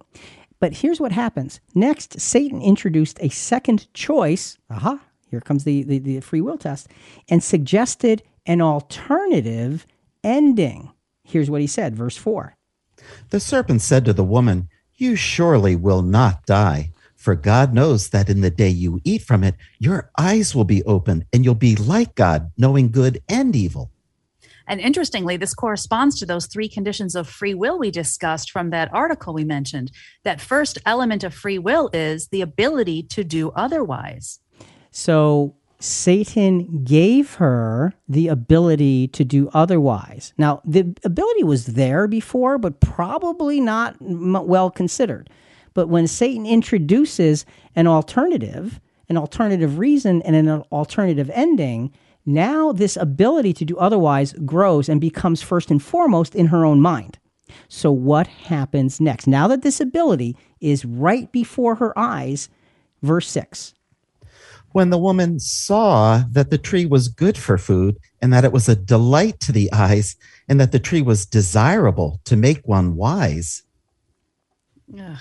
But 0.64 0.78
here's 0.78 0.98
what 0.98 1.12
happens. 1.12 1.60
Next, 1.74 2.18
Satan 2.18 2.62
introduced 2.62 3.18
a 3.20 3.28
second 3.28 3.92
choice. 3.92 4.56
Aha, 4.70 4.98
here 5.30 5.42
comes 5.42 5.64
the, 5.64 5.82
the, 5.82 5.98
the 5.98 6.20
free 6.20 6.40
will 6.40 6.56
test, 6.56 6.88
and 7.28 7.44
suggested 7.44 8.22
an 8.46 8.62
alternative 8.62 9.86
ending. 10.22 10.90
Here's 11.22 11.50
what 11.50 11.60
he 11.60 11.66
said, 11.66 11.94
verse 11.94 12.16
4. 12.16 12.56
The 13.28 13.40
serpent 13.40 13.82
said 13.82 14.06
to 14.06 14.14
the 14.14 14.24
woman, 14.24 14.70
You 14.94 15.16
surely 15.16 15.76
will 15.76 16.00
not 16.00 16.46
die. 16.46 16.92
For 17.14 17.34
God 17.34 17.74
knows 17.74 18.08
that 18.08 18.30
in 18.30 18.40
the 18.40 18.48
day 18.48 18.70
you 18.70 19.02
eat 19.04 19.20
from 19.20 19.44
it, 19.44 19.56
your 19.78 20.10
eyes 20.18 20.54
will 20.54 20.64
be 20.64 20.82
opened 20.84 21.26
and 21.30 21.44
you'll 21.44 21.54
be 21.54 21.76
like 21.76 22.14
God, 22.14 22.52
knowing 22.56 22.90
good 22.90 23.22
and 23.28 23.54
evil. 23.54 23.90
And 24.66 24.80
interestingly, 24.80 25.36
this 25.36 25.54
corresponds 25.54 26.18
to 26.18 26.26
those 26.26 26.46
three 26.46 26.68
conditions 26.68 27.14
of 27.14 27.28
free 27.28 27.54
will 27.54 27.78
we 27.78 27.90
discussed 27.90 28.50
from 28.50 28.70
that 28.70 28.92
article 28.92 29.34
we 29.34 29.44
mentioned. 29.44 29.90
That 30.22 30.40
first 30.40 30.78
element 30.86 31.24
of 31.24 31.34
free 31.34 31.58
will 31.58 31.90
is 31.92 32.28
the 32.28 32.40
ability 32.40 33.02
to 33.04 33.24
do 33.24 33.50
otherwise. 33.50 34.40
So 34.90 35.54
Satan 35.80 36.82
gave 36.84 37.34
her 37.34 37.92
the 38.08 38.28
ability 38.28 39.08
to 39.08 39.24
do 39.24 39.50
otherwise. 39.52 40.32
Now, 40.38 40.62
the 40.64 40.94
ability 41.04 41.44
was 41.44 41.66
there 41.66 42.06
before, 42.06 42.56
but 42.56 42.80
probably 42.80 43.60
not 43.60 43.96
well 44.00 44.70
considered. 44.70 45.28
But 45.74 45.88
when 45.88 46.06
Satan 46.06 46.46
introduces 46.46 47.44
an 47.76 47.86
alternative, 47.86 48.80
an 49.10 49.18
alternative 49.18 49.78
reason, 49.78 50.22
and 50.22 50.34
an 50.36 50.48
alternative 50.72 51.30
ending, 51.34 51.92
now 52.26 52.72
this 52.72 52.96
ability 52.96 53.52
to 53.54 53.64
do 53.64 53.76
otherwise 53.76 54.32
grows 54.44 54.88
and 54.88 55.00
becomes 55.00 55.42
first 55.42 55.70
and 55.70 55.82
foremost 55.82 56.34
in 56.34 56.46
her 56.46 56.64
own 56.64 56.80
mind. 56.80 57.18
So, 57.68 57.92
what 57.92 58.26
happens 58.26 59.00
next? 59.00 59.26
Now 59.26 59.46
that 59.48 59.62
this 59.62 59.80
ability 59.80 60.36
is 60.60 60.84
right 60.84 61.30
before 61.30 61.76
her 61.76 61.96
eyes, 61.98 62.48
verse 63.02 63.28
6. 63.28 63.74
When 64.72 64.90
the 64.90 64.98
woman 64.98 65.38
saw 65.38 66.24
that 66.30 66.50
the 66.50 66.58
tree 66.58 66.84
was 66.84 67.08
good 67.08 67.38
for 67.38 67.58
food, 67.58 67.96
and 68.20 68.32
that 68.32 68.44
it 68.44 68.52
was 68.52 68.68
a 68.68 68.74
delight 68.74 69.38
to 69.40 69.52
the 69.52 69.72
eyes, 69.72 70.16
and 70.48 70.58
that 70.58 70.72
the 70.72 70.80
tree 70.80 71.02
was 71.02 71.26
desirable 71.26 72.20
to 72.24 72.36
make 72.36 72.66
one 72.66 72.96
wise. 72.96 73.62
Ugh. 74.98 75.18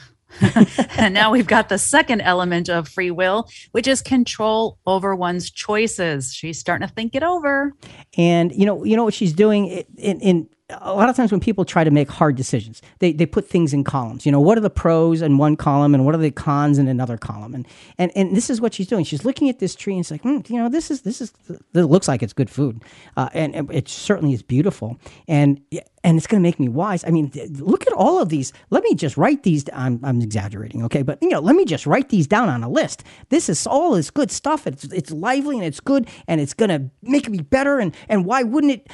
And 0.97 1.13
now 1.13 1.31
we've 1.31 1.47
got 1.47 1.69
the 1.69 1.77
second 1.77 2.21
element 2.21 2.69
of 2.69 2.87
free 2.87 3.11
will, 3.11 3.49
which 3.71 3.87
is 3.87 4.01
control 4.01 4.77
over 4.85 5.15
one's 5.15 5.49
choices. 5.49 6.33
She's 6.33 6.59
starting 6.59 6.87
to 6.87 6.93
think 6.93 7.15
it 7.15 7.23
over. 7.23 7.73
And 8.17 8.53
you 8.53 8.65
know, 8.65 8.83
you 8.83 8.95
know 8.95 9.03
what 9.03 9.13
she's 9.13 9.33
doing 9.33 9.67
in, 9.97 10.19
in 10.21 10.49
a 10.69 10.93
lot 10.93 11.09
of 11.09 11.15
times 11.15 11.31
when 11.31 11.41
people 11.41 11.65
try 11.65 11.83
to 11.83 11.91
make 11.91 12.09
hard 12.09 12.35
decisions, 12.35 12.81
they, 12.99 13.11
they 13.11 13.25
put 13.25 13.47
things 13.47 13.73
in 13.73 13.83
columns. 13.83 14.25
You 14.25 14.31
know, 14.31 14.39
what 14.39 14.57
are 14.57 14.61
the 14.61 14.69
pros 14.69 15.21
in 15.21 15.37
one 15.37 15.55
column 15.55 15.93
and 15.93 16.05
what 16.05 16.15
are 16.15 16.19
the 16.19 16.31
cons 16.31 16.77
in 16.77 16.87
another 16.87 17.17
column? 17.17 17.53
And 17.53 17.67
and, 17.97 18.11
and 18.15 18.35
this 18.35 18.49
is 18.49 18.61
what 18.61 18.73
she's 18.73 18.87
doing. 18.87 19.03
She's 19.03 19.25
looking 19.25 19.49
at 19.49 19.59
this 19.59 19.75
tree 19.75 19.93
and 19.93 20.01
it's 20.01 20.11
like, 20.11 20.23
mm, 20.23 20.49
you 20.49 20.57
know, 20.57 20.69
this 20.69 20.89
is 20.89 21.01
this 21.01 21.21
is 21.21 21.33
it 21.49 21.81
looks 21.83 22.07
like 22.07 22.23
it's 22.23 22.33
good 22.33 22.49
food, 22.49 22.81
uh, 23.17 23.29
and 23.33 23.69
it 23.71 23.89
certainly 23.89 24.33
is 24.33 24.41
beautiful, 24.41 24.97
and 25.27 25.59
and 26.03 26.17
it's 26.17 26.27
going 26.27 26.41
to 26.41 26.47
make 26.47 26.59
me 26.59 26.69
wise. 26.69 27.03
I 27.03 27.09
mean, 27.09 27.31
look 27.59 27.85
at 27.85 27.93
all 27.93 28.21
of 28.21 28.29
these. 28.29 28.53
Let 28.69 28.83
me 28.83 28.95
just 28.95 29.17
write 29.17 29.43
these. 29.43 29.65
I'm 29.73 29.99
I'm 30.03 30.21
exaggerating, 30.21 30.83
okay, 30.85 31.01
but 31.01 31.19
you 31.21 31.29
know, 31.29 31.39
let 31.39 31.55
me 31.55 31.65
just 31.65 31.85
write 31.85 32.09
these 32.09 32.25
down 32.25 32.47
on 32.47 32.63
a 32.63 32.69
list. 32.69 33.03
This 33.29 33.49
is 33.49 33.67
all 33.67 33.91
this 33.91 34.09
good 34.09 34.31
stuff. 34.31 34.65
It's 34.65 34.85
it's 34.85 35.11
lively 35.11 35.57
and 35.57 35.65
it's 35.65 35.81
good 35.81 36.07
and 36.27 36.39
it's 36.39 36.53
going 36.53 36.69
to 36.69 36.89
make 37.01 37.29
me 37.29 37.39
better. 37.39 37.79
And 37.79 37.93
and 38.07 38.25
why 38.25 38.43
wouldn't 38.43 38.71
it? 38.71 38.89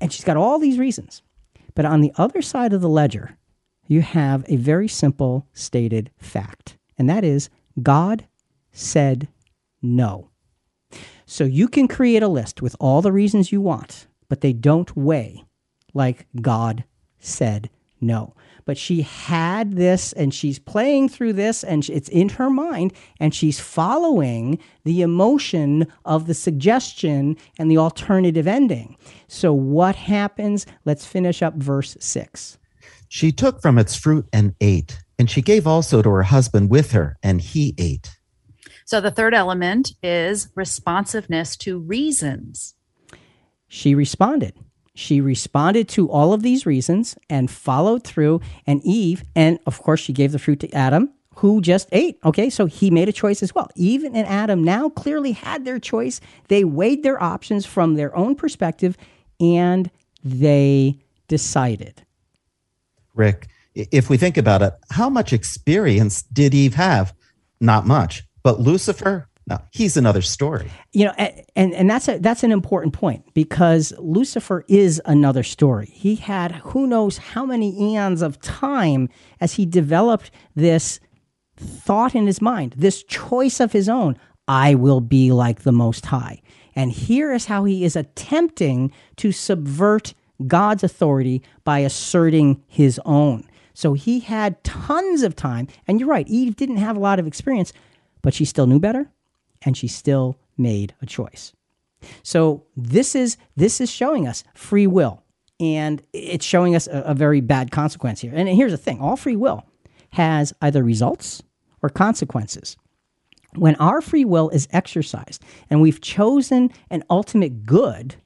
And 0.00 0.12
she's 0.12 0.24
got 0.24 0.36
all 0.36 0.58
these 0.58 0.78
reasons. 0.78 1.22
But 1.74 1.84
on 1.84 2.00
the 2.00 2.12
other 2.16 2.42
side 2.42 2.72
of 2.72 2.80
the 2.80 2.88
ledger, 2.88 3.36
you 3.86 4.02
have 4.02 4.44
a 4.48 4.56
very 4.56 4.88
simple 4.88 5.46
stated 5.52 6.10
fact, 6.18 6.76
and 6.96 7.08
that 7.08 7.24
is 7.24 7.50
God 7.82 8.26
said 8.72 9.28
no. 9.82 10.30
So 11.26 11.44
you 11.44 11.68
can 11.68 11.88
create 11.88 12.22
a 12.22 12.28
list 12.28 12.62
with 12.62 12.74
all 12.80 13.02
the 13.02 13.12
reasons 13.12 13.52
you 13.52 13.60
want, 13.60 14.06
but 14.28 14.40
they 14.40 14.52
don't 14.52 14.96
weigh 14.96 15.44
like 15.94 16.26
God 16.40 16.84
said 17.18 17.70
no 18.00 18.34
but 18.70 18.78
she 18.78 19.02
had 19.02 19.72
this 19.72 20.12
and 20.12 20.32
she's 20.32 20.60
playing 20.60 21.08
through 21.08 21.32
this 21.32 21.64
and 21.64 21.90
it's 21.90 22.08
in 22.08 22.28
her 22.28 22.48
mind 22.48 22.92
and 23.18 23.34
she's 23.34 23.58
following 23.58 24.60
the 24.84 25.02
emotion 25.02 25.88
of 26.04 26.28
the 26.28 26.34
suggestion 26.34 27.36
and 27.58 27.68
the 27.68 27.78
alternative 27.78 28.46
ending. 28.46 28.96
So, 29.26 29.52
what 29.52 29.96
happens? 29.96 30.66
Let's 30.84 31.04
finish 31.04 31.42
up 31.42 31.56
verse 31.56 31.96
6. 31.98 32.58
She 33.08 33.32
took 33.32 33.60
from 33.60 33.76
its 33.76 33.96
fruit 33.96 34.28
and 34.32 34.54
ate, 34.60 35.00
and 35.18 35.28
she 35.28 35.42
gave 35.42 35.66
also 35.66 36.00
to 36.00 36.08
her 36.08 36.22
husband 36.22 36.70
with 36.70 36.92
her, 36.92 37.18
and 37.24 37.40
he 37.40 37.74
ate. 37.76 38.20
So, 38.84 39.00
the 39.00 39.10
third 39.10 39.34
element 39.34 39.94
is 40.00 40.48
responsiveness 40.54 41.56
to 41.56 41.80
reasons. 41.80 42.76
She 43.66 43.96
responded. 43.96 44.54
She 45.00 45.22
responded 45.22 45.88
to 45.90 46.10
all 46.10 46.34
of 46.34 46.42
these 46.42 46.66
reasons 46.66 47.16
and 47.30 47.50
followed 47.50 48.04
through. 48.04 48.42
And 48.66 48.84
Eve, 48.84 49.24
and 49.34 49.58
of 49.64 49.80
course, 49.80 49.98
she 49.98 50.12
gave 50.12 50.32
the 50.32 50.38
fruit 50.38 50.60
to 50.60 50.70
Adam, 50.74 51.10
who 51.36 51.62
just 51.62 51.88
ate. 51.90 52.18
Okay, 52.22 52.50
so 52.50 52.66
he 52.66 52.90
made 52.90 53.08
a 53.08 53.12
choice 53.12 53.42
as 53.42 53.54
well. 53.54 53.70
Eve 53.74 54.04
and 54.04 54.14
Adam 54.14 54.62
now 54.62 54.90
clearly 54.90 55.32
had 55.32 55.64
their 55.64 55.78
choice. 55.78 56.20
They 56.48 56.64
weighed 56.64 57.02
their 57.02 57.20
options 57.22 57.64
from 57.64 57.94
their 57.94 58.14
own 58.14 58.34
perspective 58.34 58.98
and 59.40 59.90
they 60.22 60.98
decided. 61.28 62.04
Rick, 63.14 63.48
if 63.74 64.10
we 64.10 64.18
think 64.18 64.36
about 64.36 64.60
it, 64.60 64.74
how 64.90 65.08
much 65.08 65.32
experience 65.32 66.20
did 66.22 66.52
Eve 66.52 66.74
have? 66.74 67.14
Not 67.58 67.86
much. 67.86 68.22
But 68.42 68.60
Lucifer, 68.60 69.29
no, 69.50 69.58
he's 69.72 69.96
another 69.96 70.22
story. 70.22 70.70
You 70.92 71.06
know, 71.06 71.12
and 71.56 71.74
and 71.74 71.90
that's 71.90 72.06
a 72.06 72.18
that's 72.18 72.44
an 72.44 72.52
important 72.52 72.94
point 72.94 73.24
because 73.34 73.92
Lucifer 73.98 74.64
is 74.68 75.02
another 75.06 75.42
story. 75.42 75.86
He 75.86 76.14
had 76.14 76.52
who 76.52 76.86
knows 76.86 77.18
how 77.18 77.44
many 77.44 77.92
eons 77.92 78.22
of 78.22 78.40
time 78.40 79.08
as 79.40 79.54
he 79.54 79.66
developed 79.66 80.30
this 80.54 81.00
thought 81.56 82.14
in 82.14 82.28
his 82.28 82.40
mind, 82.40 82.74
this 82.76 83.02
choice 83.02 83.58
of 83.58 83.72
his 83.72 83.88
own. 83.88 84.16
I 84.46 84.76
will 84.76 85.00
be 85.00 85.32
like 85.32 85.62
the 85.62 85.72
Most 85.72 86.06
High. 86.06 86.40
And 86.76 86.92
here 86.92 87.32
is 87.32 87.46
how 87.46 87.64
he 87.64 87.84
is 87.84 87.96
attempting 87.96 88.92
to 89.16 89.32
subvert 89.32 90.14
God's 90.46 90.84
authority 90.84 91.42
by 91.64 91.80
asserting 91.80 92.62
his 92.68 93.00
own. 93.04 93.48
So 93.74 93.94
he 93.94 94.20
had 94.20 94.62
tons 94.62 95.22
of 95.22 95.34
time. 95.34 95.66
And 95.88 95.98
you're 95.98 96.08
right, 96.08 96.28
Eve 96.28 96.54
didn't 96.54 96.76
have 96.76 96.96
a 96.96 97.00
lot 97.00 97.18
of 97.18 97.26
experience, 97.26 97.72
but 98.22 98.32
she 98.32 98.44
still 98.44 98.66
knew 98.68 98.78
better 98.78 99.10
and 99.62 99.76
she 99.76 99.88
still 99.88 100.38
made 100.56 100.94
a 101.02 101.06
choice. 101.06 101.52
So 102.22 102.64
this 102.76 103.14
is 103.14 103.36
this 103.56 103.80
is 103.80 103.90
showing 103.90 104.26
us 104.26 104.44
free 104.54 104.86
will, 104.86 105.22
and 105.58 106.02
it's 106.12 106.44
showing 106.44 106.74
us 106.74 106.86
a, 106.86 107.02
a 107.06 107.14
very 107.14 107.40
bad 107.40 107.70
consequence 107.70 108.20
here. 108.20 108.32
And 108.34 108.48
here's 108.48 108.72
the 108.72 108.78
thing: 108.78 109.00
all 109.00 109.16
free 109.16 109.36
will 109.36 109.64
has 110.10 110.52
either 110.60 110.82
results 110.82 111.42
or 111.82 111.88
consequences. 111.88 112.76
When 113.56 113.74
our 113.76 114.00
free 114.00 114.24
will 114.24 114.48
is 114.50 114.68
exercised 114.70 115.42
and 115.68 115.80
we've 115.80 116.00
chosen 116.00 116.70
an 116.88 117.02
ultimate 117.10 117.66
good, 117.66 118.16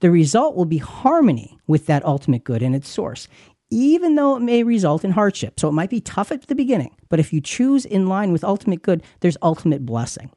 the 0.00 0.10
result 0.10 0.54
will 0.54 0.66
be 0.66 0.78
harmony 0.78 1.58
with 1.66 1.86
that 1.86 2.04
ultimate 2.04 2.44
good 2.44 2.62
and 2.62 2.74
its 2.74 2.88
source, 2.88 3.26
even 3.70 4.16
though 4.16 4.36
it 4.36 4.40
may 4.40 4.62
result 4.62 5.04
in 5.04 5.12
hardship. 5.12 5.58
So 5.58 5.68
it 5.68 5.72
might 5.72 5.90
be 5.90 6.00
tough 6.00 6.30
at 6.30 6.46
the 6.46 6.54
beginning, 6.54 6.94
but 7.08 7.20
if 7.20 7.32
you 7.32 7.40
choose 7.40 7.86
in 7.86 8.06
line 8.06 8.32
with 8.32 8.44
ultimate 8.44 8.82
good, 8.82 9.02
there's 9.20 9.38
ultimate 9.40 9.86
blessing. 9.86 10.30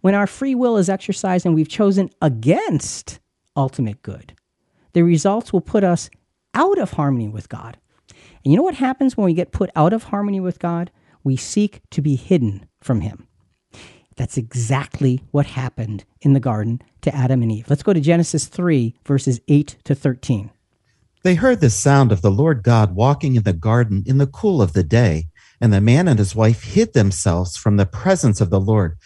When 0.00 0.14
our 0.14 0.26
free 0.26 0.54
will 0.54 0.76
is 0.76 0.88
exercised 0.88 1.46
and 1.46 1.54
we've 1.54 1.68
chosen 1.68 2.10
against 2.20 3.20
ultimate 3.56 4.02
good. 4.02 4.34
The 4.92 5.02
results 5.02 5.52
will 5.52 5.60
put 5.60 5.84
us 5.84 6.10
out 6.54 6.78
of 6.78 6.92
harmony 6.92 7.28
with 7.28 7.48
God. 7.48 7.78
And 8.44 8.52
you 8.52 8.56
know 8.56 8.62
what 8.62 8.74
happens 8.74 9.16
when 9.16 9.24
we 9.24 9.34
get 9.34 9.52
put 9.52 9.70
out 9.76 9.92
of 9.92 10.04
harmony 10.04 10.40
with 10.40 10.58
God? 10.58 10.90
We 11.24 11.36
seek 11.36 11.80
to 11.90 12.02
be 12.02 12.16
hidden 12.16 12.66
from 12.80 13.00
Him. 13.00 13.28
That's 14.16 14.36
exactly 14.36 15.22
what 15.30 15.46
happened 15.46 16.04
in 16.20 16.32
the 16.32 16.40
garden 16.40 16.82
to 17.02 17.14
Adam 17.14 17.42
and 17.42 17.50
Eve. 17.50 17.70
Let's 17.70 17.82
go 17.82 17.92
to 17.92 18.00
Genesis 18.00 18.46
3, 18.46 18.94
verses 19.06 19.40
8 19.48 19.76
to 19.84 19.94
13. 19.94 20.50
They 21.22 21.36
heard 21.36 21.60
the 21.60 21.70
sound 21.70 22.10
of 22.10 22.20
the 22.20 22.30
Lord 22.30 22.62
God 22.62 22.94
walking 22.94 23.36
in 23.36 23.44
the 23.44 23.52
garden 23.52 24.02
in 24.06 24.18
the 24.18 24.26
cool 24.26 24.60
of 24.60 24.72
the 24.72 24.82
day, 24.82 25.28
and 25.60 25.72
the 25.72 25.80
man 25.80 26.08
and 26.08 26.18
his 26.18 26.34
wife 26.34 26.64
hid 26.64 26.92
themselves 26.92 27.56
from 27.56 27.76
the 27.76 27.86
presence 27.86 28.40
of 28.40 28.50
the 28.50 28.60
Lord 28.60 28.98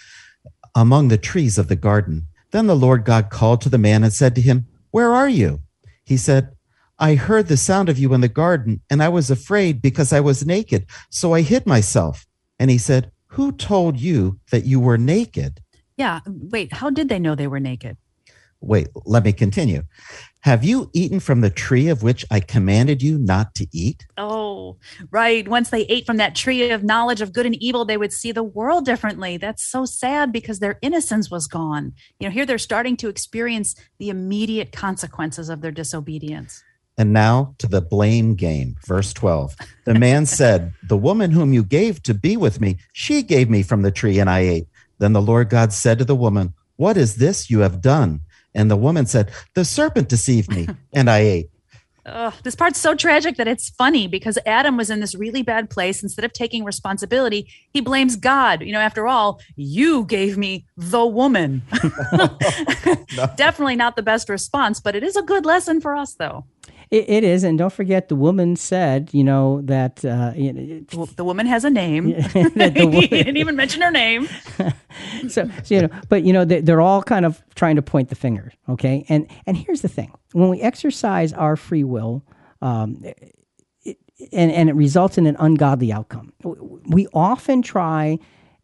among 0.76 1.08
the 1.08 1.18
trees 1.18 1.56
of 1.58 1.68
the 1.68 1.74
garden. 1.74 2.26
Then 2.52 2.66
the 2.66 2.76
Lord 2.76 3.04
God 3.04 3.30
called 3.30 3.62
to 3.62 3.68
the 3.68 3.78
man 3.78 4.04
and 4.04 4.12
said 4.12 4.34
to 4.34 4.40
him, 4.40 4.66
Where 4.90 5.12
are 5.12 5.28
you? 5.28 5.62
He 6.04 6.16
said, 6.16 6.54
I 6.98 7.14
heard 7.14 7.48
the 7.48 7.56
sound 7.56 7.88
of 7.88 7.98
you 7.98 8.14
in 8.14 8.20
the 8.20 8.28
garden, 8.28 8.82
and 8.88 9.02
I 9.02 9.08
was 9.08 9.30
afraid 9.30 9.82
because 9.82 10.12
I 10.12 10.20
was 10.20 10.46
naked, 10.46 10.86
so 11.10 11.34
I 11.34 11.40
hid 11.40 11.66
myself. 11.66 12.26
And 12.58 12.70
he 12.70 12.78
said, 12.78 13.10
Who 13.28 13.52
told 13.52 13.98
you 13.98 14.38
that 14.50 14.64
you 14.64 14.78
were 14.78 14.98
naked? 14.98 15.60
Yeah. 15.96 16.20
Wait, 16.26 16.72
how 16.72 16.90
did 16.90 17.08
they 17.08 17.18
know 17.18 17.34
they 17.34 17.48
were 17.48 17.60
naked? 17.60 17.96
Wait, 18.60 18.88
let 19.04 19.24
me 19.24 19.32
continue. 19.32 19.82
Have 20.46 20.62
you 20.62 20.90
eaten 20.92 21.18
from 21.18 21.40
the 21.40 21.50
tree 21.50 21.88
of 21.88 22.04
which 22.04 22.24
I 22.30 22.38
commanded 22.38 23.02
you 23.02 23.18
not 23.18 23.56
to 23.56 23.66
eat? 23.72 24.06
Oh, 24.16 24.76
right. 25.11 25.46
Once 25.48 25.70
they 25.70 25.82
ate 25.87 26.06
from 26.06 26.18
that 26.18 26.37
tree 26.37 26.70
of 26.70 26.85
knowledge 26.85 27.20
of 27.20 27.32
good 27.32 27.46
and 27.46 27.56
evil, 27.56 27.85
they 27.85 27.96
would 27.96 28.12
see 28.12 28.30
the 28.30 28.44
world 28.44 28.85
differently. 28.85 29.38
That's 29.38 29.64
so 29.64 29.85
sad 29.85 30.30
because 30.30 30.61
their 30.61 30.78
innocence 30.82 31.32
was 31.32 31.48
gone. 31.48 31.94
You 32.20 32.28
know, 32.28 32.30
here 32.30 32.46
they're 32.46 32.59
starting 32.59 32.96
to 32.98 33.09
experience 33.09 33.74
the 33.98 34.09
immediate 34.09 34.70
consequences 34.70 35.48
of 35.48 35.62
their 35.62 35.72
disobedience. 35.72 36.62
And 36.96 37.12
now 37.12 37.56
to 37.59 37.66
the 37.66 37.82
blame 37.82 38.37
game. 38.37 38.76
Verse 38.87 39.12
12. 39.12 39.56
The 39.85 39.94
man 39.94 40.26
said, 40.40 40.74
The 40.85 40.96
woman 40.96 41.32
whom 41.32 41.52
you 41.52 41.64
gave 41.64 42.04
to 42.04 42.14
be 42.14 42.37
with 42.37 42.61
me, 42.61 42.76
she 42.92 43.24
gave 43.24 43.50
me 43.50 43.64
from 43.64 43.82
the 43.82 43.90
tree 43.90 44.20
and 44.20 44.30
I 44.30 44.42
ate. 44.42 44.68
Then 45.00 45.12
the 45.12 45.20
Lord 45.20 45.50
God 45.50 45.72
said 45.72 45.98
to 45.98 46.04
the 46.04 46.14
woman, 46.14 46.54
What 46.76 46.96
is 46.96 47.16
this 47.16 47.50
you 47.50 47.59
have 47.61 47.80
done? 47.80 48.20
And 48.56 48.70
the 48.70 48.76
woman 48.76 49.06
said, 49.06 49.30
The 49.54 49.64
serpent 49.64 50.08
deceived 50.08 50.50
me 50.50 50.66
and 50.92 51.08
I 51.08 51.18
ate. 51.18 51.50
Ugh, 52.06 52.32
this 52.44 52.54
part's 52.54 52.78
so 52.78 52.94
tragic 52.94 53.36
that 53.36 53.48
it's 53.48 53.68
funny 53.70 54.06
because 54.06 54.38
Adam 54.46 54.76
was 54.76 54.90
in 54.90 55.00
this 55.00 55.14
really 55.14 55.42
bad 55.42 55.68
place. 55.68 56.04
Instead 56.04 56.24
of 56.24 56.32
taking 56.32 56.64
responsibility, 56.64 57.50
he 57.72 57.80
blames 57.80 58.14
God. 58.14 58.62
You 58.62 58.72
know, 58.72 58.80
after 58.80 59.08
all, 59.08 59.40
you 59.56 60.04
gave 60.04 60.38
me 60.38 60.64
the 60.76 61.04
woman. 61.04 61.62
no. 62.12 62.38
Definitely 63.36 63.74
not 63.74 63.96
the 63.96 64.04
best 64.04 64.28
response, 64.28 64.78
but 64.80 64.94
it 64.94 65.02
is 65.02 65.16
a 65.16 65.22
good 65.22 65.44
lesson 65.44 65.80
for 65.80 65.96
us, 65.96 66.14
though. 66.14 66.44
It, 66.90 67.09
it 67.09 67.25
is, 67.25 67.42
and 67.42 67.59
don't 67.59 67.72
forget, 67.72 68.09
the 68.09 68.14
woman 68.14 68.55
said, 68.55 69.11
you 69.12 69.25
know, 69.25 69.61
that 69.62 70.05
uh, 70.05 70.31
the 70.35 71.25
woman 71.25 71.46
has 71.46 71.64
a 71.64 71.70
name. 71.70 72.07
he 72.33 72.49
didn't 73.09 73.37
even 73.37 73.57
mention 73.57 73.83
her 73.83 73.90
name. 73.90 74.29
so, 75.29 75.49
so, 75.64 75.75
you 75.75 75.83
know, 75.83 75.88
but 76.09 76.22
you 76.22 76.33
know, 76.33 76.44
they, 76.44 76.61
they're 76.61 76.81
all 76.81 77.03
kind 77.03 77.27
of 77.27 77.42
trying 77.57 77.77
to 77.77 77.83
point 77.83 78.09
the 78.09 78.14
finger. 78.14 78.53
Okay, 78.68 79.05
and 79.09 79.27
and 79.46 79.57
here's 79.57 79.81
the 79.81 79.88
thing: 79.88 80.12
when 80.33 80.49
we 80.49 80.61
exercise 80.61 81.33
our 81.33 81.57
free 81.57 81.83
will, 81.83 82.25
um, 82.62 83.03
it, 83.83 83.99
and 84.33 84.53
and 84.53 84.68
it 84.68 84.75
results 84.75 85.18
in 85.18 85.27
an 85.27 85.37
ungodly 85.40 85.92
outcome, 85.92 86.33
we 86.87 87.09
often 87.12 87.62
try 87.62 88.18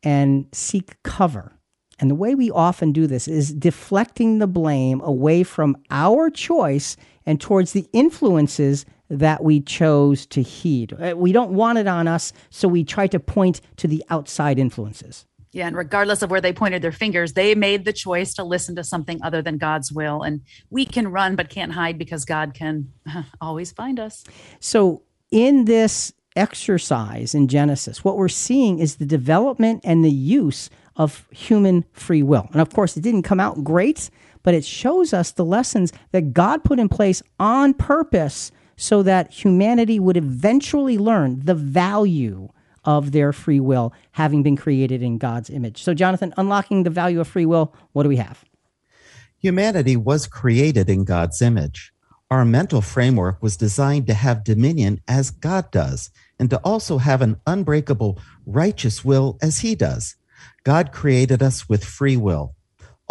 and 0.05 0.47
seek 0.53 1.03
cover. 1.03 1.59
And 1.99 2.11
the 2.11 2.17
way 2.17 2.35
we 2.35 2.51
often 2.51 2.93
do 2.93 3.07
this 3.07 3.29
is 3.29 3.53
deflecting 3.53 4.39
the 4.39 4.49
blame 4.49 5.01
away 5.03 5.45
from 5.45 5.77
our 5.91 6.31
choice 6.31 6.97
and 7.27 7.41
towards 7.41 7.73
the 7.73 7.89
influences 7.93 8.85
that 9.09 9.45
we 9.45 9.61
chose 9.61 10.25
to 10.27 10.43
heed. 10.43 10.95
Uh, 10.95 11.15
we 11.17 11.33
don't 11.33 11.51
want 11.51 11.79
it 11.79 11.87
on 11.87 12.09
us, 12.09 12.33
so 12.51 12.67
we 12.67 12.83
try 12.83 13.07
to 13.07 13.21
point 13.21 13.61
to 13.77 13.87
the 13.87 14.03
outside 14.09 14.59
influences. 14.59 15.27
Yeah, 15.53 15.67
and 15.67 15.77
regardless 15.77 16.23
of 16.23 16.31
where 16.31 16.41
they 16.41 16.55
pointed 16.55 16.81
their 16.81 16.93
fingers, 16.93 17.35
they 17.35 17.55
made 17.55 17.85
the 17.85 17.93
choice 17.93 18.33
to 18.35 18.45
listen 18.45 18.75
to 18.77 18.85
something 18.85 19.23
other 19.23 19.43
than 19.43 19.59
God's 19.59 19.93
will. 19.93 20.23
And 20.23 20.41
we 20.71 20.87
can 20.87 21.09
run 21.09 21.37
but 21.37 21.51
can't 21.51 21.73
hide 21.73 21.99
because 21.99 22.25
God 22.25 22.55
can 22.55 22.91
always 23.41 23.71
find 23.71 24.01
us. 24.01 24.25
So, 24.61 25.03
in 25.31 25.67
this 25.67 26.15
exercise 26.37 27.35
in 27.35 27.49
Genesis, 27.49 28.03
what 28.03 28.17
we're 28.17 28.29
seeing 28.29 28.79
is 28.79 28.97
the 28.97 29.05
development 29.05 29.83
and 29.85 30.03
the 30.03 30.11
use 30.11 30.71
of 30.97 31.27
human 31.31 31.85
free 31.93 32.23
will. 32.23 32.49
And 32.53 32.61
of 32.61 32.73
course, 32.73 32.97
it 32.97 33.03
didn't 33.03 33.23
come 33.23 33.41
out 33.41 33.63
great 33.63 34.09
but 34.43 34.55
it 34.55 34.65
shows 34.65 35.13
us 35.13 35.33
the 35.33 35.45
lessons 35.45 35.93
that 36.11 36.33
God 36.33 36.65
put 36.65 36.79
in 36.79 36.89
place 36.89 37.23
on 37.39 37.75
purpose 37.75 38.53
so 38.77 39.03
that 39.03 39.33
humanity 39.33 40.01
would 40.01 40.17
eventually 40.17 40.99
learn 40.99 41.41
the 41.45 41.55
value 41.55 42.49
of 42.85 43.13
their 43.13 43.33
free 43.33 43.61
will 43.61 43.93
having 44.13 44.43
been 44.43 44.57
created 44.57 45.03
in 45.03 45.19
God's 45.19 45.51
image. 45.51 45.83
So, 45.83 45.95
Jonathan, 45.95 46.35
unlocking 46.37 46.83
the 46.83 46.91
value 46.91 47.21
of 47.21 47.29
free 47.29 47.47
will, 47.47 47.75
what 47.93 48.03
do 48.03 48.09
we 48.09 48.17
have? 48.17 48.45
Humanity 49.39 49.97
was 49.97 50.27
created 50.27 50.89
in 50.89 51.05
God's 51.05 51.43
image. 51.43 51.93
Our 52.31 52.45
mental 52.45 52.81
framework 52.81 53.43
was 53.43 53.57
designed 53.57 54.07
to 54.07 54.15
have 54.15 54.45
dominion 54.45 55.01
as 55.07 55.31
God 55.31 55.71
does 55.71 56.11
and 56.39 56.49
to 56.51 56.59
also 56.59 56.99
have 56.99 57.23
an 57.23 57.41
unbreakable 57.47 58.19
righteous 58.47 59.05
will 59.05 59.39
as 59.43 59.59
He 59.59 59.75
does. 59.75 60.17
God 60.65 60.93
created 60.93 61.43
us 61.43 61.69
with 61.69 61.85
free 61.85 62.17
will. 62.17 62.55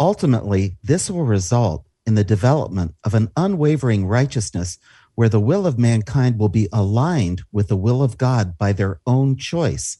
Ultimately, 0.02 0.78
this 0.82 1.08
will 1.08 1.22
result 1.22 1.86
in 2.06 2.16
the 2.16 2.24
development 2.24 2.96
of 3.04 3.14
an 3.14 3.30
unwavering 3.36 4.04
righteousness 4.04 4.76
where 5.14 5.28
the 5.28 5.38
will 5.38 5.64
of 5.64 5.78
mankind 5.78 6.40
will 6.40 6.48
be 6.48 6.68
aligned 6.72 7.42
with 7.52 7.68
the 7.68 7.76
will 7.76 8.02
of 8.02 8.18
God 8.18 8.58
by 8.58 8.72
their 8.72 9.00
own 9.06 9.36
choice. 9.36 9.98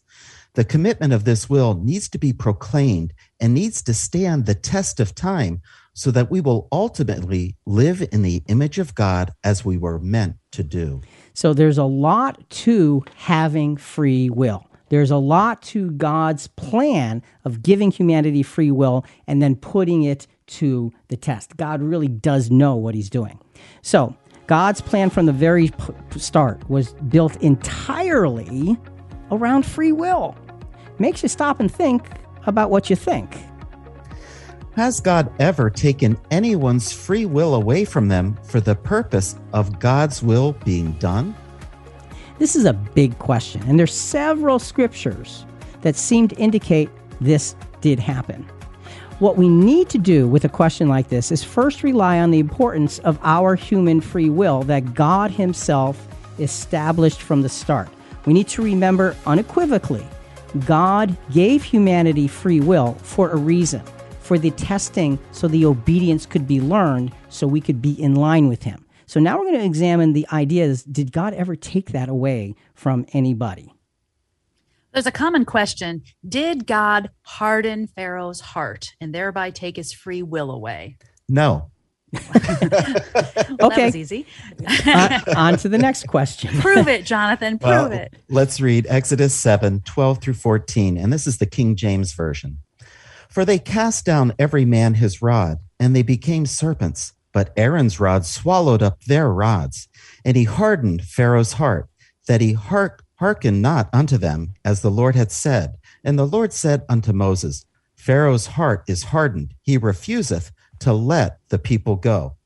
The 0.55 0.65
commitment 0.65 1.13
of 1.13 1.23
this 1.23 1.49
will 1.49 1.75
needs 1.75 2.09
to 2.09 2.19
be 2.19 2.33
proclaimed 2.33 3.13
and 3.39 3.55
needs 3.55 3.81
to 3.83 3.95
stand 3.95 4.45
the 4.45 4.57
test 4.57 4.99
of 4.99 5.15
time 5.15 5.63
so 5.95 6.11
that 6.11 6.33
we 6.33 6.41
will 6.41 6.67
ultimately 6.73 7.57
live 7.65 8.03
in 8.11 8.23
the 8.23 8.43
image 8.49 8.81
of 8.81 8.97
God 8.97 9.31
as 9.45 9.65
we 9.65 9.79
were 9.79 10.01
meant 10.01 10.35
to 10.51 10.65
do. 10.65 11.03
So 11.33 11.55
there's 11.55 11.79
a 11.79 11.85
lot 11.85 12.51
to 12.51 13.05
having 13.15 13.77
free 13.77 14.29
will. 14.31 14.67
There's 14.93 15.11
a 15.11 15.17
lot 15.17 15.63
to 15.63 15.91
God's 15.93 16.49
plan 16.49 17.23
of 17.47 17.63
giving 17.63 17.91
humanity 17.91 18.43
free 18.43 18.71
will 18.71 19.07
and 19.27 19.41
then 19.41 19.57
putting 19.57 20.03
it 20.03 20.27
to 20.49 20.93
the 21.09 21.17
test. 21.17 21.57
God 21.57 21.81
really 21.81 22.09
does 22.09 22.51
know 22.51 22.77
what 22.77 22.95
he's 22.95 23.09
doing. 23.09 23.41
So, 23.81 24.15
God's 24.49 24.83
plan 24.83 25.09
from 25.09 25.25
the 25.25 25.33
very 25.33 25.71
start 26.19 26.69
was 26.69 26.93
built 27.09 27.37
entirely 27.37 28.77
around 29.31 29.65
free 29.65 29.93
will. 29.93 30.37
Makes 30.99 31.23
you 31.23 31.31
stop 31.31 31.59
and 31.59 31.73
think 31.73 32.07
about 32.45 32.71
what 32.71 32.91
you 32.91 32.97
think. 32.97 33.35
Has 34.77 35.01
God 35.01 35.33
ever 35.41 35.71
taken 35.71 36.19
anyone's 36.31 36.93
free 36.93 37.25
will 37.25 37.55
away 37.55 37.87
from 37.87 38.09
them 38.09 38.39
for 38.43 38.61
the 38.61 38.75
purpose 38.75 39.37
of 39.55 39.79
God's 39.79 40.23
will 40.23 40.53
being 40.67 40.93
done? 40.99 41.35
This 42.43 42.57
is 42.57 42.65
a 42.65 42.73
big 42.73 43.17
question, 43.21 43.63
and 43.69 43.79
there's 43.79 43.95
several 43.95 44.59
scriptures 44.59 45.47
that 45.83 45.95
seem 45.95 46.27
to 46.27 46.35
indicate 46.35 46.91
this 47.21 47.55
did 47.81 48.01
happen. 48.01 48.43
What 49.21 49.37
we 49.37 49.49
need 49.49 49.89
to 49.91 49.99
do 49.99 50.27
with 50.27 50.45
a 50.45 50.49
question 50.49 50.89
like 50.89 51.09
this 51.09 51.31
is 51.31 51.45
first 51.45 51.85
rely 51.85 52.19
on 52.19 52.33
the 52.33 52.41
importance 52.41 52.99
of 52.99 53.17
our 53.23 53.55
human 53.55 54.01
free 54.01 54.29
will 54.29 54.65
that 54.65 54.93
God 54.93 55.31
Himself 55.31 56.05
established 56.41 57.23
from 57.23 57.43
the 57.43 57.49
start. 57.49 57.89
We 58.27 58.33
need 58.33 58.49
to 58.49 58.63
remember 58.63 59.15
unequivocally 59.25 60.05
God 60.67 61.17
gave 61.31 61.63
humanity 61.63 62.27
free 62.27 62.59
will 62.59 62.95
for 62.95 63.31
a 63.31 63.37
reason, 63.37 63.85
for 64.19 64.37
the 64.37 64.51
testing 64.51 65.17
so 65.31 65.47
the 65.47 65.65
obedience 65.65 66.27
could 66.27 66.49
be 66.49 66.61
learned 66.61 67.13
so 67.29 67.47
we 67.47 67.61
could 67.61 67.81
be 67.81 67.93
in 68.03 68.17
line 68.17 68.49
with 68.49 68.65
Him. 68.65 68.82
So 69.13 69.21
now 69.21 69.37
we're 69.37 69.45
going 69.45 69.59
to 69.59 69.67
examine 69.67 70.15
the 70.15 70.27
ideas 70.33 70.85
did 70.85 71.13
God 71.13 71.35
ever 71.35 71.55
take 71.55 71.93
that 71.93 72.09
away 72.09 72.55
from 72.73 73.05
anybody? 73.13 73.71
There's 74.95 75.05
a 75.05 75.13
common 75.13 75.45
question 75.45 76.05
Did 76.27 76.67
God 76.67 77.11
harden 77.21 77.89
Pharaoh's 77.89 78.41
heart 78.41 78.95
and 79.03 79.15
thereby 79.15 79.51
take 79.51 79.77
his 79.77 79.93
free 79.93 80.23
will 80.23 80.51
away? 80.51 80.97
No. 81.29 81.71
well, 82.15 82.23
okay. 82.41 83.59
That 83.59 83.81
was 83.85 83.97
easy. 83.97 84.27
uh, 84.87 85.21
on 85.37 85.59
to 85.59 85.69
the 85.69 85.77
next 85.77 86.07
question. 86.07 86.59
Prove 86.63 86.89
it, 86.89 87.05
Jonathan. 87.05 87.59
Prove 87.59 87.71
well, 87.71 87.93
it. 87.93 88.15
Let's 88.31 88.63
read 88.63 88.87
Exodus 88.89 89.35
7 89.35 89.83
12 89.83 90.23
through 90.23 90.33
14. 90.33 90.97
And 90.97 91.13
this 91.13 91.27
is 91.27 91.37
the 91.37 91.45
King 91.45 91.77
James 91.77 92.15
Version. 92.15 92.61
For 93.29 93.45
they 93.45 93.59
cast 93.59 94.07
down 94.07 94.33
every 94.39 94.65
man 94.65 94.95
his 94.95 95.21
rod, 95.21 95.59
and 95.79 95.95
they 95.95 96.03
became 96.03 96.47
serpents 96.47 97.13
but 97.33 97.53
Aaron's 97.57 97.99
rod 97.99 98.25
swallowed 98.27 98.83
up 98.83 99.05
their 99.05 99.31
rods, 99.33 99.89
and 100.25 100.37
he 100.37 100.45
hardened 100.45 101.03
Pharaoh's 101.03 101.55
heart, 101.55 101.89
that 102.27 102.41
he 102.41 102.53
heark, 102.53 103.05
hearkened 103.17 103.63
not 103.63 103.89
unto 103.93 104.19
them, 104.19 104.55
as 104.65 104.83
the 104.83 104.91
Lord 104.91 105.17
had 105.17 105.33
said. 105.33 105.77
And 106.05 106.19
the 106.19 106.27
Lord 106.27 106.53
said 106.53 106.85
unto 106.89 107.13
Moses, 107.13 107.65
Pharaoh's 107.97 108.47
heart 108.47 108.85
is 108.89 109.05
hardened, 109.05 109.55
he 109.63 109.79
refuseth 109.79 110.53
to 110.81 110.93
let 110.93 111.39
the 111.49 111.59
people 111.59 111.97
go. 111.97 112.37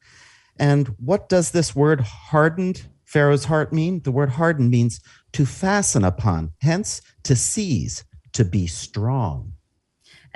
And 0.59 0.89
what 0.99 1.29
does 1.29 1.51
this 1.51 1.75
word 1.75 2.01
hardened 2.01 2.87
Pharaoh's 3.05 3.45
heart 3.45 3.73
mean? 3.73 4.01
The 4.03 4.13
word 4.13 4.31
hardened 4.31 4.71
means 4.71 5.01
to 5.33 5.47
fasten 5.47 6.05
upon, 6.05 6.53
hence 6.61 7.01
to 7.25 7.37
seize, 7.37 8.05
to 8.33 8.45
be 8.45 8.67
strong. 8.67 9.53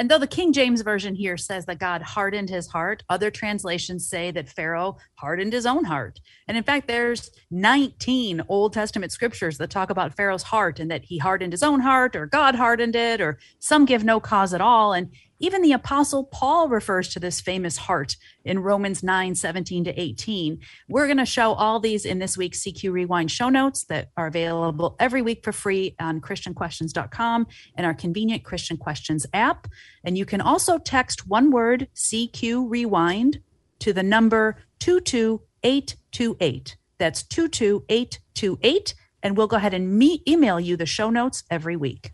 And 0.00 0.10
though 0.10 0.16
the 0.16 0.26
King 0.26 0.54
James 0.54 0.80
Version 0.80 1.14
here 1.14 1.36
says 1.36 1.66
that 1.66 1.78
God 1.78 2.00
hardened 2.00 2.48
his 2.48 2.66
heart, 2.66 3.02
other 3.10 3.30
translations 3.30 4.08
say 4.08 4.30
that 4.30 4.48
Pharaoh 4.48 4.96
hardened 5.16 5.52
his 5.52 5.66
own 5.66 5.84
heart. 5.84 6.20
And 6.48 6.56
in 6.56 6.64
fact, 6.64 6.88
there's 6.88 7.30
19 7.50 8.40
Old 8.48 8.72
Testament 8.72 9.12
scriptures 9.12 9.58
that 9.58 9.68
talk 9.68 9.90
about 9.90 10.16
Pharaoh's 10.16 10.44
heart 10.44 10.80
and 10.80 10.90
that 10.90 11.04
he 11.04 11.18
hardened 11.18 11.52
his 11.52 11.62
own 11.62 11.80
heart 11.80 12.16
or 12.16 12.24
God 12.24 12.54
hardened 12.54 12.96
it, 12.96 13.20
or 13.20 13.38
some 13.58 13.84
give 13.84 14.02
no 14.02 14.20
cause 14.20 14.54
at 14.54 14.62
all. 14.62 14.94
And 14.94 15.10
even 15.40 15.62
the 15.62 15.72
apostle 15.72 16.24
Paul 16.24 16.68
refers 16.68 17.08
to 17.08 17.18
this 17.18 17.40
famous 17.40 17.78
heart 17.78 18.16
in 18.44 18.58
Romans 18.60 19.02
9, 19.02 19.34
17 19.34 19.84
to 19.84 20.00
18. 20.00 20.60
We're 20.88 21.06
going 21.06 21.16
to 21.16 21.24
show 21.24 21.54
all 21.54 21.80
these 21.80 22.04
in 22.04 22.18
this 22.18 22.36
week's 22.36 22.62
CQ 22.62 22.92
Rewind 22.92 23.30
show 23.30 23.48
notes 23.48 23.84
that 23.84 24.10
are 24.16 24.26
available 24.26 24.96
every 25.00 25.22
week 25.22 25.42
for 25.42 25.52
free 25.52 25.96
on 25.98 26.20
ChristianQuestions.com 26.20 27.46
and 27.74 27.86
our 27.86 27.94
convenient 27.94 28.44
Christian 28.44 28.76
Questions 28.76 29.26
app. 29.32 29.66
And 30.04 30.18
you 30.18 30.26
can 30.26 30.42
also 30.42 30.78
text 30.78 31.26
one 31.26 31.50
word 31.50 31.88
CQ 31.94 32.66
Rewind 32.68 33.40
to 33.80 33.92
the 33.94 34.02
number 34.02 34.56
22828. 34.80 36.76
That's 36.98 37.22
22828. 37.22 38.94
And 39.22 39.36
we'll 39.36 39.46
go 39.46 39.56
ahead 39.56 39.74
and 39.74 39.98
me- 39.98 40.22
email 40.28 40.60
you 40.60 40.76
the 40.76 40.86
show 40.86 41.10
notes 41.10 41.44
every 41.50 41.76
week. 41.76 42.12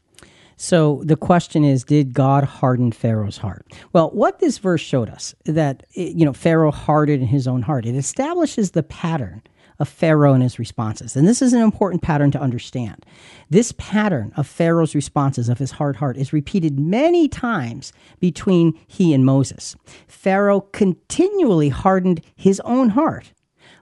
So 0.57 1.03
the 1.05 1.17
question 1.17 1.65
is, 1.65 1.85
did 1.85 2.15
God 2.15 2.45
harden 2.45 2.91
Pharaoh's 2.91 3.39
heart? 3.39 3.67
Well, 3.93 4.11
what 4.11 4.39
this 4.39 4.59
verse 4.59 4.81
showed 4.81 5.11
us 5.11 5.35
that 5.45 5.85
you 5.93 6.25
know 6.25 6.33
Pharaoh 6.33 6.71
hardened 6.71 7.29
his 7.29 7.47
own 7.47 7.63
heart. 7.63 7.87
It 7.87 7.95
establishes 7.95 8.71
the 8.71 8.83
pattern 8.83 9.43
of 9.79 9.89
Pharaoh 9.89 10.33
and 10.33 10.43
his 10.43 10.59
responses. 10.59 11.17
And 11.17 11.29
this 11.29 11.43
is 11.43 11.53
an 11.53 11.61
important 11.61 12.03
pattern 12.03 12.31
to 12.31 12.41
understand. 12.41 13.05
This 13.51 13.73
pattern 13.77 14.33
of 14.37 14.47
Pharaoh's 14.47 14.95
responses 14.95 15.49
of 15.49 15.59
his 15.59 15.73
hard 15.73 15.97
heart 15.97 16.17
is 16.17 16.33
repeated 16.33 16.81
many 16.81 17.29
times 17.29 17.93
between 18.19 18.79
he 18.87 19.13
and 19.13 19.25
Moses. 19.25 19.77
Pharaoh 20.09 20.63
continually 20.63 21.69
hardened 21.69 22.23
his 22.35 22.61
own 22.61 22.91
heart. 22.91 23.33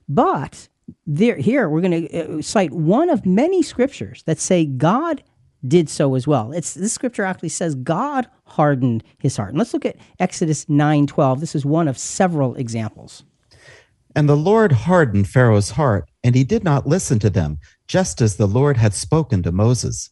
But 0.09 0.69
there, 1.07 1.37
here 1.37 1.69
we're 1.69 1.81
going 1.81 2.09
to 2.09 2.39
uh, 2.39 2.43
cite 2.43 2.73
one 2.73 3.09
of 3.09 3.25
many 3.25 3.63
scriptures 3.63 4.23
that 4.25 4.39
say 4.39 4.67
God 4.67 5.23
did 5.67 5.89
so 5.89 6.15
as 6.15 6.27
well. 6.27 6.53
It's 6.53 6.75
this 6.75 6.93
scripture 6.93 7.25
actually 7.25 7.49
says 7.49 7.75
God 7.75 8.29
hardened 8.45 9.03
his 9.19 9.37
heart. 9.37 9.51
And 9.51 9.59
let's 9.59 9.73
look 9.73 9.87
at 9.87 9.97
Exodus 10.19 10.67
9:12. 10.67 11.41
This 11.41 11.55
is 11.55 11.65
one 11.65 11.89
of 11.89 11.99
several 11.99 12.55
examples. 12.55 13.25
And 14.17 14.29
the 14.29 14.37
Lord 14.37 14.73
hardened 14.73 15.29
Pharaoh's 15.29 15.71
heart, 15.71 16.09
and 16.23 16.35
he 16.35 16.45
did 16.45 16.63
not 16.63 16.87
listen 16.87 17.19
to 17.19 17.31
them, 17.31 17.59
just 17.89 18.21
as 18.21 18.37
the 18.37 18.47
Lord 18.47 18.77
had 18.77 18.95
spoken 18.95 19.43
to 19.43 19.51
Moses. 19.51 20.11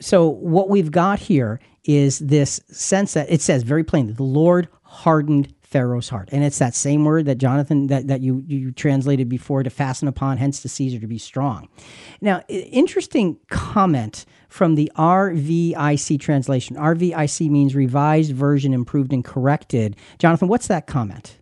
So 0.00 0.28
what 0.28 0.68
we've 0.68 0.90
got 0.90 1.18
here 1.20 1.60
is 1.84 2.18
this 2.18 2.60
sense 2.68 3.12
that 3.14 3.30
it 3.30 3.42
says 3.42 3.62
very 3.62 3.84
plainly 3.84 4.12
the 4.12 4.22
Lord 4.22 4.68
hardened 4.82 5.54
Pharaoh's 5.72 6.10
heart. 6.10 6.28
And 6.30 6.44
it's 6.44 6.58
that 6.58 6.74
same 6.74 7.04
word 7.04 7.24
that 7.24 7.38
Jonathan 7.38 7.86
that, 7.88 8.06
that 8.08 8.20
you 8.20 8.44
you 8.46 8.70
translated 8.70 9.28
before 9.28 9.62
to 9.62 9.70
fasten 9.70 10.06
upon, 10.06 10.36
hence 10.36 10.60
to 10.62 10.68
Caesar 10.68 11.00
to 11.00 11.06
be 11.06 11.18
strong. 11.18 11.68
Now, 12.20 12.42
interesting 12.48 13.38
comment 13.48 14.26
from 14.48 14.74
the 14.74 14.92
RVIC 14.96 16.20
translation. 16.20 16.76
RVIC 16.76 17.48
means 17.50 17.74
revised 17.74 18.32
version, 18.32 18.74
improved 18.74 19.12
and 19.12 19.24
corrected. 19.24 19.96
Jonathan, 20.18 20.46
what's 20.46 20.66
that 20.68 20.86
comment? 20.86 21.38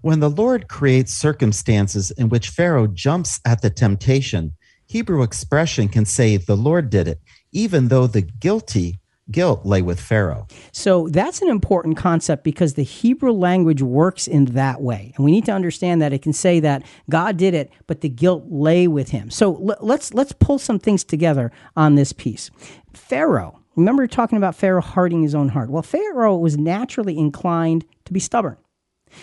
When 0.00 0.20
the 0.20 0.28
Lord 0.28 0.68
creates 0.68 1.14
circumstances 1.14 2.10
in 2.10 2.28
which 2.28 2.50
Pharaoh 2.50 2.88
jumps 2.88 3.40
at 3.46 3.62
the 3.62 3.70
temptation, 3.70 4.52
Hebrew 4.86 5.22
expression 5.22 5.88
can 5.88 6.04
say 6.04 6.36
the 6.36 6.56
Lord 6.56 6.90
did 6.90 7.08
it, 7.08 7.20
even 7.52 7.88
though 7.88 8.06
the 8.06 8.20
guilty 8.20 8.98
guilt 9.30 9.64
lay 9.64 9.82
with 9.82 10.00
Pharaoh. 10.00 10.46
So 10.72 11.08
that's 11.08 11.40
an 11.40 11.48
important 11.48 11.96
concept 11.96 12.44
because 12.44 12.74
the 12.74 12.82
Hebrew 12.82 13.32
language 13.32 13.82
works 13.82 14.26
in 14.26 14.46
that 14.46 14.80
way. 14.82 15.12
And 15.16 15.24
we 15.24 15.30
need 15.30 15.46
to 15.46 15.52
understand 15.52 16.02
that 16.02 16.12
it 16.12 16.22
can 16.22 16.32
say 16.32 16.60
that 16.60 16.84
God 17.08 17.36
did 17.36 17.54
it, 17.54 17.70
but 17.86 18.00
the 18.00 18.08
guilt 18.08 18.44
lay 18.48 18.86
with 18.86 19.10
him. 19.10 19.30
So 19.30 19.54
l- 19.56 19.78
let's 19.80 20.12
let's 20.12 20.32
pull 20.32 20.58
some 20.58 20.78
things 20.78 21.04
together 21.04 21.50
on 21.76 21.94
this 21.94 22.12
piece. 22.12 22.50
Pharaoh, 22.92 23.60
remember 23.76 24.06
talking 24.06 24.36
about 24.38 24.54
Pharaoh 24.54 24.82
hardening 24.82 25.22
his 25.22 25.34
own 25.34 25.48
heart. 25.48 25.70
Well, 25.70 25.82
Pharaoh 25.82 26.36
was 26.36 26.58
naturally 26.58 27.18
inclined 27.18 27.84
to 28.04 28.12
be 28.12 28.20
stubborn. 28.20 28.56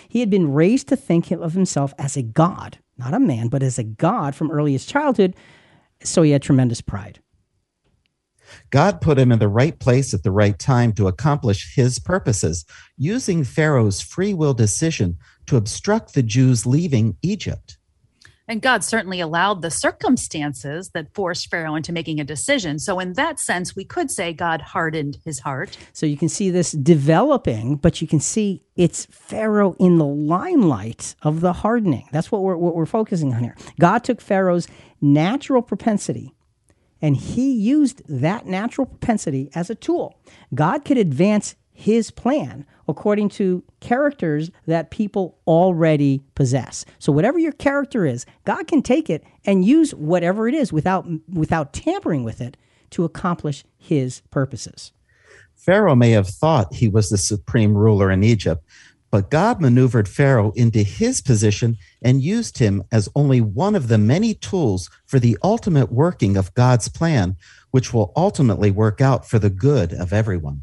He 0.08 0.20
had 0.20 0.30
been 0.30 0.52
raised 0.52 0.88
to 0.88 0.96
think 0.96 1.30
of 1.30 1.52
himself 1.52 1.92
as 1.98 2.16
a 2.16 2.22
god, 2.22 2.78
not 2.96 3.14
a 3.14 3.20
man, 3.20 3.48
but 3.48 3.62
as 3.62 3.78
a 3.78 3.84
god 3.84 4.34
from 4.34 4.50
earliest 4.50 4.88
childhood, 4.88 5.36
so 6.02 6.22
he 6.22 6.30
had 6.30 6.42
tremendous 6.42 6.80
pride. 6.80 7.20
God 8.70 9.00
put 9.00 9.18
him 9.18 9.32
in 9.32 9.38
the 9.38 9.48
right 9.48 9.78
place 9.78 10.14
at 10.14 10.22
the 10.22 10.30
right 10.30 10.58
time 10.58 10.92
to 10.94 11.08
accomplish 11.08 11.74
his 11.74 11.98
purposes, 11.98 12.64
using 12.96 13.44
Pharaoh's 13.44 14.00
free 14.00 14.34
will 14.34 14.54
decision 14.54 15.18
to 15.46 15.56
obstruct 15.56 16.14
the 16.14 16.22
Jews 16.22 16.66
leaving 16.66 17.16
Egypt. 17.22 17.78
And 18.48 18.60
God 18.60 18.82
certainly 18.82 19.20
allowed 19.20 19.62
the 19.62 19.70
circumstances 19.70 20.90
that 20.94 21.14
forced 21.14 21.48
Pharaoh 21.48 21.76
into 21.76 21.92
making 21.92 22.20
a 22.20 22.24
decision. 22.24 22.78
So, 22.78 22.98
in 22.98 23.12
that 23.14 23.38
sense, 23.38 23.76
we 23.76 23.84
could 23.84 24.10
say 24.10 24.32
God 24.32 24.60
hardened 24.60 25.18
his 25.24 25.38
heart. 25.38 25.78
So, 25.92 26.06
you 26.06 26.16
can 26.16 26.28
see 26.28 26.50
this 26.50 26.72
developing, 26.72 27.76
but 27.76 28.02
you 28.02 28.08
can 28.08 28.20
see 28.20 28.62
it's 28.76 29.06
Pharaoh 29.06 29.74
in 29.78 29.98
the 29.98 30.04
limelight 30.04 31.14
of 31.22 31.40
the 31.40 31.52
hardening. 31.52 32.08
That's 32.10 32.32
what 32.32 32.42
we're, 32.42 32.56
what 32.56 32.74
we're 32.74 32.84
focusing 32.84 33.32
on 33.32 33.42
here. 33.42 33.56
God 33.78 34.02
took 34.02 34.20
Pharaoh's 34.20 34.66
natural 35.00 35.62
propensity 35.62 36.34
and 37.02 37.16
he 37.16 37.52
used 37.52 38.00
that 38.08 38.46
natural 38.46 38.86
propensity 38.86 39.50
as 39.54 39.68
a 39.68 39.74
tool. 39.74 40.18
God 40.54 40.84
could 40.84 40.96
advance 40.96 41.56
his 41.72 42.10
plan 42.10 42.64
according 42.86 43.28
to 43.28 43.64
characters 43.80 44.50
that 44.66 44.90
people 44.90 45.38
already 45.46 46.22
possess. 46.34 46.84
So 46.98 47.10
whatever 47.10 47.38
your 47.38 47.52
character 47.52 48.06
is, 48.06 48.24
God 48.44 48.66
can 48.68 48.82
take 48.82 49.10
it 49.10 49.24
and 49.44 49.64
use 49.64 49.92
whatever 49.94 50.46
it 50.48 50.54
is 50.54 50.72
without 50.72 51.06
without 51.28 51.72
tampering 51.72 52.24
with 52.24 52.40
it 52.40 52.56
to 52.90 53.04
accomplish 53.04 53.64
his 53.78 54.22
purposes. 54.30 54.92
Pharaoh 55.56 55.94
may 55.94 56.10
have 56.10 56.28
thought 56.28 56.74
he 56.74 56.88
was 56.88 57.08
the 57.08 57.18
supreme 57.18 57.76
ruler 57.76 58.10
in 58.10 58.22
Egypt, 58.22 58.64
but 59.12 59.30
God 59.30 59.60
maneuvered 59.60 60.08
Pharaoh 60.08 60.52
into 60.56 60.82
his 60.82 61.20
position 61.20 61.76
and 62.00 62.22
used 62.22 62.58
him 62.58 62.82
as 62.90 63.10
only 63.14 63.42
one 63.42 63.74
of 63.74 63.88
the 63.88 63.98
many 63.98 64.32
tools 64.32 64.88
for 65.04 65.20
the 65.20 65.36
ultimate 65.44 65.92
working 65.92 66.38
of 66.38 66.54
God's 66.54 66.88
plan, 66.88 67.36
which 67.70 67.92
will 67.92 68.14
ultimately 68.16 68.70
work 68.70 69.02
out 69.02 69.28
for 69.28 69.38
the 69.38 69.50
good 69.50 69.92
of 69.92 70.14
everyone. 70.14 70.62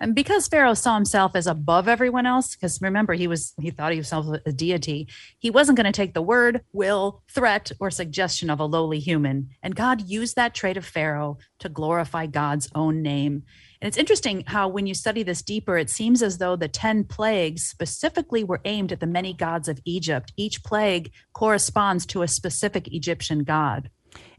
And 0.00 0.14
because 0.14 0.48
Pharaoh 0.48 0.74
saw 0.74 0.94
himself 0.94 1.32
as 1.34 1.46
above 1.46 1.86
everyone 1.86 2.26
else, 2.26 2.54
because 2.54 2.80
remember 2.80 3.12
he 3.12 3.26
was 3.26 3.54
he 3.60 3.70
thought 3.70 3.92
himself 3.92 4.26
a 4.44 4.52
deity, 4.52 5.08
he 5.38 5.50
wasn't 5.50 5.76
going 5.76 5.86
to 5.86 5.92
take 5.92 6.14
the 6.14 6.22
word, 6.22 6.62
will, 6.72 7.22
threat, 7.30 7.72
or 7.78 7.90
suggestion 7.90 8.48
of 8.50 8.60
a 8.60 8.64
lowly 8.64 9.00
human. 9.00 9.50
And 9.62 9.76
God 9.76 10.02
used 10.02 10.36
that 10.36 10.54
trait 10.54 10.76
of 10.76 10.84
Pharaoh 10.84 11.38
to 11.60 11.68
glorify 11.68 12.26
God's 12.26 12.70
own 12.74 13.02
name. 13.02 13.44
And 13.86 13.92
it's 13.92 13.98
interesting 13.98 14.42
how, 14.48 14.66
when 14.66 14.88
you 14.88 14.94
study 14.94 15.22
this 15.22 15.42
deeper, 15.42 15.78
it 15.78 15.88
seems 15.88 16.20
as 16.20 16.38
though 16.38 16.56
the 16.56 16.66
10 16.66 17.04
plagues 17.04 17.62
specifically 17.62 18.42
were 18.42 18.60
aimed 18.64 18.90
at 18.90 18.98
the 18.98 19.06
many 19.06 19.32
gods 19.32 19.68
of 19.68 19.78
Egypt. 19.84 20.32
Each 20.36 20.64
plague 20.64 21.12
corresponds 21.34 22.04
to 22.06 22.22
a 22.22 22.26
specific 22.26 22.92
Egyptian 22.92 23.44
god. 23.44 23.88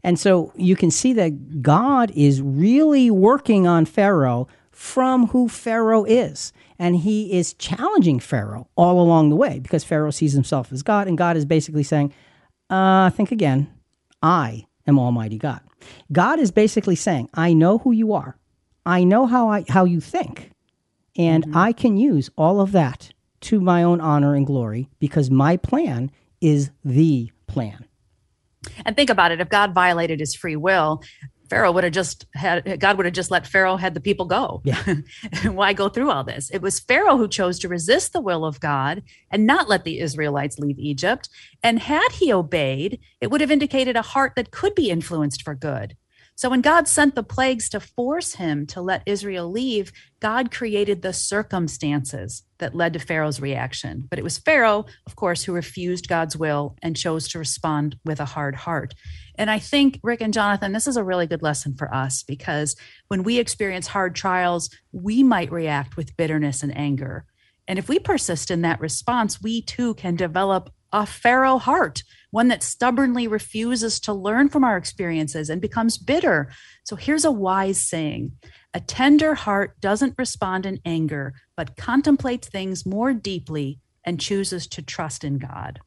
And 0.04 0.20
so 0.20 0.52
you 0.54 0.76
can 0.76 0.90
see 0.90 1.14
that 1.14 1.62
God 1.62 2.10
is 2.10 2.42
really 2.42 3.10
working 3.10 3.66
on 3.66 3.86
Pharaoh 3.86 4.48
from 4.70 5.28
who 5.28 5.48
Pharaoh 5.48 6.04
is. 6.04 6.52
And 6.78 6.96
he 6.96 7.32
is 7.32 7.54
challenging 7.54 8.20
Pharaoh 8.20 8.68
all 8.76 9.00
along 9.00 9.30
the 9.30 9.36
way 9.36 9.60
because 9.60 9.82
Pharaoh 9.82 10.10
sees 10.10 10.34
himself 10.34 10.70
as 10.72 10.82
God. 10.82 11.08
And 11.08 11.16
God 11.16 11.38
is 11.38 11.46
basically 11.46 11.84
saying, 11.84 12.12
uh, 12.68 13.08
think 13.08 13.32
again. 13.32 13.72
I 14.22 14.66
am 14.86 14.98
Almighty 14.98 15.38
God. 15.38 15.62
God 16.12 16.38
is 16.38 16.50
basically 16.50 16.96
saying, 16.96 17.30
I 17.32 17.54
know 17.54 17.78
who 17.78 17.92
you 17.92 18.12
are. 18.12 18.37
I 18.88 19.04
know 19.04 19.26
how 19.26 19.50
I 19.50 19.64
how 19.68 19.84
you 19.84 20.00
think, 20.00 20.50
and 21.14 21.44
mm-hmm. 21.44 21.56
I 21.56 21.72
can 21.72 21.98
use 21.98 22.30
all 22.38 22.60
of 22.60 22.72
that 22.72 23.12
to 23.42 23.60
my 23.60 23.82
own 23.82 24.00
honor 24.00 24.34
and 24.34 24.46
glory 24.46 24.88
because 24.98 25.30
my 25.30 25.58
plan 25.58 26.10
is 26.40 26.70
the 26.84 27.30
plan. 27.46 27.84
And 28.86 28.96
think 28.96 29.10
about 29.10 29.30
it: 29.30 29.42
if 29.42 29.50
God 29.50 29.74
violated 29.74 30.20
His 30.20 30.34
free 30.34 30.56
will, 30.56 31.02
Pharaoh 31.50 31.70
would 31.72 31.84
have 31.84 31.92
just 31.92 32.24
had 32.34 32.80
God 32.80 32.96
would 32.96 33.04
have 33.04 33.14
just 33.14 33.30
let 33.30 33.46
Pharaoh 33.46 33.76
had 33.76 33.92
the 33.92 34.00
people 34.00 34.24
go. 34.24 34.62
Yeah. 34.64 34.82
Why 35.44 35.74
go 35.74 35.90
through 35.90 36.10
all 36.10 36.24
this? 36.24 36.50
It 36.50 36.62
was 36.62 36.80
Pharaoh 36.80 37.18
who 37.18 37.28
chose 37.28 37.58
to 37.58 37.68
resist 37.68 38.14
the 38.14 38.22
will 38.22 38.46
of 38.46 38.58
God 38.58 39.02
and 39.30 39.46
not 39.46 39.68
let 39.68 39.84
the 39.84 40.00
Israelites 40.00 40.58
leave 40.58 40.78
Egypt. 40.78 41.28
And 41.62 41.78
had 41.78 42.12
he 42.12 42.32
obeyed, 42.32 43.00
it 43.20 43.30
would 43.30 43.42
have 43.42 43.50
indicated 43.50 43.96
a 43.96 44.02
heart 44.02 44.32
that 44.36 44.50
could 44.50 44.74
be 44.74 44.90
influenced 44.90 45.42
for 45.42 45.54
good. 45.54 45.96
So 46.38 46.48
when 46.48 46.60
God 46.60 46.86
sent 46.86 47.16
the 47.16 47.24
plagues 47.24 47.68
to 47.70 47.80
force 47.80 48.34
him 48.34 48.64
to 48.68 48.80
let 48.80 49.02
Israel 49.06 49.50
leave, 49.50 49.90
God 50.20 50.52
created 50.52 51.02
the 51.02 51.12
circumstances 51.12 52.44
that 52.58 52.76
led 52.76 52.92
to 52.92 53.00
Pharaoh's 53.00 53.40
reaction. 53.40 54.06
But 54.08 54.20
it 54.20 54.22
was 54.22 54.38
Pharaoh, 54.38 54.86
of 55.04 55.16
course, 55.16 55.42
who 55.42 55.52
refused 55.52 56.06
God's 56.06 56.36
will 56.36 56.76
and 56.80 56.96
chose 56.96 57.26
to 57.30 57.40
respond 57.40 57.96
with 58.04 58.20
a 58.20 58.24
hard 58.24 58.54
heart. 58.54 58.94
And 59.34 59.50
I 59.50 59.58
think, 59.58 59.98
Rick 60.04 60.20
and 60.20 60.32
Jonathan, 60.32 60.70
this 60.70 60.86
is 60.86 60.96
a 60.96 61.02
really 61.02 61.26
good 61.26 61.42
lesson 61.42 61.74
for 61.74 61.92
us 61.92 62.22
because 62.22 62.76
when 63.08 63.24
we 63.24 63.40
experience 63.40 63.88
hard 63.88 64.14
trials, 64.14 64.70
we 64.92 65.24
might 65.24 65.50
react 65.50 65.96
with 65.96 66.16
bitterness 66.16 66.62
and 66.62 66.76
anger. 66.78 67.24
And 67.66 67.80
if 67.80 67.88
we 67.88 67.98
persist 67.98 68.52
in 68.52 68.62
that 68.62 68.78
response, 68.78 69.42
we 69.42 69.60
too 69.60 69.94
can 69.94 70.14
develop 70.14 70.70
a 70.92 71.04
Pharaoh 71.04 71.58
heart, 71.58 72.04
one 72.30 72.48
that 72.48 72.62
stubbornly 72.62 73.26
refuses 73.26 74.00
to 74.00 74.12
learn 74.12 74.48
from 74.48 74.64
our 74.64 74.76
experiences 74.76 75.48
and 75.48 75.60
becomes 75.60 75.98
bitter. 75.98 76.50
So 76.84 76.96
here's 76.96 77.24
a 77.24 77.32
wise 77.32 77.80
saying 77.80 78.32
A 78.74 78.80
tender 78.80 79.34
heart 79.34 79.80
doesn't 79.80 80.14
respond 80.18 80.66
in 80.66 80.80
anger, 80.84 81.34
but 81.56 81.76
contemplates 81.76 82.48
things 82.48 82.86
more 82.86 83.12
deeply 83.12 83.80
and 84.04 84.20
chooses 84.20 84.66
to 84.68 84.82
trust 84.82 85.24
in 85.24 85.38
God. 85.38 85.80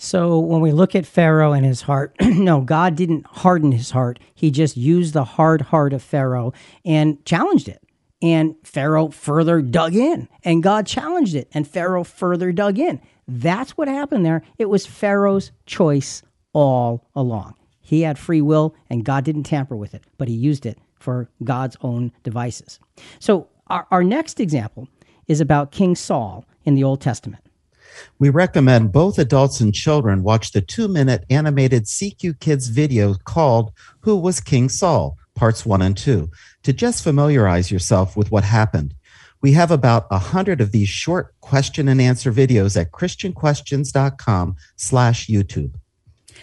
So 0.00 0.38
when 0.38 0.60
we 0.60 0.70
look 0.70 0.94
at 0.94 1.06
Pharaoh 1.06 1.52
and 1.52 1.66
his 1.66 1.82
heart, 1.82 2.14
no, 2.20 2.60
God 2.60 2.94
didn't 2.94 3.26
harden 3.26 3.72
his 3.72 3.90
heart. 3.90 4.20
He 4.32 4.52
just 4.52 4.76
used 4.76 5.12
the 5.12 5.24
hard 5.24 5.62
heart 5.62 5.92
of 5.92 6.02
Pharaoh 6.02 6.52
and 6.84 7.24
challenged 7.24 7.68
it. 7.68 7.82
And 8.22 8.54
Pharaoh 8.64 9.10
further 9.10 9.62
dug 9.62 9.94
in, 9.94 10.28
and 10.42 10.60
God 10.60 10.86
challenged 10.88 11.36
it, 11.36 11.48
and 11.52 11.68
Pharaoh 11.68 12.02
further 12.02 12.50
dug 12.50 12.76
in. 12.76 13.00
That's 13.28 13.72
what 13.72 13.88
happened 13.88 14.24
there. 14.24 14.42
It 14.58 14.70
was 14.70 14.86
Pharaoh's 14.86 15.52
choice 15.66 16.22
all 16.54 17.06
along. 17.14 17.54
He 17.80 18.02
had 18.02 18.18
free 18.18 18.40
will, 18.40 18.74
and 18.90 19.04
God 19.04 19.24
didn't 19.24 19.44
tamper 19.44 19.76
with 19.76 19.94
it, 19.94 20.02
but 20.16 20.28
he 20.28 20.34
used 20.34 20.66
it 20.66 20.78
for 20.98 21.28
God's 21.44 21.76
own 21.82 22.12
devices. 22.22 22.80
So, 23.18 23.48
our, 23.68 23.86
our 23.90 24.02
next 24.02 24.40
example 24.40 24.88
is 25.26 25.40
about 25.40 25.72
King 25.72 25.94
Saul 25.94 26.44
in 26.64 26.74
the 26.74 26.84
Old 26.84 27.00
Testament. 27.02 27.44
We 28.18 28.30
recommend 28.30 28.92
both 28.92 29.18
adults 29.18 29.60
and 29.60 29.74
children 29.74 30.22
watch 30.22 30.52
the 30.52 30.60
two 30.60 30.88
minute 30.88 31.24
animated 31.30 31.84
CQ 31.84 32.40
Kids 32.40 32.68
video 32.68 33.14
called 33.24 33.72
Who 34.00 34.16
Was 34.16 34.40
King 34.40 34.68
Saul? 34.68 35.16
Parts 35.34 35.64
1 35.64 35.82
and 35.82 35.96
2 35.96 36.28
to 36.64 36.72
just 36.72 37.04
familiarize 37.04 37.70
yourself 37.70 38.16
with 38.16 38.32
what 38.32 38.42
happened. 38.42 38.94
We 39.40 39.52
have 39.52 39.70
about 39.70 40.06
a 40.10 40.18
hundred 40.18 40.60
of 40.60 40.72
these 40.72 40.88
short 40.88 41.34
question 41.40 41.88
and 41.88 42.00
answer 42.00 42.32
videos 42.32 42.80
at 42.80 42.90
christianquestions.com 42.90 44.56
slash 44.76 45.28
YouTube. 45.28 45.74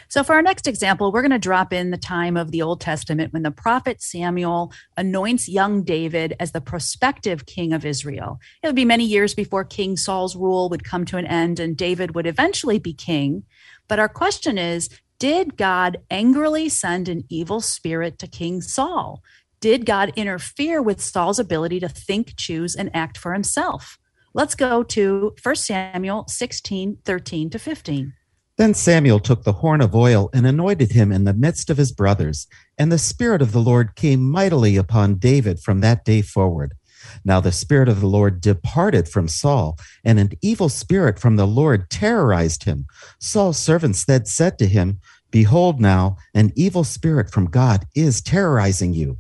So, 0.08 0.24
for 0.24 0.34
our 0.34 0.42
next 0.42 0.68
example, 0.68 1.12
we're 1.12 1.22
going 1.22 1.32
to 1.32 1.40
drop 1.40 1.74
in 1.74 1.92
the 1.92 1.98
time 1.98 2.38
of 2.38 2.52
the 2.52 2.62
Old 2.62 2.82
Testament 2.82 3.34
when 3.34 3.44
the 3.44 3.52
prophet 3.52 4.02
Samuel 4.02 4.72
anoints 4.98 5.50
young 5.50 5.84
David 5.84 6.36
as 6.40 6.52
the 6.52 6.62
prospective 6.62 7.46
king 7.46 7.74
of 7.74 7.86
Israel. 7.86 8.40
It 8.62 8.68
would 8.68 8.76
be 8.76 8.86
many 8.86 9.06
years 9.06 9.34
before 9.34 9.64
King 9.64 9.98
Saul's 9.98 10.36
rule 10.36 10.70
would 10.70 10.84
come 10.84 11.06
to 11.06 11.18
an 11.18 11.26
end 11.26 11.60
and 11.60 11.76
David 11.76 12.16
would 12.16 12.28
eventually 12.28 12.80
be 12.80 12.94
king. 12.94 13.44
But 13.88 14.00
our 14.00 14.10
question 14.10 14.58
is 14.58 14.90
Did 15.20 15.58
God 15.58 15.98
angrily 16.10 16.70
send 16.70 17.10
an 17.10 17.24
evil 17.30 17.62
spirit 17.62 18.20
to 18.20 18.28
King 18.28 18.62
Saul? 18.62 19.22
Did 19.66 19.88
God 19.88 20.14
interfere 20.16 20.80
with 20.80 21.02
Saul's 21.02 21.40
ability 21.40 21.80
to 21.80 21.90
think, 21.90 22.36
choose, 22.38 22.76
and 22.76 22.96
act 22.96 23.18
for 23.18 23.34
himself? 23.34 23.98
Let's 24.36 24.54
go 24.54 24.84
to 24.84 25.34
1 25.42 25.56
Samuel 25.56 26.26
16 26.28 27.00
13 27.04 27.50
to 27.50 27.58
15. 27.58 28.14
Then 28.58 28.76
Samuel 28.76 29.20
took 29.20 29.44
the 29.44 29.54
horn 29.54 29.82
of 29.82 29.96
oil 29.96 30.30
and 30.36 30.46
anointed 30.46 30.92
him 30.92 31.12
in 31.12 31.24
the 31.24 31.34
midst 31.34 31.72
of 31.72 31.78
his 31.78 31.92
brothers. 31.92 32.46
And 32.78 32.92
the 32.92 33.00
Spirit 33.00 33.42
of 33.42 33.54
the 33.54 33.60
Lord 33.60 33.96
came 33.96 34.30
mightily 34.30 34.78
upon 34.78 35.16
David 35.16 35.60
from 35.60 35.82
that 35.82 36.06
day 36.06 36.22
forward. 36.22 36.76
Now 37.24 37.40
the 37.40 37.52
Spirit 37.52 37.90
of 37.90 38.02
the 38.02 38.08
Lord 38.08 38.42
departed 38.42 39.10
from 39.10 39.28
Saul, 39.28 39.80
and 40.04 40.20
an 40.20 40.34
evil 40.44 40.70
spirit 40.70 41.18
from 41.18 41.38
the 41.38 41.48
Lord 41.48 41.90
terrorized 41.90 42.66
him. 42.66 42.86
Saul's 43.18 43.58
servants 43.58 44.06
then 44.06 44.28
said 44.28 44.60
to 44.60 44.68
him, 44.68 45.00
Behold, 45.32 45.82
now 45.82 46.18
an 46.36 46.52
evil 46.56 46.84
spirit 46.84 47.32
from 47.32 47.50
God 47.50 47.88
is 47.96 48.22
terrorizing 48.22 48.94
you. 48.94 49.18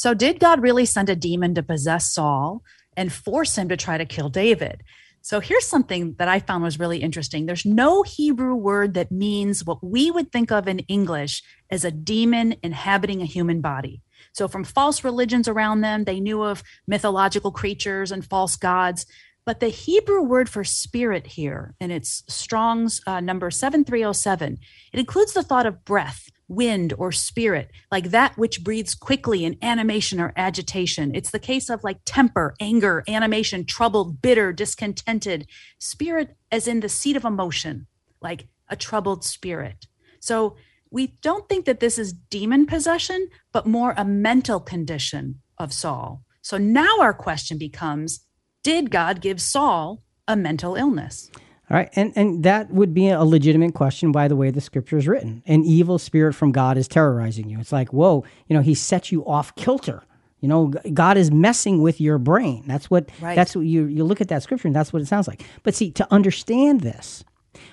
So, 0.00 0.14
did 0.14 0.40
God 0.40 0.62
really 0.62 0.86
send 0.86 1.10
a 1.10 1.14
demon 1.14 1.54
to 1.56 1.62
possess 1.62 2.10
Saul 2.10 2.62
and 2.96 3.12
force 3.12 3.58
him 3.58 3.68
to 3.68 3.76
try 3.76 3.98
to 3.98 4.06
kill 4.06 4.30
David? 4.30 4.82
So 5.20 5.40
here's 5.40 5.66
something 5.66 6.14
that 6.14 6.26
I 6.26 6.38
found 6.38 6.64
was 6.64 6.78
really 6.78 7.02
interesting. 7.02 7.44
There's 7.44 7.66
no 7.66 8.02
Hebrew 8.02 8.54
word 8.54 8.94
that 8.94 9.12
means 9.12 9.62
what 9.62 9.84
we 9.84 10.10
would 10.10 10.32
think 10.32 10.50
of 10.50 10.66
in 10.66 10.78
English 10.78 11.42
as 11.68 11.84
a 11.84 11.90
demon 11.90 12.54
inhabiting 12.62 13.20
a 13.20 13.26
human 13.26 13.60
body. 13.60 14.00
So 14.32 14.48
from 14.48 14.64
false 14.64 15.04
religions 15.04 15.46
around 15.46 15.82
them, 15.82 16.04
they 16.04 16.18
knew 16.18 16.44
of 16.44 16.62
mythological 16.86 17.52
creatures 17.52 18.10
and 18.10 18.24
false 18.24 18.56
gods. 18.56 19.04
But 19.44 19.60
the 19.60 19.68
Hebrew 19.68 20.22
word 20.22 20.48
for 20.48 20.64
spirit 20.64 21.26
here, 21.26 21.74
and 21.78 21.92
it's 21.92 22.24
Strong's 22.26 23.02
uh, 23.06 23.20
number 23.20 23.50
7307, 23.50 24.56
it 24.94 24.98
includes 24.98 25.34
the 25.34 25.42
thought 25.42 25.66
of 25.66 25.84
breath, 25.84 26.30
wind 26.50 26.92
or 26.98 27.12
spirit, 27.12 27.70
like 27.92 28.10
that 28.10 28.36
which 28.36 28.64
breathes 28.64 28.94
quickly 28.94 29.44
in 29.44 29.56
animation 29.62 30.20
or 30.20 30.32
agitation. 30.36 31.14
It's 31.14 31.30
the 31.30 31.38
case 31.38 31.70
of 31.70 31.84
like 31.84 31.98
temper, 32.04 32.54
anger, 32.60 33.04
animation, 33.08 33.64
troubled, 33.64 34.20
bitter, 34.20 34.52
discontented. 34.52 35.46
Spirit, 35.78 36.36
as 36.50 36.66
in 36.66 36.80
the 36.80 36.88
seat 36.88 37.16
of 37.16 37.24
emotion, 37.24 37.86
like 38.20 38.48
a 38.68 38.74
troubled 38.74 39.24
spirit. 39.24 39.86
So 40.18 40.56
we 40.90 41.14
don't 41.22 41.48
think 41.48 41.66
that 41.66 41.78
this 41.78 41.98
is 41.98 42.12
demon 42.12 42.66
possession, 42.66 43.28
but 43.52 43.66
more 43.66 43.94
a 43.96 44.04
mental 44.04 44.58
condition 44.58 45.40
of 45.56 45.72
Saul. 45.72 46.24
So 46.42 46.58
now 46.58 46.98
our 47.00 47.14
question 47.14 47.58
becomes 47.58 48.26
Did 48.64 48.90
God 48.90 49.20
give 49.20 49.40
Saul 49.40 50.02
a 50.26 50.34
mental 50.34 50.74
illness? 50.74 51.30
All 51.70 51.76
right, 51.76 51.88
and 51.94 52.12
and 52.16 52.42
that 52.42 52.70
would 52.72 52.92
be 52.92 53.08
a 53.08 53.22
legitimate 53.22 53.74
question 53.74 54.10
by 54.10 54.26
the 54.26 54.34
way 54.34 54.50
the 54.50 54.60
scripture 54.60 54.96
is 54.96 55.06
written. 55.06 55.42
An 55.46 55.62
evil 55.62 55.98
spirit 55.98 56.34
from 56.34 56.50
God 56.50 56.76
is 56.76 56.88
terrorizing 56.88 57.48
you. 57.48 57.60
It's 57.60 57.70
like, 57.70 57.92
whoa, 57.92 58.24
you 58.48 58.56
know, 58.56 58.62
he 58.62 58.74
set 58.74 59.12
you 59.12 59.24
off 59.24 59.54
kilter. 59.54 60.02
You 60.40 60.48
know, 60.48 60.68
God 60.92 61.16
is 61.16 61.30
messing 61.30 61.80
with 61.80 62.00
your 62.00 62.18
brain. 62.18 62.64
That's 62.66 62.90
what 62.90 63.08
right. 63.20 63.36
that's 63.36 63.54
what 63.54 63.66
you 63.66 63.84
you 63.84 64.02
look 64.02 64.20
at 64.20 64.28
that 64.28 64.42
scripture 64.42 64.66
and 64.66 64.74
that's 64.74 64.92
what 64.92 65.00
it 65.00 65.06
sounds 65.06 65.28
like. 65.28 65.44
But 65.62 65.74
see, 65.76 65.92
to 65.92 66.12
understand 66.12 66.80
this, 66.80 67.22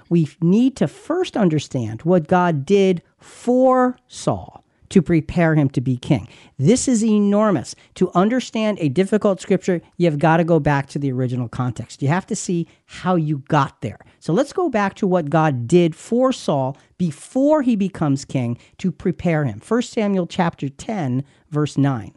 we 0.09 0.29
need 0.41 0.75
to 0.75 0.87
first 0.87 1.35
understand 1.35 2.03
what 2.03 2.27
God 2.27 2.65
did 2.65 3.01
for 3.17 3.97
Saul 4.07 4.63
to 4.89 5.01
prepare 5.01 5.55
him 5.55 5.69
to 5.69 5.81
be 5.81 5.97
king. 5.97 6.27
This 6.57 6.87
is 6.87 7.03
enormous. 7.03 7.75
To 7.95 8.11
understand 8.13 8.77
a 8.79 8.89
difficult 8.89 9.41
scripture, 9.41 9.81
you've 9.97 10.19
got 10.19 10.37
to 10.37 10.43
go 10.43 10.59
back 10.59 10.87
to 10.89 10.99
the 10.99 11.11
original 11.11 11.49
context. 11.49 12.01
You 12.01 12.07
have 12.07 12.25
to 12.27 12.35
see 12.35 12.67
how 12.85 13.15
you 13.15 13.39
got 13.47 13.81
there. 13.81 13.99
So 14.19 14.33
let's 14.33 14.53
go 14.53 14.69
back 14.69 14.95
to 14.95 15.07
what 15.07 15.29
God 15.29 15.67
did 15.67 15.95
for 15.95 16.31
Saul 16.33 16.77
before 16.97 17.61
he 17.61 17.75
becomes 17.75 18.25
king 18.25 18.57
to 18.77 18.91
prepare 18.91 19.45
him. 19.45 19.61
1 19.65 19.81
Samuel 19.81 20.27
chapter 20.27 20.69
10 20.69 21.23
verse 21.49 21.77
9. 21.77 22.13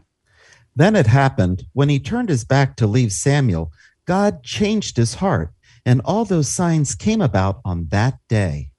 Then 0.77 0.97
it 0.97 1.07
happened 1.07 1.67
when 1.73 1.89
he 1.89 1.99
turned 1.99 2.29
his 2.29 2.45
back 2.45 2.77
to 2.77 2.87
leave 2.87 3.13
Samuel, 3.13 3.73
God 4.07 4.43
changed 4.43 4.97
his 4.97 5.15
heart, 5.15 5.53
and 5.85 6.01
all 6.05 6.25
those 6.25 6.49
signs 6.49 6.95
came 6.95 7.21
about 7.21 7.61
on 7.65 7.89
that 7.91 8.19
day. 8.29 8.70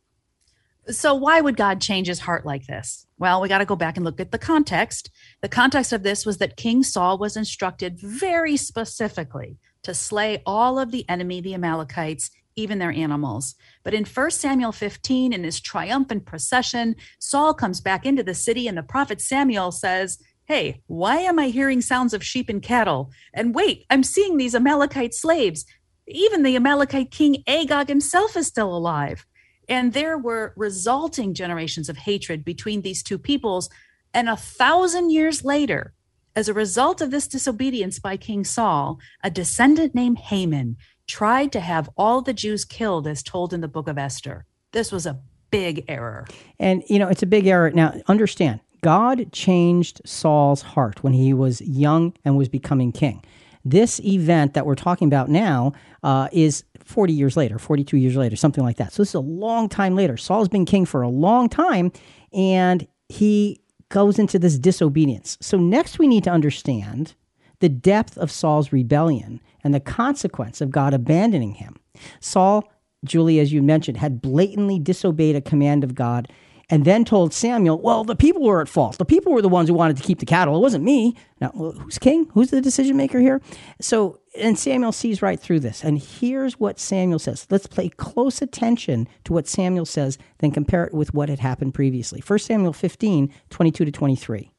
So, 0.90 1.14
why 1.14 1.42
would 1.42 1.58
God 1.58 1.80
change 1.80 2.08
his 2.08 2.20
heart 2.20 2.46
like 2.46 2.66
this? 2.66 3.06
Well, 3.20 3.40
we 3.40 3.48
got 3.48 3.60
to 3.60 3.66
go 3.66 3.76
back 3.76 3.98
and 3.98 4.04
look 4.04 4.20
at 4.20 4.32
the 4.32 4.40
context. 4.40 5.12
The 5.42 5.50
context 5.50 5.94
of 5.94 6.02
this 6.02 6.26
was 6.26 6.40
that 6.40 6.58
King 6.58 6.82
Saul 6.82 7.20
was 7.20 7.38
instructed 7.38 8.00
very 8.00 8.58
specifically 8.58 9.60
to 9.84 9.94
slay 9.94 10.42
all 10.46 10.80
of 10.80 10.92
the 10.92 11.08
enemy, 11.08 11.40
the 11.40 11.54
Amalekites, 11.54 12.32
even 12.56 12.80
their 12.80 12.92
animals. 12.92 13.56
But 13.84 13.94
in 13.94 14.06
1 14.06 14.32
Samuel 14.32 14.72
15, 14.72 15.34
in 15.34 15.44
his 15.44 15.60
triumphant 15.60 16.26
procession, 16.26 16.96
Saul 17.20 17.54
comes 17.54 17.80
back 17.80 18.06
into 18.06 18.24
the 18.24 18.34
city, 18.34 18.68
and 18.68 18.78
the 18.78 18.84
prophet 18.84 19.22
Samuel 19.22 19.72
says, 19.72 20.18
Hey, 20.46 20.82
why 20.88 21.18
am 21.18 21.38
I 21.40 21.48
hearing 21.48 21.82
sounds 21.82 22.14
of 22.14 22.26
sheep 22.26 22.50
and 22.50 22.62
cattle? 22.62 23.12
And 23.34 23.56
wait, 23.56 23.86
I'm 23.90 24.04
seeing 24.04 24.38
these 24.38 24.56
Amalekite 24.56 25.14
slaves. 25.14 25.66
Even 26.08 26.44
the 26.44 26.56
Amalekite 26.56 27.12
king 27.12 27.44
Agag 27.48 27.88
himself 27.88 28.36
is 28.36 28.48
still 28.48 28.76
alive. 28.76 29.26
And 29.72 29.94
there 29.94 30.18
were 30.18 30.54
resulting 30.58 31.34
generations 31.34 31.88
of 31.88 31.96
hatred 31.96 32.44
between 32.44 32.82
these 32.82 33.02
two 33.02 33.18
peoples. 33.18 33.70
And 34.14 34.28
a 34.28 34.36
thousand 34.36 35.12
years 35.12 35.46
later, 35.46 35.94
as 36.36 36.50
a 36.50 36.54
result 36.54 37.00
of 37.00 37.10
this 37.10 37.26
disobedience 37.26 37.98
by 37.98 38.18
King 38.18 38.44
Saul, 38.44 39.00
a 39.24 39.32
descendant 39.32 39.96
named 39.96 40.18
Haman 40.18 40.76
tried 41.08 41.54
to 41.54 41.62
have 41.62 41.90
all 41.96 42.22
the 42.22 42.34
Jews 42.34 42.66
killed, 42.66 43.08
as 43.08 43.24
told 43.24 43.54
in 43.54 43.62
the 43.62 43.70
book 43.70 43.88
of 43.88 43.98
Esther. 43.98 44.46
This 44.74 44.92
was 44.92 45.06
a 45.06 45.22
big 45.52 45.86
error. 45.88 46.28
And, 46.60 46.84
you 46.90 47.00
know, 47.00 47.08
it's 47.08 47.24
a 47.24 47.26
big 47.26 47.48
error. 47.48 47.72
Now, 47.72 47.94
understand, 48.08 48.60
God 48.82 49.32
changed 49.32 50.02
Saul's 50.04 50.64
heart 50.64 51.02
when 51.02 51.14
he 51.14 51.34
was 51.34 51.62
young 51.62 52.14
and 52.26 52.38
was 52.38 52.50
becoming 52.50 52.92
king. 52.92 53.24
This 53.64 54.00
event 54.00 54.54
that 54.54 54.66
we're 54.66 54.76
talking 54.76 55.08
about 55.08 55.30
now 55.30 55.74
uh, 56.04 56.28
is 56.32 56.64
40 56.84 57.14
years 57.14 57.38
later, 57.38 57.60
42 57.60 57.98
years 57.98 58.16
later, 58.16 58.36
something 58.36 58.64
like 58.64 58.78
that. 58.78 58.92
So 58.94 59.02
this 59.02 59.10
is 59.10 59.16
a 59.16 59.20
long 59.20 59.70
time 59.70 59.96
later. 59.96 60.18
Saul's 60.18 60.50
been 60.50 60.66
king 60.66 60.86
for 60.86 61.02
a 61.02 61.10
long 61.10 61.48
time, 61.48 61.92
and 62.34 62.88
he 63.10 63.62
goes 63.90 64.18
into 64.18 64.40
this 64.40 64.58
disobedience. 64.58 65.38
So, 65.42 65.58
next 65.58 66.00
we 66.00 66.08
need 66.08 66.24
to 66.24 66.32
understand 66.32 67.14
the 67.60 67.70
depth 67.70 68.18
of 68.18 68.32
Saul's 68.32 68.74
rebellion 68.74 69.40
and 69.64 69.74
the 69.74 69.80
consequence 69.80 70.62
of 70.62 70.72
God 70.72 70.94
abandoning 70.94 71.54
him. 71.54 71.76
Saul, 72.20 72.68
Julie, 73.06 73.40
as 73.40 73.54
you 73.54 73.62
mentioned, 73.62 73.98
had 73.98 74.22
blatantly 74.22 74.80
disobeyed 74.80 75.36
a 75.36 75.42
command 75.42 75.84
of 75.84 75.94
God 75.94 76.28
and 76.72 76.86
then 76.86 77.04
told 77.04 77.34
Samuel, 77.34 77.80
Well, 77.80 78.04
the 78.06 78.16
people 78.16 78.42
were 78.42 78.62
at 78.62 78.70
fault. 78.70 78.98
The 78.98 79.06
people 79.06 79.34
were 79.34 79.42
the 79.42 79.50
ones 79.50 79.68
who 79.68 79.76
wanted 79.76 79.98
to 79.98 80.04
keep 80.04 80.20
the 80.20 80.26
cattle. 80.26 80.56
It 80.56 80.62
wasn't 80.62 80.86
me. 80.86 81.16
Now, 81.42 81.50
who's 81.50 82.00
king? 82.00 82.28
Who's 82.34 82.50
the 82.50 82.62
decision 82.62 82.96
maker 82.96 83.20
here? 83.20 83.42
So, 83.82 84.20
and 84.40 84.58
Samuel 84.58 84.94
sees 84.94 85.22
right 85.22 85.40
through 85.40 85.60
this. 85.60 85.84
And 85.84 86.00
here's 86.00 86.60
what 86.60 86.80
Samuel 86.80 87.20
says. 87.20 87.46
Let's 87.50 87.68
pay 87.68 87.90
close 87.90 88.42
attention 88.42 89.08
to 89.26 89.34
what 89.34 89.48
Samuel 89.48 89.86
says, 89.86 90.18
then 90.40 90.52
compare 90.52 90.86
it 90.86 90.94
with 90.94 91.14
what 91.14 91.28
had 91.28 91.40
happened 91.40 91.74
previously. 91.74 92.24
1 92.26 92.40
Samuel 92.40 92.74
15, 92.74 93.32
22 93.50 93.86
to 93.86 93.92
23. 93.92 94.52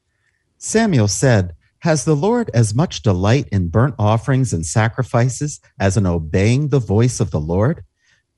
Samuel 0.58 1.08
said, 1.08 1.54
Has 1.78 2.04
the 2.04 2.14
Lord 2.14 2.50
as 2.52 2.74
much 2.74 3.02
delight 3.02 3.48
in 3.50 3.68
burnt 3.68 3.94
offerings 3.98 4.52
and 4.52 4.66
sacrifices 4.66 5.60
as 5.80 5.96
in 5.96 6.06
obeying 6.06 6.68
the 6.68 6.78
voice 6.78 7.20
of 7.20 7.30
the 7.30 7.40
Lord? 7.40 7.84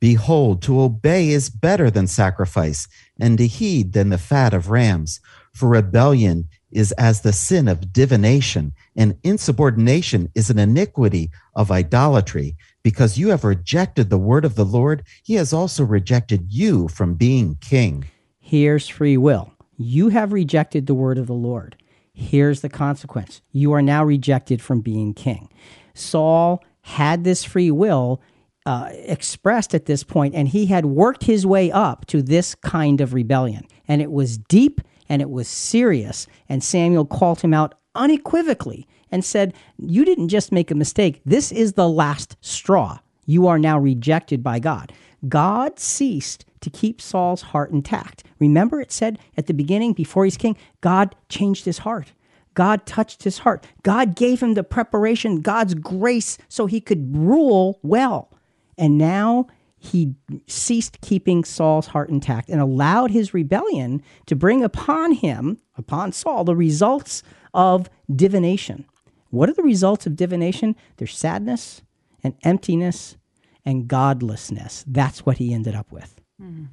Behold, 0.05 0.61
to 0.61 0.83
obey 0.83 1.31
is 1.31 1.49
better 1.49 1.91
than 1.91 2.07
sacrifice, 2.07 2.89
and 3.19 3.39
to 3.39 3.47
heed 3.47 3.95
than 3.95 4.11
the 4.11 4.19
fat 4.19 4.53
of 4.53 4.69
rams. 4.69 5.19
For 5.55 5.71
rebellion 5.71 6.51
is 6.71 6.93
as 6.93 7.23
the 7.23 7.33
sin 7.33 7.69
of 7.69 7.91
divination, 7.91 8.75
and 8.95 9.17
insubordination 9.23 10.31
is 10.35 10.51
an 10.51 10.59
iniquity 10.59 11.31
of 11.57 11.71
idolatry. 11.71 12.55
Because 12.83 13.17
you 13.17 13.31
have 13.31 13.45
rejected 13.45 14.11
the 14.11 14.19
word 14.19 14.45
of 14.45 14.57
the 14.57 14.65
Lord, 14.67 15.05
he 15.23 15.37
has 15.37 15.55
also 15.55 15.85
rejected 15.85 16.53
you 16.53 16.87
from 16.89 17.15
being 17.15 17.57
king. 17.63 18.05
Here's 18.39 18.87
free 18.87 19.17
will. 19.17 19.55
You 19.79 20.11
have 20.11 20.35
rejected 20.35 20.87
the 20.87 20.93
word 20.93 21.17
of 21.17 21.29
the 21.29 21.33
Lord. 21.33 21.77
Here's 22.13 22.61
the 22.61 22.69
consequence 22.69 23.41
you 23.53 23.73
are 23.73 23.81
now 23.81 24.05
rejected 24.05 24.61
from 24.61 24.83
being 24.83 25.15
king. 25.15 25.49
Saul 25.95 26.63
had 26.83 27.25
this 27.25 27.43
free 27.43 27.71
will 27.71 28.21
uh, 28.67 28.89
expressed 28.93 29.75
at 29.75 29.87
this 29.87 30.03
point, 30.03 30.35
and 30.35 30.49
he 30.49 30.67
had 30.67 30.87
worked 30.87 31.25
his 31.25 31.47
way 31.47 31.71
up 31.71 32.07
to 32.07 32.23
this 32.23 32.55
kind 32.55 33.01
of 33.01 33.15
rebellion. 33.15 33.67
And 33.87 34.01
it 34.01 34.11
was 34.11 34.39
deep 34.39 34.81
and 35.09 35.21
it 35.21 35.31
was 35.31 35.49
serious. 35.49 36.27
And 36.49 36.65
Samuel 36.65 37.05
called 37.05 37.43
him 37.43 37.53
out 37.53 37.75
unequivocally 37.95 38.87
and 39.11 39.25
said, 39.25 39.55
You 39.79 40.05
didn't 40.05 40.29
just 40.29 40.53
make 40.53 40.71
a 40.71 40.75
mistake. 40.75 41.21
This 41.25 41.53
is 41.53 41.75
the 41.75 41.89
last 41.89 42.37
straw. 42.41 42.99
You 43.27 43.47
are 43.47 43.59
now 43.59 43.79
rejected 43.79 44.43
by 44.43 44.59
God. 44.59 44.93
God 45.29 45.79
ceased 45.79 46.45
to 46.61 46.71
keep 46.71 47.01
Saul's 47.01 47.43
heart 47.43 47.71
intact. 47.71 48.25
Remember, 48.39 48.81
it 48.81 48.93
said 48.93 49.19
at 49.37 49.47
the 49.47 49.55
beginning, 49.55 49.93
before 49.93 50.25
he's 50.25 50.37
king, 50.37 50.57
God 50.81 51.15
changed 51.29 51.65
his 51.65 51.79
heart. 51.79 52.13
God 52.55 52.87
touched 52.87 53.25
his 53.25 53.39
heart. 53.39 53.67
God 53.83 54.15
gave 54.15 54.43
him 54.43 54.55
the 54.55 54.65
preparation, 54.65 55.41
God's 55.41 55.75
grace, 55.75 56.39
so 56.49 56.67
he 56.67 56.81
could 56.81 57.15
rule 57.15 57.79
well. 57.83 58.31
And 58.79 58.99
now 58.99 59.47
he 59.79 60.15
ceased 60.47 61.01
keeping 61.01 61.45
Saul's 61.45 61.89
heart 61.89 62.09
intact 62.09 62.49
and 62.49 62.61
allowed 62.61 63.11
his 63.11 63.35
rebellion 63.35 64.03
to 64.27 64.35
bring 64.35 64.65
upon 64.65 65.13
him, 65.13 65.59
upon 65.77 66.13
Saul, 66.13 66.45
the 66.45 66.57
results 66.57 67.23
of 67.53 67.91
divination. 68.15 68.87
What 69.31 69.49
are 69.51 69.55
the 69.55 69.63
results 69.63 70.07
of 70.07 70.17
divination? 70.17 70.77
There's 70.97 71.17
sadness 71.17 71.83
and 72.23 72.35
emptiness 72.45 73.17
and 73.65 73.89
godlessness. 73.89 74.85
That's 74.87 75.27
what 75.27 75.39
he 75.39 75.53
ended 75.53 75.75
up 75.75 75.93
with. 75.93 76.21
Hmm. 76.41 76.65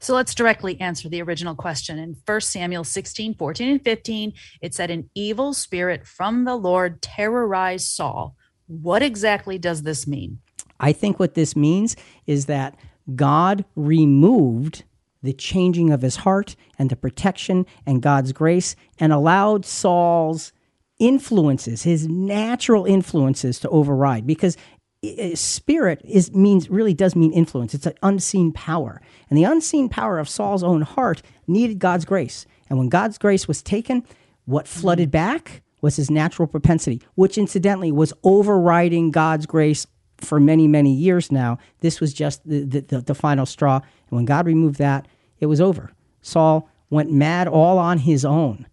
So 0.00 0.14
let's 0.14 0.34
directly 0.34 0.80
answer 0.80 1.08
the 1.08 1.22
original 1.22 1.54
question. 1.54 1.98
In 1.98 2.16
1 2.24 2.40
Samuel 2.40 2.84
16, 2.84 3.34
14, 3.34 3.68
and 3.68 3.84
15, 3.84 4.32
it 4.60 4.74
said, 4.74 4.90
An 4.90 5.08
evil 5.14 5.54
spirit 5.54 6.06
from 6.06 6.44
the 6.44 6.56
Lord 6.56 7.02
terrorized 7.02 7.88
Saul. 7.88 8.36
What 8.66 9.02
exactly 9.02 9.58
does 9.58 9.82
this 9.82 10.06
mean? 10.06 10.40
I 10.80 10.92
think 10.92 11.18
what 11.18 11.34
this 11.34 11.56
means 11.56 11.96
is 12.26 12.46
that 12.46 12.76
God 13.14 13.64
removed 13.74 14.84
the 15.22 15.32
changing 15.32 15.90
of 15.90 16.02
his 16.02 16.16
heart 16.16 16.54
and 16.78 16.90
the 16.90 16.96
protection 16.96 17.66
and 17.86 18.02
God's 18.02 18.32
grace 18.32 18.76
and 18.98 19.12
allowed 19.12 19.64
Saul's 19.64 20.52
influences, 20.98 21.82
his 21.82 22.06
natural 22.08 22.84
influences 22.84 23.58
to 23.60 23.68
override 23.68 24.26
because 24.26 24.56
eh, 25.02 25.14
eh, 25.18 25.34
spirit 25.34 26.00
is 26.04 26.32
means 26.32 26.70
really 26.70 26.94
does 26.94 27.16
mean 27.16 27.32
influence. 27.32 27.74
It's 27.74 27.86
an 27.86 27.94
unseen 28.02 28.52
power. 28.52 29.00
And 29.28 29.38
the 29.38 29.44
unseen 29.44 29.88
power 29.88 30.18
of 30.18 30.28
Saul's 30.28 30.64
own 30.64 30.82
heart 30.82 31.22
needed 31.46 31.78
God's 31.78 32.04
grace. 32.04 32.46
And 32.68 32.78
when 32.78 32.88
God's 32.88 33.18
grace 33.18 33.48
was 33.48 33.62
taken, 33.62 34.04
what 34.44 34.68
flooded 34.68 35.08
mm-hmm. 35.08 35.32
back 35.32 35.62
was 35.80 35.96
his 35.96 36.10
natural 36.10 36.48
propensity, 36.48 37.00
which 37.14 37.38
incidentally 37.38 37.92
was 37.92 38.12
overriding 38.24 39.10
God's 39.10 39.46
grace 39.46 39.86
for 40.20 40.40
many, 40.40 40.66
many 40.66 40.92
years 40.92 41.30
now. 41.30 41.58
This 41.80 42.00
was 42.00 42.12
just 42.12 42.46
the, 42.48 42.64
the, 42.64 43.00
the, 43.00 43.14
final 43.14 43.46
straw. 43.46 43.76
And 43.76 44.16
when 44.16 44.24
God 44.24 44.46
removed 44.46 44.78
that, 44.78 45.06
it 45.40 45.46
was 45.46 45.60
over. 45.60 45.92
Saul 46.22 46.68
went 46.90 47.12
mad 47.12 47.48
all 47.48 47.78
on 47.78 47.98
his 47.98 48.24
own. 48.24 48.66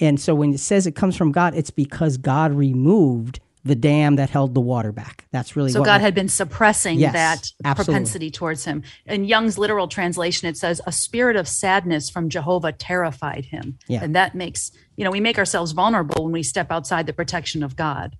And 0.00 0.20
so 0.20 0.34
when 0.34 0.54
it 0.54 0.60
says 0.60 0.86
it 0.86 0.94
comes 0.94 1.16
from 1.16 1.32
God, 1.32 1.54
it's 1.54 1.70
because 1.70 2.16
God 2.16 2.52
removed 2.52 3.40
the 3.64 3.74
dam 3.74 4.16
that 4.16 4.30
held 4.30 4.54
the 4.54 4.60
water 4.60 4.90
back. 4.90 5.26
That's 5.32 5.54
really 5.54 5.70
so. 5.70 5.84
God 5.84 6.00
had 6.00 6.14
been 6.14 6.28
suppressing 6.28 6.98
yes, 6.98 7.12
that 7.12 7.52
absolutely. 7.64 7.92
propensity 7.92 8.30
towards 8.30 8.64
him. 8.64 8.82
In 9.04 9.24
Young's 9.24 9.58
literal 9.58 9.86
translation, 9.86 10.48
it 10.48 10.56
says, 10.56 10.80
"A 10.86 10.92
spirit 10.92 11.36
of 11.36 11.46
sadness 11.46 12.08
from 12.08 12.30
Jehovah 12.30 12.72
terrified 12.72 13.46
him," 13.46 13.78
yeah. 13.86 14.02
and 14.02 14.16
that 14.16 14.34
makes 14.34 14.72
you 14.96 15.04
know 15.04 15.10
we 15.10 15.20
make 15.20 15.38
ourselves 15.38 15.72
vulnerable 15.72 16.24
when 16.24 16.32
we 16.32 16.42
step 16.42 16.70
outside 16.70 17.06
the 17.06 17.12
protection 17.12 17.62
of 17.62 17.76
God. 17.76 18.16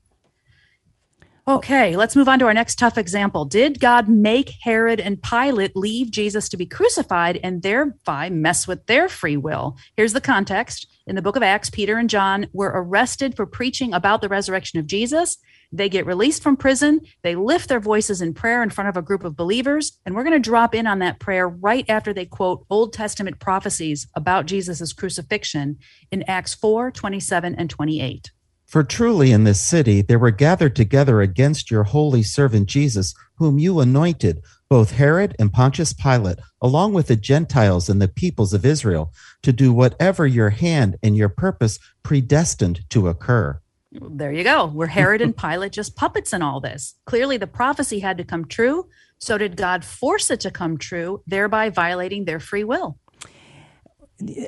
Okay, 1.49 1.97
let's 1.97 2.15
move 2.15 2.29
on 2.29 2.39
to 2.39 2.45
our 2.45 2.55
next 2.55 2.79
tough 2.79 2.99
example. 2.99 3.47
Did 3.47 3.81
God 3.81 4.09
make 4.09 4.53
Herod 4.61 5.01
and 5.01 5.23
Pilate 5.23 5.75
leave 5.75 6.11
Jesus 6.11 6.51
to 6.51 6.57
be 6.59 6.67
crucified 6.67 7.41
and 7.43 7.63
thereby 7.63 8.29
mess 8.29 8.69
with 8.69 8.85
their 8.87 9.09
free 9.09 9.39
will? 9.39 9.77
Here's 9.97 10.13
the 10.13 10.21
context. 10.21 10.87
In 11.07 11.17
the 11.17 11.23
book 11.23 11.37
of 11.37 11.43
Acts, 11.43 11.71
Peter 11.71 11.97
and 11.97 12.11
John 12.11 12.49
were 12.53 12.73
arrested 12.75 13.37
for 13.37 13.47
preaching 13.47 13.95
about 13.95 14.21
the 14.21 14.29
resurrection 14.29 14.79
of 14.79 14.87
Jesus. 14.87 15.39
They 15.73 15.89
get 15.89 16.05
released 16.05 16.43
from 16.43 16.57
prison. 16.57 17.01
They 17.23 17.37
lift 17.37 17.69
their 17.69 17.81
voices 17.81 18.21
in 18.21 18.35
prayer 18.35 18.63
in 18.63 18.71
front 18.71 18.89
of 18.89 18.97
a 18.97 19.03
group 19.03 19.25
of 19.25 19.37
believers. 19.37 19.99
And 20.05 20.15
we're 20.15 20.25
going 20.25 20.41
to 20.41 20.51
drop 20.51 20.75
in 20.75 20.87
on 20.87 20.99
that 20.99 21.21
prayer 21.21 21.49
right 21.49 21.89
after 21.89 22.13
they 22.13 22.27
quote 22.27 22.67
Old 22.69 22.93
Testament 22.93 23.39
prophecies 23.39 24.07
about 24.15 24.47
Jesus' 24.47 24.93
crucifixion 24.93 25.79
in 26.11 26.23
Acts 26.25 26.55
4 26.55 26.91
27 26.91 27.55
and 27.55 27.71
28. 27.71 28.31
For 28.71 28.85
truly 28.85 29.33
in 29.33 29.43
this 29.43 29.61
city 29.61 30.01
there 30.01 30.21
were 30.21 30.31
gathered 30.31 30.77
together 30.77 31.21
against 31.21 31.73
your 31.73 31.83
holy 31.83 32.23
servant 32.23 32.69
Jesus, 32.69 33.17
whom 33.35 33.59
you 33.59 33.81
anointed, 33.81 34.45
both 34.69 34.93
Herod 34.93 35.35
and 35.41 35.53
Pontius 35.53 35.93
Pilate, 35.93 36.39
along 36.63 36.93
with 36.93 37.09
the 37.09 37.17
Gentiles 37.17 37.89
and 37.89 38.01
the 38.01 38.07
peoples 38.07 38.55
of 38.55 38.65
Israel, 38.65 39.13
to 39.43 39.53
do 39.53 39.73
whatever 39.73 40.25
your 40.25 40.51
hand 40.51 40.97
and 41.03 41.17
your 41.17 41.29
purpose 41.29 41.81
predestined 42.05 42.89
to 42.91 43.09
occur. 43.09 43.61
There 43.91 44.31
you 44.31 44.45
go. 44.45 44.67
Were 44.67 44.87
Herod 44.87 45.21
and 45.21 45.37
Pilate 45.37 45.73
just 45.73 45.97
puppets 45.97 46.33
in 46.33 46.41
all 46.41 46.61
this? 46.61 46.95
Clearly, 47.07 47.39
the 47.39 47.49
prophecy 47.49 47.99
had 47.99 48.19
to 48.19 48.25
come 48.25 48.45
true. 48.45 48.87
So, 49.19 49.37
did 49.37 49.57
God 49.57 49.85
force 49.85 50.31
it 50.31 50.39
to 50.41 50.51
come 50.53 50.79
true, 50.79 51.25
thereby 51.27 51.71
violating 51.71 52.25
their 52.25 52.39
free 52.39 52.63
will? 52.63 53.01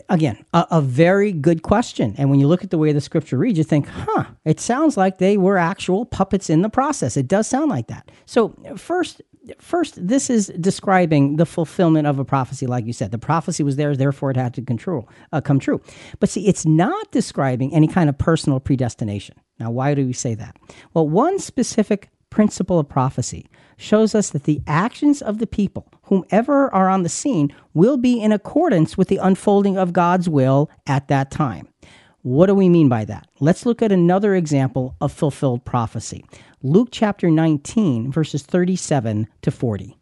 Again, 0.08 0.44
a, 0.52 0.66
a, 0.72 0.80
very 0.80 1.32
good 1.32 1.62
question. 1.62 2.14
And 2.18 2.30
when 2.30 2.40
you 2.40 2.48
look 2.48 2.64
at 2.64 2.70
the 2.70 2.78
way 2.78 2.92
the 2.92 3.00
scripture 3.00 3.38
reads, 3.38 3.58
you 3.58 3.64
think, 3.64 3.86
huh, 3.88 4.24
it 4.44 4.60
sounds 4.60 4.96
like 4.96 5.18
they 5.18 5.36
were 5.36 5.56
actual 5.56 6.04
puppets 6.04 6.50
in 6.50 6.62
the 6.62 6.68
process. 6.68 7.16
It 7.16 7.28
does 7.28 7.46
sound 7.46 7.70
like 7.70 7.86
that. 7.88 8.10
So, 8.26 8.54
first, 8.76 9.22
first, 9.58 10.06
this 10.06 10.30
is 10.30 10.52
describing 10.60 11.36
the 11.36 11.46
fulfillment 11.46 12.06
of 12.06 12.18
a 12.18 12.24
prophecy, 12.24 12.66
like 12.66 12.86
you 12.86 12.92
said. 12.92 13.10
The 13.10 13.18
prophecy 13.18 13.62
was 13.62 13.76
there, 13.76 13.96
therefore 13.96 14.30
it 14.30 14.36
had 14.36 14.54
to 14.54 14.62
control, 14.62 15.08
uh, 15.32 15.40
come 15.40 15.58
true. 15.58 15.80
But 16.20 16.28
see, 16.28 16.46
it's 16.46 16.66
not 16.66 17.10
describing 17.10 17.74
any 17.74 17.88
kind 17.88 18.08
of 18.08 18.18
personal 18.18 18.60
predestination. 18.60 19.36
Now, 19.58 19.70
why 19.70 19.94
do 19.94 20.06
we 20.06 20.12
say 20.12 20.34
that? 20.34 20.56
Well, 20.94 21.08
one 21.08 21.38
specific 21.38 22.10
principle 22.32 22.78
of 22.78 22.88
prophecy 22.88 23.46
shows 23.76 24.14
us 24.14 24.30
that 24.30 24.44
the 24.44 24.62
actions 24.66 25.20
of 25.20 25.36
the 25.36 25.46
people, 25.46 25.92
whomever 26.04 26.72
are 26.74 26.88
on 26.88 27.02
the 27.02 27.08
scene, 27.10 27.54
will 27.74 27.98
be 27.98 28.18
in 28.18 28.32
accordance 28.32 28.96
with 28.96 29.08
the 29.08 29.18
unfolding 29.18 29.76
of 29.76 29.92
God's 29.92 30.30
will 30.30 30.70
at 30.86 31.08
that 31.08 31.30
time. 31.30 31.68
What 32.22 32.46
do 32.46 32.54
we 32.54 32.70
mean 32.70 32.88
by 32.88 33.04
that? 33.04 33.28
Let's 33.38 33.66
look 33.66 33.82
at 33.82 33.92
another 33.92 34.34
example 34.34 34.96
of 34.98 35.12
fulfilled 35.12 35.66
prophecy. 35.66 36.24
Luke 36.62 36.88
chapter 36.90 37.30
19, 37.30 38.10
verses 38.10 38.42
37 38.44 39.28
to 39.42 39.50
40. 39.50 39.98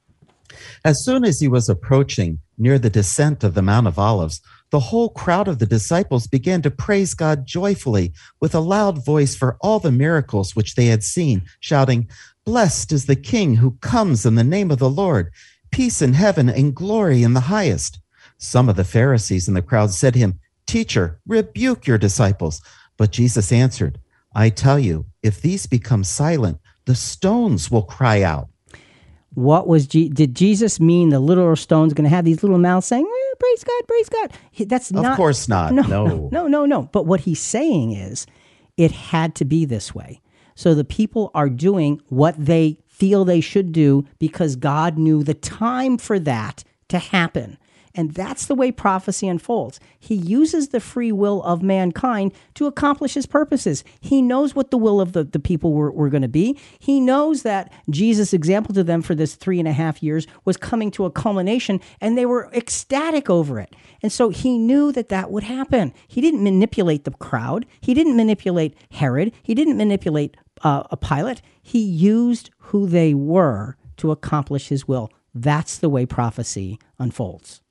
As 0.85 1.03
soon 1.05 1.25
as 1.25 1.41
he 1.41 1.49
was 1.49 1.69
approaching 1.69 2.39
near 2.59 2.79
the 2.79 2.91
descent 2.91 3.43
of 3.43 3.55
the 3.55 3.63
Mount 3.63 3.89
of 3.89 3.99
Olives, 3.99 4.41
the 4.71 4.81
whole 4.81 5.09
crowd 5.09 5.49
of 5.49 5.59
the 5.59 5.67
disciples 5.67 6.27
began 6.27 6.63
to 6.63 6.71
praise 6.71 7.15
God 7.15 7.47
joyfully 7.47 8.13
with 8.41 8.55
a 8.55 8.61
loud 8.61 9.05
voice 9.05 9.35
for 9.35 9.57
all 9.61 9.81
the 9.81 9.91
miracles 9.91 10.55
which 10.55 10.75
they 10.75 10.87
had 10.87 11.03
seen, 11.03 11.43
shouting, 11.59 12.09
Blessed 12.45 12.93
is 12.93 13.07
the 13.07 13.17
King 13.17 13.57
who 13.57 13.73
comes 13.81 14.25
in 14.25 14.37
the 14.37 14.45
name 14.45 14.71
of 14.71 14.79
the 14.79 14.91
Lord, 14.91 15.33
peace 15.71 16.01
in 16.01 16.13
heaven 16.13 16.49
and 16.49 16.75
glory 16.75 17.23
in 17.23 17.35
the 17.35 17.41
highest. 17.41 17.99
Some 18.39 18.69
of 18.69 18.77
the 18.77 18.85
Pharisees 18.85 19.49
in 19.49 19.55
the 19.55 19.63
crowd 19.63 19.91
said 19.91 20.15
to 20.15 20.21
him, 20.21 20.39
Teacher, 20.67 21.19
rebuke 21.27 21.87
your 21.87 21.99
disciples. 21.99 22.63
But 22.97 23.11
Jesus 23.11 23.51
answered, 23.51 23.99
I 24.35 24.51
tell 24.51 24.79
you, 24.79 25.07
if 25.23 25.41
these 25.41 25.67
become 25.67 26.05
silent, 26.05 26.59
the 26.85 26.95
stones 26.95 27.71
will 27.71 27.83
cry 27.83 28.23
out. 28.23 28.50
What 29.35 29.69
was 29.69 29.87
G- 29.87 30.09
did 30.09 30.35
Jesus 30.35 30.81
mean? 30.81 31.11
The 31.11 31.21
literal 31.21 31.57
stones 31.57 31.95
going 31.95 32.05
to 32.09 32.15
have 32.15 32.25
these 32.25 32.43
little 32.43 32.59
mouths 32.59 32.87
saying 32.87 33.07
eh, 33.07 33.35
"Praise 33.39 33.65
God, 33.65 33.89
praise 33.89 34.09
God"? 34.09 34.33
He, 34.51 34.65
that's 34.65 34.91
Of 34.91 34.97
not. 35.03 35.17
course 35.17 35.49
not. 35.49 35.73
No, 35.73 35.83
No. 35.83 36.05
no, 36.07 36.29
no, 36.33 36.47
no, 36.49 36.67
no. 36.67 36.83
But 36.93 37.07
what 37.07 37.21
he's 37.21 37.41
saying 37.41 37.93
is, 37.93 38.27
it 38.77 38.91
had 38.91 39.35
to 39.37 39.45
be 39.45 39.65
this 39.65 39.95
way. 39.95 40.21
So 40.57 40.75
the 40.75 40.85
people 40.85 41.31
are 41.35 41.49
doing 41.49 42.01
what 42.09 42.35
they 42.39 42.79
feel 42.89 43.25
they 43.25 43.41
should 43.41 43.73
do 43.73 44.05
because 44.19 44.57
God 44.57 44.99
knew 44.99 45.23
the 45.23 45.33
time 45.35 45.97
for 45.97 46.19
that 46.19 46.65
to 46.89 46.99
happen. 46.99 47.57
And 47.95 48.15
that's 48.15 48.47
the 48.47 48.55
way 48.55 48.71
prophecy 48.71 49.27
unfolds. 49.27 49.81
He 49.99 50.15
uses 50.15 50.69
the 50.69 50.81
free 50.81 51.11
will 51.11 51.43
of 51.43 51.63
mankind 51.63 52.33
to 52.55 52.67
accomplish 52.67 53.15
his 53.15 53.27
purposes. 53.27 53.83
He 54.01 54.23
knows 54.23 54.55
what 54.55 54.71
the 54.71 54.79
will 54.79 55.01
of 55.01 55.13
the, 55.13 55.25
the 55.25 55.41
people 55.41 55.73
were, 55.73 55.91
were 55.91 56.09
going 56.09 56.23
to 56.23 56.29
be. 56.29 56.59
He 56.79 57.01
knows 57.01 57.43
that 57.43 57.73
Jesus' 57.89 58.33
example 58.33 58.75
to 58.75 58.85
them 58.85 59.03
for 59.03 59.15
this 59.15 59.35
three 59.35 59.59
and 59.59 59.67
a 59.67 59.73
half 59.73 60.03
years 60.03 60.27
was 60.45 60.57
coming 60.57 60.91
to 60.93 61.05
a 61.05 61.11
culmination, 61.11 61.81
and 62.01 62.17
they 62.17 62.27
were 62.27 62.49
ecstatic 62.53 63.29
over 63.29 63.59
it. 63.59 63.75
And 64.03 64.13
so 64.13 64.29
he 64.29 64.57
knew 64.57 64.93
that 64.93 65.09
that 65.09 65.31
would 65.31 65.45
happen. 65.45 65.93
He 66.07 66.21
didn't 66.21 66.45
manipulate 66.45 67.05
the 67.05 67.11
crowd, 67.11 67.67
he 67.81 67.93
didn't 67.93 68.17
manipulate 68.17 68.77
Herod, 68.93 69.33
he 69.43 69.55
didn't 69.55 69.77
manipulate 69.77 70.37
uh, 70.63 70.85
a 70.91 70.97
Pilate. 70.97 71.43
He 71.63 71.81
used 71.81 72.51
who 72.59 72.87
they 72.87 73.15
were 73.15 73.77
to 73.97 74.11
accomplish 74.11 74.69
his 74.69 74.87
will. 74.87 75.11
That's 75.35 75.79
the 75.79 75.89
way 75.89 76.07
prophecy 76.07 76.79
unfolds. 76.99 77.63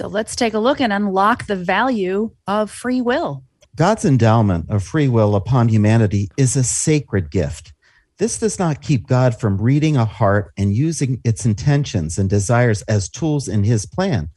So 0.00 0.08
let's 0.08 0.34
take 0.34 0.54
a 0.54 0.58
look 0.58 0.80
and 0.80 0.94
unlock 0.94 1.44
the 1.44 1.56
value 1.56 2.30
of 2.46 2.70
free 2.70 3.02
will. 3.02 3.44
God's 3.76 4.06
endowment 4.06 4.70
of 4.70 4.82
free 4.82 5.08
will 5.08 5.36
upon 5.36 5.68
humanity 5.68 6.30
is 6.38 6.56
a 6.56 6.64
sacred 6.64 7.30
gift. 7.30 7.74
This 8.16 8.38
does 8.38 8.58
not 8.58 8.80
keep 8.80 9.06
God 9.06 9.38
from 9.38 9.60
reading 9.60 9.98
a 9.98 10.06
heart 10.06 10.54
and 10.56 10.72
using 10.72 11.20
its 11.22 11.44
intentions 11.44 12.16
and 12.16 12.30
desires 12.30 12.80
as 12.88 13.10
tools 13.10 13.46
in 13.46 13.62
his 13.64 13.84
plan. 13.84 14.30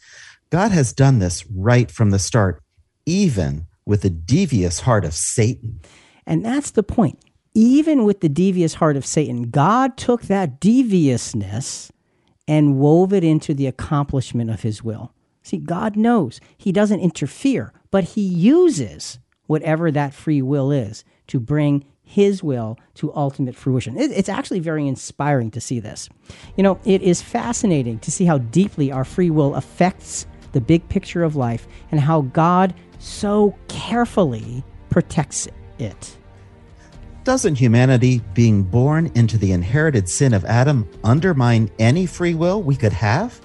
God 0.50 0.72
has 0.72 0.92
done 0.92 1.20
this 1.20 1.46
right 1.50 1.90
from 1.90 2.10
the 2.10 2.20
start, 2.20 2.62
even 3.06 3.66
with 3.86 4.02
the 4.02 4.10
devious 4.10 4.82
heart 4.82 5.06
of 5.06 5.14
Satan. 5.14 5.80
And 6.28 6.44
that's 6.46 6.72
the 6.72 6.84
point. 6.84 7.20
Even 7.54 8.04
with 8.04 8.20
the 8.20 8.28
devious 8.28 8.74
heart 8.74 8.98
of 8.98 9.06
Satan, 9.06 9.44
God 9.44 9.96
took 9.96 10.24
that 10.24 10.60
deviousness 10.60 11.90
and 12.50 12.80
wove 12.80 13.14
it 13.14 13.24
into 13.24 13.54
the 13.54 13.68
accomplishment 13.68 14.50
of 14.50 14.64
his 14.64 14.84
will. 14.84 15.14
See, 15.44 15.58
God 15.58 15.96
knows. 15.96 16.40
He 16.58 16.72
doesn't 16.72 17.00
interfere, 17.02 17.74
but 17.92 18.04
he 18.06 18.22
uses 18.22 19.20
whatever 19.46 19.92
that 19.92 20.14
free 20.14 20.42
will 20.42 20.72
is 20.72 21.04
to 21.28 21.40
bring 21.40 21.84
his 22.06 22.42
will 22.44 22.78
to 22.96 23.14
ultimate 23.16 23.56
fruition. 23.56 23.98
It- 23.98 24.12
It's 24.12 24.30
actually 24.30 24.60
very 24.60 24.88
inspiring 24.88 25.52
to 25.52 25.62
see 25.62 25.80
this. 25.80 26.10
You 26.58 26.64
know, 26.64 26.80
it 26.86 27.02
is 27.02 27.22
fascinating 27.22 28.00
to 28.00 28.12
see 28.12 28.26
how 28.26 28.38
deeply 28.40 28.92
our 28.92 29.04
free 29.06 29.30
will 29.30 29.56
affects 29.56 30.26
the 30.54 30.62
big 30.62 30.88
picture 30.90 31.24
of 31.24 31.36
life 31.36 31.68
and 31.92 32.00
how 32.00 32.22
God 32.22 32.74
so 33.00 33.56
carefully 33.68 34.64
protects 34.90 35.48
it. 35.80 36.18
Doesn't 37.24 37.56
humanity 37.56 38.22
being 38.34 38.64
born 38.64 39.10
into 39.16 39.38
the 39.38 39.52
inherited 39.54 40.08
sin 40.10 40.34
of 40.34 40.44
Adam 40.46 40.88
undermine 41.04 41.70
any 41.80 42.06
free 42.06 42.34
will 42.34 42.62
we 42.62 42.76
could 42.76 42.94
have? 42.94 43.40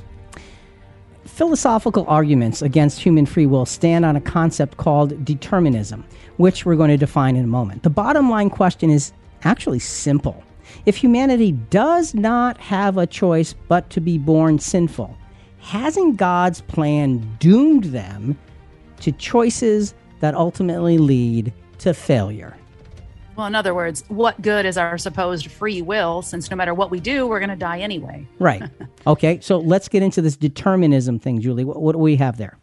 Philosophical 1.38 2.04
arguments 2.08 2.62
against 2.62 3.00
human 3.00 3.24
free 3.24 3.46
will 3.46 3.64
stand 3.64 4.04
on 4.04 4.16
a 4.16 4.20
concept 4.20 4.76
called 4.76 5.24
determinism, 5.24 6.04
which 6.36 6.66
we're 6.66 6.74
going 6.74 6.90
to 6.90 6.96
define 6.96 7.36
in 7.36 7.44
a 7.44 7.46
moment. 7.46 7.84
The 7.84 7.90
bottom 7.90 8.28
line 8.28 8.50
question 8.50 8.90
is 8.90 9.12
actually 9.44 9.78
simple. 9.78 10.42
If 10.84 10.96
humanity 10.96 11.52
does 11.52 12.12
not 12.12 12.58
have 12.58 12.98
a 12.98 13.06
choice 13.06 13.54
but 13.68 13.88
to 13.90 14.00
be 14.00 14.18
born 14.18 14.58
sinful, 14.58 15.16
hasn't 15.60 16.16
God's 16.16 16.60
plan 16.62 17.18
doomed 17.38 17.84
them 17.84 18.36
to 19.02 19.12
choices 19.12 19.94
that 20.18 20.34
ultimately 20.34 20.98
lead 20.98 21.52
to 21.78 21.94
failure? 21.94 22.57
Well, 23.38 23.46
in 23.46 23.54
other 23.54 23.72
words, 23.72 24.02
what 24.08 24.42
good 24.42 24.66
is 24.66 24.76
our 24.76 24.98
supposed 24.98 25.48
free 25.48 25.80
will 25.80 26.22
since 26.22 26.50
no 26.50 26.56
matter 26.56 26.74
what 26.74 26.90
we 26.90 26.98
do, 26.98 27.24
we're 27.24 27.38
going 27.38 27.50
to 27.50 27.56
die 27.56 27.78
anyway? 27.78 28.26
Right. 28.38 28.62
Okay, 29.06 29.40
so 29.40 29.58
let's 29.58 29.88
get 29.88 30.02
into 30.02 30.20
this 30.20 30.36
determinism 30.36 31.18
thing, 31.18 31.40
Julie. 31.40 31.64
What, 31.64 31.80
what 31.80 31.92
do 31.92 31.98
we 31.98 32.16
have 32.16 32.36
there? 32.36 32.58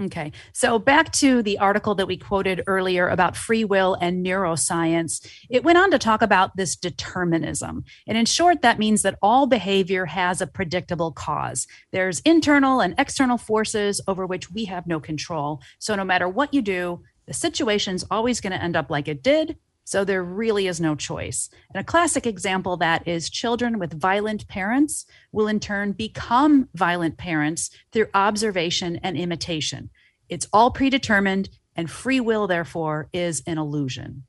Okay. 0.00 0.32
So 0.52 0.76
back 0.80 1.12
to 1.12 1.40
the 1.40 1.58
article 1.58 1.94
that 1.94 2.08
we 2.08 2.16
quoted 2.16 2.62
earlier 2.66 3.08
about 3.08 3.36
free 3.36 3.64
will 3.64 3.96
and 4.00 4.26
neuroscience. 4.26 5.24
It 5.48 5.62
went 5.62 5.78
on 5.78 5.92
to 5.92 5.98
talk 6.00 6.20
about 6.20 6.56
this 6.56 6.74
determinism. 6.74 7.84
And 8.08 8.18
in 8.18 8.26
short, 8.26 8.62
that 8.62 8.80
means 8.80 9.02
that 9.02 9.18
all 9.22 9.46
behavior 9.46 10.06
has 10.06 10.40
a 10.40 10.48
predictable 10.48 11.12
cause. 11.12 11.68
There's 11.92 12.18
internal 12.20 12.80
and 12.80 12.96
external 12.98 13.38
forces 13.38 14.00
over 14.08 14.26
which 14.26 14.50
we 14.50 14.64
have 14.64 14.88
no 14.88 14.98
control. 14.98 15.60
So 15.78 15.94
no 15.94 16.04
matter 16.04 16.28
what 16.28 16.52
you 16.52 16.62
do, 16.62 17.02
the 17.26 17.34
situation's 17.34 18.04
always 18.10 18.40
going 18.40 18.52
to 18.52 18.62
end 18.62 18.74
up 18.74 18.90
like 18.90 19.06
it 19.06 19.22
did. 19.22 19.58
So 19.84 20.02
there 20.02 20.24
really 20.24 20.66
is 20.66 20.80
no 20.80 20.94
choice. 20.94 21.50
And 21.72 21.80
a 21.80 21.84
classic 21.84 22.26
example 22.26 22.76
that 22.78 23.06
is 23.06 23.28
children 23.28 23.78
with 23.78 23.98
violent 23.98 24.48
parents 24.48 25.04
will 25.30 25.46
in 25.46 25.60
turn 25.60 25.92
become 25.92 26.68
violent 26.74 27.18
parents 27.18 27.70
through 27.92 28.08
observation 28.14 28.96
and 29.02 29.16
imitation. 29.16 29.90
It's 30.28 30.48
all 30.52 30.70
predetermined, 30.70 31.50
and 31.76 31.90
free 31.90 32.20
will, 32.20 32.46
therefore, 32.46 33.08
is 33.12 33.42
an 33.46 33.58
illusion. 33.58 34.24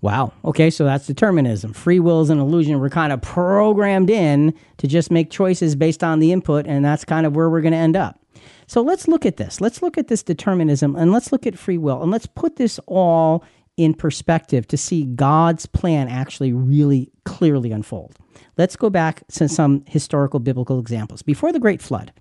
Wow. 0.00 0.32
Okay, 0.44 0.70
so 0.70 0.84
that's 0.84 1.06
determinism. 1.06 1.72
Free 1.72 2.00
will 2.00 2.22
is 2.22 2.30
an 2.30 2.38
illusion. 2.38 2.80
We're 2.80 2.90
kind 2.90 3.12
of 3.12 3.20
programmed 3.22 4.10
in 4.10 4.54
to 4.78 4.86
just 4.86 5.10
make 5.10 5.30
choices 5.30 5.76
based 5.76 6.02
on 6.02 6.20
the 6.20 6.32
input, 6.32 6.66
and 6.66 6.84
that's 6.84 7.04
kind 7.04 7.26
of 7.26 7.36
where 7.36 7.50
we're 7.50 7.60
going 7.60 7.72
to 7.72 7.78
end 7.78 7.96
up. 7.96 8.20
So 8.66 8.82
let's 8.82 9.08
look 9.08 9.26
at 9.26 9.36
this. 9.36 9.60
Let's 9.60 9.82
look 9.82 9.98
at 9.98 10.08
this 10.08 10.22
determinism 10.22 10.96
and 10.96 11.12
let's 11.12 11.32
look 11.32 11.46
at 11.46 11.58
free 11.58 11.78
will 11.78 12.02
and 12.02 12.10
let's 12.10 12.26
put 12.26 12.56
this 12.56 12.78
all 12.86 13.44
in 13.76 13.94
perspective 13.94 14.66
to 14.68 14.76
see 14.76 15.04
God's 15.04 15.66
plan 15.66 16.08
actually 16.08 16.52
really 16.52 17.10
clearly 17.24 17.72
unfold. 17.72 18.16
Let's 18.56 18.76
go 18.76 18.90
back 18.90 19.26
to 19.32 19.48
some 19.48 19.84
historical 19.86 20.40
biblical 20.40 20.78
examples. 20.78 21.22
Before 21.22 21.52
the 21.52 21.58
Great 21.58 21.82
Flood, 21.82 22.12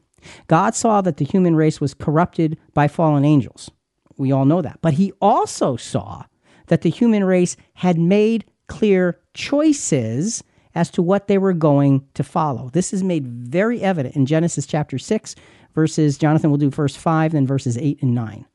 God 0.47 0.73
saw 0.73 1.01
that 1.01 1.17
the 1.17 1.25
human 1.25 1.55
race 1.55 1.79
was 1.79 1.93
corrupted 1.93 2.57
by 2.73 2.87
fallen 2.87 3.25
angels. 3.25 3.69
We 4.17 4.31
all 4.31 4.45
know 4.45 4.61
that. 4.61 4.79
But 4.81 4.93
he 4.93 5.11
also 5.21 5.75
saw 5.75 6.23
that 6.67 6.81
the 6.81 6.89
human 6.89 7.23
race 7.23 7.55
had 7.75 7.97
made 7.97 8.45
clear 8.67 9.19
choices 9.33 10.43
as 10.75 10.89
to 10.91 11.03
what 11.03 11.27
they 11.27 11.37
were 11.37 11.53
going 11.53 12.07
to 12.15 12.23
follow. 12.23 12.69
This 12.69 12.93
is 12.93 13.03
made 13.03 13.27
very 13.27 13.81
evident 13.81 14.15
in 14.15 14.25
Genesis 14.25 14.65
chapter 14.65 14.97
6, 14.97 15.35
verses, 15.75 16.17
Jonathan 16.17 16.49
will 16.49 16.57
do 16.57 16.69
verse 16.69 16.95
5, 16.95 17.33
then 17.33 17.45
verses 17.45 17.77
8 17.77 18.01
and 18.01 18.15
9. 18.15 18.45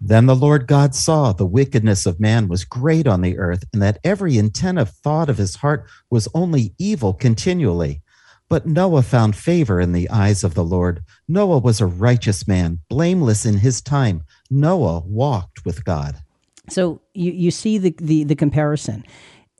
Then 0.00 0.26
the 0.26 0.36
Lord 0.36 0.66
God 0.66 0.94
saw 0.94 1.32
the 1.32 1.46
wickedness 1.46 2.06
of 2.06 2.20
man 2.20 2.48
was 2.48 2.64
great 2.64 3.06
on 3.06 3.20
the 3.20 3.38
earth, 3.38 3.64
and 3.72 3.82
that 3.82 3.98
every 4.04 4.38
intent 4.38 4.78
of 4.78 4.90
thought 4.90 5.28
of 5.28 5.38
his 5.38 5.56
heart 5.56 5.86
was 6.10 6.28
only 6.34 6.74
evil 6.78 7.12
continually. 7.12 8.02
But 8.48 8.66
Noah 8.66 9.02
found 9.02 9.36
favor 9.36 9.80
in 9.80 9.92
the 9.92 10.08
eyes 10.08 10.42
of 10.42 10.54
the 10.54 10.64
Lord. 10.64 11.04
Noah 11.26 11.58
was 11.58 11.80
a 11.80 11.86
righteous 11.86 12.48
man, 12.48 12.78
blameless 12.88 13.44
in 13.44 13.58
his 13.58 13.82
time. 13.82 14.22
Noah 14.50 15.00
walked 15.00 15.64
with 15.64 15.84
God. 15.84 16.22
So 16.70 17.00
you, 17.14 17.32
you 17.32 17.50
see 17.50 17.78
the, 17.78 17.94
the, 17.98 18.24
the 18.24 18.34
comparison. 18.36 19.04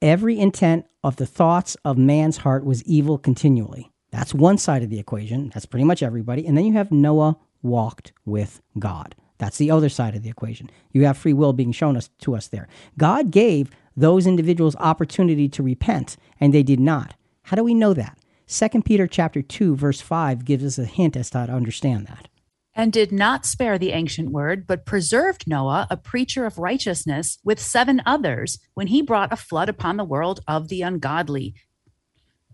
Every 0.01 0.39
intent 0.39 0.87
of 1.03 1.17
the 1.17 1.27
thoughts 1.27 1.77
of 1.85 1.99
man's 1.99 2.39
heart 2.39 2.65
was 2.65 2.83
evil 2.85 3.19
continually. 3.19 3.91
That's 4.11 4.33
one 4.33 4.57
side 4.57 4.83
of 4.83 4.91
the 4.91 4.99
equation. 4.99 5.51
That's 5.53 5.67
pretty 5.67 5.85
much 5.85 6.03
everybody. 6.03 6.47
And 6.47 6.57
then 6.57 6.65
you 6.65 6.73
have 6.75 6.91
Noah 6.91 7.37
walked 7.63 8.13
with 8.25 8.61
God. 8.79 9.15
That's 9.39 9.59
the 9.59 9.71
other 9.71 9.89
side 9.89 10.15
of 10.15 10.23
the 10.23 10.31
equation. 10.31 10.71
You 10.93 11.05
have 11.07 11.17
free 11.17 11.33
will 11.33 11.53
being 11.53 11.73
shown 11.73 11.97
us 11.97 12.11
to 12.21 12.35
us 12.35 12.49
there. 12.49 12.69
God 12.97 13.31
gave 13.31 13.71
those 13.97 14.27
individuals 14.27 14.77
opportunity 14.77 15.49
to 15.49 15.63
repent, 15.63 16.17
and 16.41 16.53
they 16.53 16.63
did 16.63 16.81
not. 16.81 17.15
How 17.43 17.57
do 17.57 17.65
we 17.65 17.75
know 17.75 17.95
that? 17.95 18.19
2 18.49 18.83
Peter 18.83 19.07
chapter 19.07 19.43
2 19.43 19.77
verse 19.77 20.01
5 20.01 20.45
gives 20.45 20.65
us 20.65 20.79
a 20.79 20.85
hint 20.87 21.17
as 21.17 21.31
to 21.31 21.39
how 21.39 21.47
to 21.47 21.53
understand 21.53 22.07
that. 22.07 22.29
And 22.75 22.93
did 22.93 23.11
not 23.11 23.45
spare 23.45 23.77
the 23.77 23.91
ancient 23.91 24.31
word, 24.31 24.67
but 24.67 24.87
preserved 24.87 25.49
Noah, 25.49 25.89
a 25.91 25.97
preacher 25.97 26.47
of 26.47 26.59
righteousness, 26.59 27.39
with 27.43 27.59
seven 27.59 28.01
others, 28.07 28.59
when 28.75 28.87
he 28.87 29.03
brought 29.03 29.33
a 29.33 29.37
flood 29.37 29.69
upon 29.69 29.97
the 29.97 30.05
world 30.05 30.41
of 30.47 30.69
the 30.69 30.83
ungodly. 30.83 31.55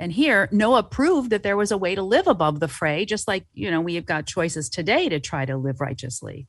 And 0.01 0.13
here, 0.13 0.49
Noah 0.51 0.83
proved 0.83 1.31
that 1.31 1.43
there 1.43 1.57
was 1.57 1.71
a 1.71 1.79
way 1.79 1.95
to 1.95 2.03
live 2.03 2.27
above 2.27 2.59
the 2.59 2.69
fray, 2.69 3.05
just 3.05 3.29
like, 3.29 3.47
you 3.53 3.71
know, 3.71 3.81
we 3.81 3.95
have 3.97 4.07
got 4.07 4.27
choices 4.27 4.69
today 4.71 5.09
to 5.11 5.21
try 5.21 5.45
to 5.45 5.57
live 5.57 5.81
righteously. 5.81 6.49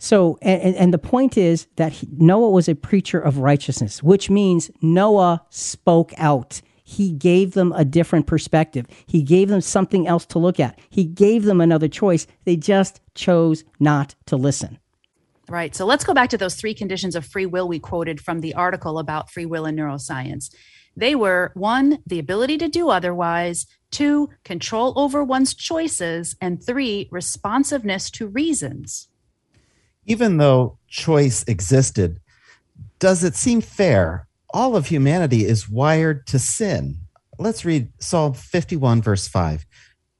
So, 0.00 0.38
and, 0.40 0.74
and 0.76 0.94
the 0.94 0.98
point 0.98 1.36
is 1.36 1.66
that 1.76 2.02
Noah 2.10 2.48
was 2.50 2.70
a 2.70 2.74
preacher 2.74 3.20
of 3.20 3.36
righteousness, 3.36 4.02
which 4.02 4.30
means 4.30 4.70
Noah 4.80 5.44
spoke 5.50 6.14
out. 6.16 6.62
He 6.82 7.12
gave 7.12 7.52
them 7.52 7.72
a 7.76 7.84
different 7.84 8.26
perspective. 8.26 8.86
He 9.06 9.22
gave 9.22 9.50
them 9.50 9.60
something 9.60 10.08
else 10.08 10.24
to 10.26 10.38
look 10.38 10.58
at. 10.58 10.78
He 10.88 11.04
gave 11.04 11.44
them 11.44 11.60
another 11.60 11.86
choice. 11.86 12.26
They 12.46 12.56
just 12.56 13.02
chose 13.14 13.62
not 13.78 14.14
to 14.24 14.36
listen. 14.36 14.78
Right. 15.50 15.76
So 15.76 15.84
let's 15.84 16.04
go 16.04 16.14
back 16.14 16.30
to 16.30 16.38
those 16.38 16.54
three 16.54 16.74
conditions 16.74 17.14
of 17.14 17.26
free 17.26 17.46
will 17.46 17.68
we 17.68 17.78
quoted 17.78 18.22
from 18.22 18.40
the 18.40 18.54
article 18.54 18.98
about 18.98 19.30
free 19.30 19.46
will 19.46 19.66
and 19.66 19.78
neuroscience. 19.78 20.50
They 20.96 21.14
were 21.14 21.52
one, 21.54 21.98
the 22.06 22.18
ability 22.18 22.56
to 22.58 22.68
do 22.68 22.88
otherwise, 22.88 23.66
two, 23.90 24.30
control 24.44 24.98
over 24.98 25.22
one's 25.22 25.54
choices, 25.54 26.36
and 26.40 26.64
three, 26.64 27.06
responsiveness 27.10 28.10
to 28.12 28.26
reasons. 28.26 29.08
Even 30.10 30.38
though 30.38 30.76
choice 30.88 31.44
existed, 31.44 32.18
does 32.98 33.22
it 33.22 33.36
seem 33.36 33.60
fair? 33.60 34.26
All 34.52 34.74
of 34.74 34.86
humanity 34.86 35.44
is 35.44 35.68
wired 35.68 36.26
to 36.26 36.38
sin. 36.40 36.96
Let's 37.38 37.64
read 37.64 37.92
Psalm 38.00 38.34
51, 38.34 39.02
verse 39.02 39.28
5. 39.28 39.64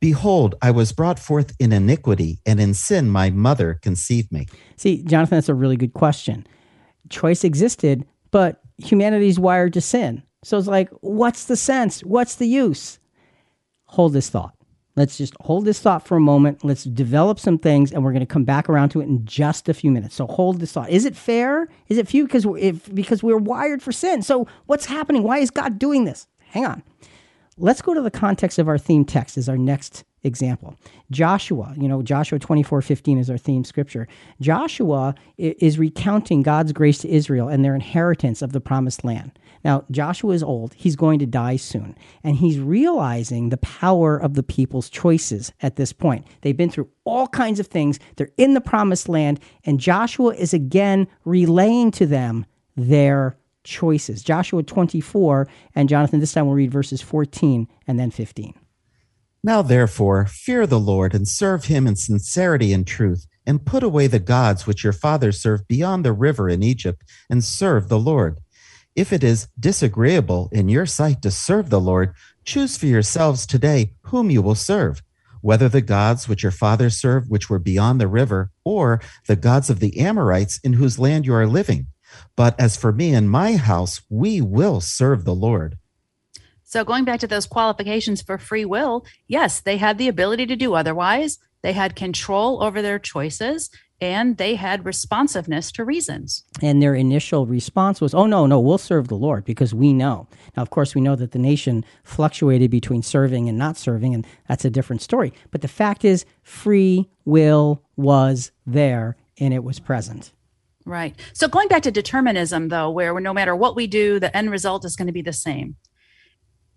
Behold, 0.01 0.55
I 0.63 0.71
was 0.71 0.93
brought 0.93 1.19
forth 1.19 1.57
in 1.59 1.73
iniquity, 1.73 2.39
and 2.47 2.61
in 2.61 2.73
sin 2.73 3.11
my 3.11 3.31
mother 3.31 3.81
conceived 3.83 4.31
me. 4.31 4.47
See, 4.77 5.03
Jonathan, 5.03 5.39
that's 5.39 5.49
a 5.49 5.55
really 5.55 5.77
good 5.77 5.93
question. 5.93 6.47
Choice 7.09 7.43
existed, 7.43 8.07
but 8.31 8.61
humanity's 8.79 9.41
wired 9.41 9.73
to 9.73 9.81
sin. 9.81 10.23
So 10.45 10.57
it's 10.57 10.69
like, 10.69 10.89
what's 11.01 11.47
the 11.47 11.57
sense? 11.57 12.03
What's 12.03 12.37
the 12.37 12.47
use? 12.47 13.01
Hold 13.87 14.13
this 14.13 14.31
thought. 14.31 14.55
Let's 14.97 15.17
just 15.19 15.35
hold 15.41 15.65
this 15.65 15.81
thought 15.81 16.07
for 16.07 16.17
a 16.17 16.21
moment. 16.21 16.65
Let's 16.65 16.85
develop 16.85 17.39
some 17.39 17.59
things, 17.59 17.93
and 17.93 18.03
we're 18.03 18.13
going 18.13 18.21
to 18.21 18.27
come 18.27 18.45
back 18.45 18.69
around 18.69 18.91
to 18.91 19.01
it 19.01 19.05
in 19.05 19.25
just 19.25 19.69
a 19.69 19.75
few 19.75 19.91
minutes. 19.91 20.17
So 20.17 20.27
hold 20.27 20.61
this 20.61 20.73
thought. 20.73 20.91
Is 20.91 21.05
it 21.05 21.17
fair? 21.17 21.69
Is 21.89 21.97
it 21.97 22.09
few? 22.09 22.25
Because 22.25 22.47
if 22.59 22.93
because 22.95 23.23
we're 23.23 23.39
wired 23.39 23.83
for 23.83 23.93
sin. 23.93 24.23
So 24.23 24.47
what's 24.67 24.87
happening? 24.87 25.23
Why 25.23 25.39
is 25.39 25.51
God 25.51 25.79
doing 25.79 26.05
this? 26.05 26.27
Hang 26.39 26.67
on. 26.67 26.83
Let's 27.57 27.83
go 27.83 27.95
to 27.95 28.01
the 28.01 28.11
context 28.11 28.59
of 28.59 28.69
our 28.69 28.79
theme 28.79 29.05
text 29.05 29.37
as 29.37 29.49
our 29.49 29.59
next 29.59 30.05
example. 30.23 30.77
Joshua, 31.11 31.75
you 31.77 31.89
know, 31.89 32.03
Joshua 32.03 32.39
24 32.39 32.83
15 32.83 33.19
is 33.19 33.31
our 33.31 33.39
theme 33.39 33.65
scripture. 33.65 34.09
Joshua 34.41 35.15
is 35.39 35.79
recounting 35.79 36.43
God's 36.43 36.73
grace 36.73 36.99
to 36.99 37.09
Israel 37.09 37.49
and 37.49 37.65
their 37.65 37.75
inheritance 37.75 38.43
of 38.43 38.53
the 38.53 38.61
promised 38.61 39.05
land. 39.05 39.39
Now, 39.65 39.85
Joshua 39.91 40.35
is 40.35 40.43
old. 40.43 40.75
He's 40.75 40.97
going 40.97 41.19
to 41.19 41.27
die 41.27 41.57
soon. 41.57 41.97
And 42.25 42.37
he's 42.37 42.59
realizing 42.59 43.49
the 43.49 43.59
power 43.59 44.17
of 44.17 44.35
the 44.35 44.43
people's 44.43 44.89
choices 44.89 45.53
at 45.63 45.77
this 45.77 45.93
point. 45.93 46.27
They've 46.41 46.57
been 46.57 46.71
through 46.71 46.89
all 47.05 47.29
kinds 47.29 47.61
of 47.61 47.67
things, 47.67 47.99
they're 48.17 48.31
in 48.37 48.55
the 48.55 48.61
promised 48.61 49.09
land, 49.09 49.41
and 49.65 49.81
Joshua 49.81 50.35
is 50.35 50.55
again 50.55 51.09
relaying 51.25 51.91
to 51.93 52.07
them 52.07 52.47
their 52.77 53.37
choices. 53.65 54.23
Joshua 54.23 54.63
24, 54.63 55.49
and 55.75 55.89
Jonathan, 55.89 56.21
this 56.21 56.33
time 56.33 56.47
we'll 56.47 56.55
read 56.55 56.71
verses 56.71 57.03
14 57.03 57.69
and 57.87 57.99
then 57.99 58.11
15. 58.11 58.55
Now, 59.43 59.63
therefore, 59.63 60.27
fear 60.27 60.67
the 60.67 60.81
Lord 60.81 61.15
and 61.15 61.27
serve 61.27 61.65
him 61.65 61.87
in 61.87 61.97
sincerity 61.97 62.73
and 62.73 62.87
truth, 62.87 63.27
and 63.47 63.65
put 63.65 63.83
away 63.83 64.07
the 64.07 64.19
gods 64.19 64.67
which 64.67 64.85
your 64.85 64.93
fathers 64.93 65.41
served 65.41 65.67
beyond 65.67 66.05
the 66.05 66.13
river 66.13 66.49
in 66.49 66.63
Egypt, 66.63 67.03
and 67.31 67.43
serve 67.43 67.89
the 67.89 67.99
Lord. 67.99 68.39
If 68.97 69.13
it 69.13 69.23
is 69.23 69.49
disagreeable 69.59 70.49
in 70.51 70.69
your 70.69 70.85
sight 70.85 71.23
to 71.23 71.31
serve 71.31 71.71
the 71.71 71.81
Lord, 71.81 72.13
choose 72.45 72.77
for 72.77 72.87
yourselves 72.87 73.47
today 73.47 73.93
whom 74.03 74.31
you 74.31 74.43
will 74.43 74.57
serve, 74.57 75.03
whether 75.43 75.69
the 75.69 75.81
gods 75.81 76.29
which 76.29 76.43
your 76.43 76.51
fathers 76.51 76.97
served, 76.97 77.31
which 77.31 77.49
were 77.49 77.61
beyond 77.61 78.01
the 78.01 78.09
river, 78.09 78.51
or 78.65 79.01
the 79.29 79.37
gods 79.37 79.71
of 79.71 79.79
the 79.79 80.01
Amorites 80.01 80.59
in 80.65 80.73
whose 80.73 80.99
land 80.99 81.25
you 81.25 81.35
are 81.35 81.47
living. 81.47 81.87
But 82.35 82.59
as 82.59 82.77
for 82.77 82.91
me 82.91 83.15
and 83.15 83.31
my 83.31 83.55
house, 83.55 84.03
we 84.09 84.41
will 84.41 84.81
serve 84.81 85.25
the 85.25 85.35
Lord. 85.35 85.79
So, 86.65 86.85
going 86.85 87.05
back 87.05 87.21
to 87.21 87.29
those 87.29 87.47
qualifications 87.47 88.23
for 88.23 88.39
free 88.39 88.65
will, 88.65 89.07
yes, 89.29 89.61
they 89.61 89.77
had 89.77 89.99
the 89.99 90.09
ability 90.09 90.47
to 90.47 90.57
do 90.57 90.75
otherwise. 90.75 91.39
They 91.63 91.73
had 91.73 91.95
control 91.95 92.63
over 92.63 92.83
their 92.83 92.99
choices 92.99 93.71
and 94.01 94.37
they 94.39 94.55
had 94.55 94.85
responsiveness 94.85 95.71
to 95.73 95.85
reasons. 95.85 96.45
And 96.63 96.83
their 96.83 96.95
initial 96.95 97.47
response 97.47 98.01
was, 98.01 98.15
oh, 98.15 98.27
no, 98.27 98.47
no, 98.47 98.59
we'll 98.59 98.79
serve 98.79 99.09
the 99.09 99.15
Lord 99.15 99.45
because 99.45 99.75
we 99.75 99.93
know. 99.93 100.27
Now, 100.57 100.63
of 100.63 100.71
course, 100.71 100.95
we 100.95 101.01
know 101.01 101.17
that 101.17 101.33
the 101.33 101.39
nation 101.39 101.85
fluctuated 102.03 102.71
between 102.71 103.03
serving 103.03 103.49
and 103.49 103.59
not 103.59 103.77
serving, 103.77 104.15
and 104.15 104.27
that's 104.49 104.65
a 104.65 104.71
different 104.71 105.03
story. 105.03 105.33
But 105.51 105.61
the 105.61 105.69
fact 105.69 106.05
is, 106.05 106.25
free 106.43 107.11
will 107.25 107.83
was 107.97 108.53
there 108.67 109.17
and 109.39 109.53
it 109.53 109.65
was 109.65 109.79
present. 109.79 110.33
Right. 110.87 111.15
So, 111.35 111.47
going 111.47 111.69
back 111.69 111.83
to 111.83 111.91
determinism, 111.91 112.69
though, 112.69 112.91
where 112.91 113.19
no 113.21 113.35
matter 113.35 113.55
what 113.55 113.77
we 113.77 113.87
do, 113.87 114.19
the 114.19 114.35
end 114.35 114.51
result 114.51 114.85
is 114.85 114.97
going 114.97 115.07
to 115.07 115.13
be 115.13 115.23
the 115.23 115.33
same. 115.33 115.77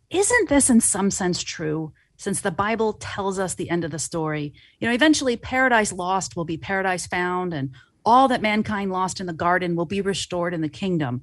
Isn't 0.10 0.50
this 0.50 0.70
in 0.70 0.82
some 0.82 1.10
sense 1.10 1.42
true? 1.42 1.94
Since 2.18 2.42
the 2.42 2.52
Bible 2.52 2.94
tells 2.94 3.40
us 3.40 3.56
the 3.56 3.70
end 3.70 3.84
of 3.84 3.92
the 3.92 4.00
story. 4.00 4.54
You 4.80 4.88
know, 4.88 4.94
eventually 4.94 5.38
paradise 5.38 5.92
lost 5.92 6.36
will 6.36 6.46
be 6.46 6.58
paradise 6.58 7.08
found, 7.08 7.54
and 7.54 7.72
all 8.06 8.28
that 8.28 8.42
mankind 8.42 8.92
lost 8.92 9.20
in 9.20 9.26
the 9.26 9.34
garden 9.34 9.76
will 9.76 9.86
be 9.86 10.02
restored 10.02 10.54
in 10.54 10.62
the 10.62 10.70
kingdom. 10.70 11.22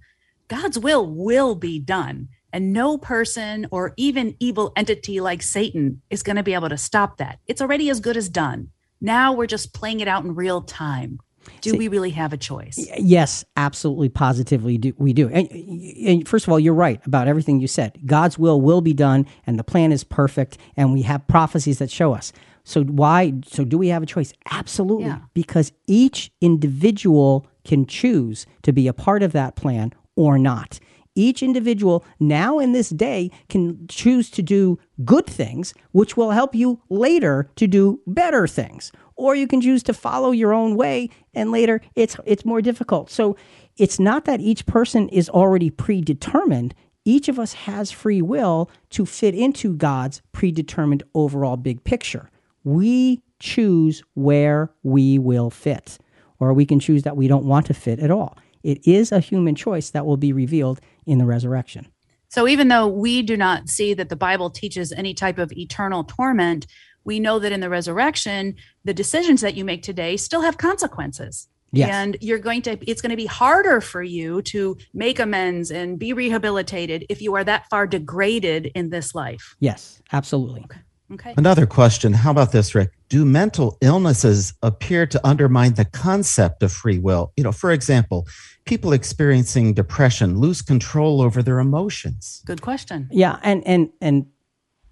God's 0.48 0.78
will 0.78 1.06
will 1.06 1.54
be 1.54 1.78
done, 1.78 2.28
and 2.52 2.72
no 2.72 2.98
person 2.98 3.66
or 3.70 3.94
even 3.96 4.36
evil 4.40 4.72
entity 4.76 5.20
like 5.20 5.42
Satan 5.42 6.02
is 6.10 6.22
going 6.22 6.36
to 6.36 6.42
be 6.42 6.54
able 6.54 6.68
to 6.68 6.78
stop 6.78 7.18
that. 7.18 7.38
It's 7.46 7.62
already 7.62 7.88
as 7.90 8.00
good 8.00 8.16
as 8.16 8.28
done. 8.28 8.70
Now 9.00 9.32
we're 9.32 9.46
just 9.46 9.72
playing 9.72 10.00
it 10.00 10.08
out 10.08 10.24
in 10.24 10.34
real 10.34 10.60
time. 10.60 11.20
Do 11.60 11.70
See, 11.70 11.78
we 11.78 11.88
really 11.88 12.10
have 12.10 12.32
a 12.32 12.36
choice? 12.36 12.78
Yes, 12.98 13.44
absolutely, 13.56 14.08
positively, 14.08 14.78
do, 14.78 14.94
we 14.98 15.12
do. 15.12 15.28
And, 15.28 15.50
and, 15.50 16.28
first 16.28 16.46
of 16.46 16.52
all, 16.52 16.60
you're 16.60 16.74
right 16.74 17.04
about 17.06 17.28
everything 17.28 17.60
you 17.60 17.68
said. 17.68 17.98
God's 18.06 18.38
will 18.38 18.60
will 18.60 18.80
be 18.80 18.92
done, 18.92 19.26
and 19.46 19.58
the 19.58 19.64
plan 19.64 19.92
is 19.92 20.04
perfect, 20.04 20.58
and 20.76 20.92
we 20.92 21.02
have 21.02 21.26
prophecies 21.28 21.78
that 21.78 21.90
show 21.90 22.14
us. 22.14 22.32
So 22.64 22.84
why? 22.84 23.34
So 23.46 23.64
do 23.64 23.78
we 23.78 23.88
have 23.88 24.02
a 24.02 24.06
choice? 24.06 24.32
Absolutely, 24.50 25.06
yeah. 25.06 25.20
because 25.34 25.72
each 25.86 26.30
individual 26.40 27.46
can 27.64 27.86
choose 27.86 28.46
to 28.62 28.72
be 28.72 28.86
a 28.86 28.92
part 28.92 29.22
of 29.22 29.32
that 29.32 29.56
plan 29.56 29.92
or 30.16 30.38
not. 30.38 30.78
Each 31.16 31.42
individual 31.42 32.04
now 32.20 32.58
in 32.58 32.72
this 32.72 32.90
day 32.90 33.30
can 33.48 33.86
choose 33.88 34.30
to 34.30 34.42
do 34.42 34.78
good 35.04 35.26
things, 35.26 35.74
which 35.90 36.16
will 36.16 36.30
help 36.30 36.54
you 36.54 36.80
later 36.88 37.50
to 37.56 37.66
do 37.66 38.00
better 38.06 38.46
things 38.46 38.92
or 39.20 39.34
you 39.34 39.46
can 39.46 39.60
choose 39.60 39.82
to 39.84 39.92
follow 39.92 40.30
your 40.30 40.52
own 40.52 40.74
way 40.74 41.10
and 41.34 41.52
later 41.52 41.80
it's 41.94 42.16
it's 42.24 42.44
more 42.44 42.62
difficult. 42.62 43.10
So 43.10 43.36
it's 43.76 44.00
not 44.00 44.24
that 44.24 44.40
each 44.40 44.66
person 44.66 45.08
is 45.10 45.28
already 45.28 45.70
predetermined. 45.70 46.74
Each 47.04 47.28
of 47.28 47.38
us 47.38 47.52
has 47.52 47.90
free 47.90 48.22
will 48.22 48.70
to 48.90 49.06
fit 49.06 49.34
into 49.34 49.74
God's 49.74 50.22
predetermined 50.32 51.02
overall 51.14 51.56
big 51.56 51.84
picture. 51.84 52.30
We 52.64 53.22
choose 53.38 54.02
where 54.14 54.70
we 54.82 55.18
will 55.18 55.50
fit, 55.50 55.98
or 56.38 56.52
we 56.52 56.66
can 56.66 56.80
choose 56.80 57.02
that 57.04 57.16
we 57.16 57.28
don't 57.28 57.46
want 57.46 57.66
to 57.66 57.74
fit 57.74 58.00
at 58.00 58.10
all. 58.10 58.36
It 58.62 58.86
is 58.86 59.12
a 59.12 59.20
human 59.20 59.54
choice 59.54 59.90
that 59.90 60.04
will 60.04 60.18
be 60.18 60.32
revealed 60.32 60.80
in 61.06 61.18
the 61.18 61.26
resurrection. 61.26 61.88
So, 62.28 62.46
even 62.46 62.68
though 62.68 62.86
we 62.86 63.22
do 63.22 63.36
not 63.36 63.68
see 63.68 63.92
that 63.94 64.08
the 64.08 64.16
Bible 64.16 64.50
teaches 64.50 64.92
any 64.92 65.14
type 65.14 65.38
of 65.38 65.50
eternal 65.52 66.04
torment, 66.04 66.66
we 67.04 67.20
know 67.20 67.38
that 67.38 67.52
in 67.52 67.60
the 67.60 67.70
resurrection, 67.70 68.56
the 68.84 68.94
decisions 68.94 69.40
that 69.40 69.54
you 69.54 69.64
make 69.64 69.82
today 69.82 70.16
still 70.16 70.42
have 70.42 70.58
consequences. 70.58 71.48
Yes. 71.72 71.90
And 71.92 72.16
you're 72.20 72.38
going 72.38 72.62
to, 72.62 72.78
it's 72.90 73.00
going 73.00 73.10
to 73.10 73.16
be 73.16 73.26
harder 73.26 73.80
for 73.80 74.02
you 74.02 74.42
to 74.42 74.76
make 74.92 75.18
amends 75.18 75.70
and 75.70 75.98
be 75.98 76.12
rehabilitated 76.12 77.06
if 77.08 77.22
you 77.22 77.34
are 77.34 77.44
that 77.44 77.68
far 77.70 77.86
degraded 77.86 78.72
in 78.74 78.90
this 78.90 79.14
life. 79.14 79.54
Yes, 79.60 80.02
absolutely. 80.12 80.62
Okay. 80.64 80.80
Okay. 81.12 81.34
Another 81.36 81.66
question. 81.66 82.12
How 82.12 82.30
about 82.30 82.52
this, 82.52 82.72
Rick? 82.72 82.92
Do 83.08 83.24
mental 83.24 83.76
illnesses 83.80 84.54
appear 84.62 85.06
to 85.06 85.26
undermine 85.26 85.74
the 85.74 85.84
concept 85.84 86.62
of 86.62 86.70
free 86.70 87.00
will? 87.00 87.32
You 87.36 87.42
know, 87.42 87.50
for 87.50 87.72
example, 87.72 88.28
people 88.64 88.92
experiencing 88.92 89.74
depression 89.74 90.38
lose 90.38 90.62
control 90.62 91.20
over 91.20 91.42
their 91.42 91.58
emotions. 91.58 92.42
Good 92.46 92.62
question. 92.62 93.08
Yeah, 93.10 93.40
and 93.42 93.66
and 93.66 93.90
and 94.00 94.26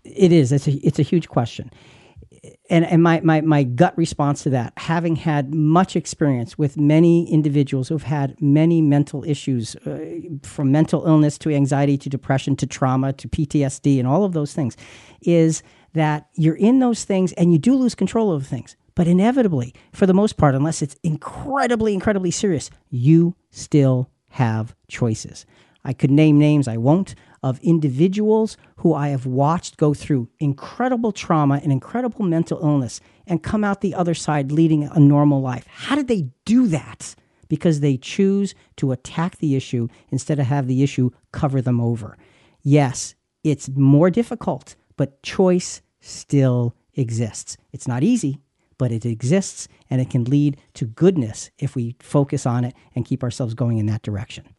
it 0.02 0.32
is. 0.32 0.50
It's 0.50 0.66
a 0.66 0.72
it's 0.72 0.98
a 0.98 1.04
huge 1.04 1.28
question 1.28 1.70
and, 2.70 2.84
and 2.84 3.02
my, 3.02 3.20
my, 3.20 3.40
my 3.40 3.62
gut 3.62 3.96
response 3.96 4.42
to 4.42 4.50
that, 4.50 4.72
having 4.76 5.16
had 5.16 5.54
much 5.54 5.96
experience 5.96 6.58
with 6.58 6.76
many 6.76 7.30
individuals 7.32 7.88
who've 7.88 8.02
had 8.02 8.40
many 8.40 8.80
mental 8.80 9.24
issues, 9.24 9.76
uh, 9.86 10.04
from 10.42 10.70
mental 10.70 11.06
illness 11.06 11.38
to 11.38 11.50
anxiety 11.50 11.96
to 11.98 12.08
depression 12.08 12.56
to 12.56 12.66
trauma 12.66 13.12
to 13.14 13.28
PTSD 13.28 13.98
and 13.98 14.06
all 14.06 14.24
of 14.24 14.32
those 14.32 14.52
things, 14.52 14.76
is 15.22 15.62
that 15.94 16.28
you're 16.34 16.56
in 16.56 16.78
those 16.78 17.04
things 17.04 17.32
and 17.32 17.52
you 17.52 17.58
do 17.58 17.74
lose 17.74 17.94
control 17.94 18.32
of 18.32 18.46
things. 18.46 18.76
But 18.94 19.06
inevitably, 19.06 19.74
for 19.92 20.06
the 20.06 20.14
most 20.14 20.36
part, 20.36 20.54
unless 20.54 20.82
it's 20.82 20.96
incredibly, 21.02 21.94
incredibly 21.94 22.30
serious, 22.30 22.70
you 22.90 23.36
still 23.50 24.10
have 24.30 24.74
choices. 24.88 25.46
I 25.84 25.92
could 25.92 26.10
name 26.10 26.38
names, 26.38 26.68
I 26.68 26.76
won't, 26.76 27.14
of 27.42 27.60
individuals 27.60 28.56
who 28.78 28.94
I 28.94 29.08
have 29.08 29.26
watched 29.26 29.76
go 29.76 29.94
through 29.94 30.28
incredible 30.38 31.12
trauma 31.12 31.60
and 31.62 31.72
incredible 31.72 32.24
mental 32.24 32.58
illness 32.60 33.00
and 33.26 33.42
come 33.42 33.64
out 33.64 33.80
the 33.80 33.94
other 33.94 34.14
side 34.14 34.52
leading 34.52 34.84
a 34.84 34.98
normal 34.98 35.40
life. 35.40 35.66
How 35.68 35.94
did 35.94 36.08
they 36.08 36.28
do 36.44 36.66
that? 36.68 37.14
Because 37.48 37.80
they 37.80 37.96
choose 37.96 38.54
to 38.76 38.92
attack 38.92 39.38
the 39.38 39.56
issue 39.56 39.88
instead 40.10 40.38
of 40.38 40.46
have 40.46 40.66
the 40.66 40.82
issue 40.82 41.10
cover 41.32 41.62
them 41.62 41.80
over. 41.80 42.16
Yes, 42.62 43.14
it's 43.44 43.68
more 43.68 44.10
difficult, 44.10 44.76
but 44.96 45.22
choice 45.22 45.80
still 46.00 46.74
exists. 46.94 47.56
It's 47.72 47.88
not 47.88 48.02
easy, 48.02 48.40
but 48.78 48.92
it 48.92 49.06
exists 49.06 49.68
and 49.90 50.00
it 50.00 50.10
can 50.10 50.24
lead 50.24 50.58
to 50.74 50.86
goodness 50.86 51.50
if 51.58 51.74
we 51.74 51.96
focus 52.00 52.46
on 52.46 52.64
it 52.64 52.74
and 52.94 53.04
keep 53.04 53.22
ourselves 53.22 53.54
going 53.54 53.78
in 53.78 53.86
that 53.86 54.02
direction. 54.02 54.54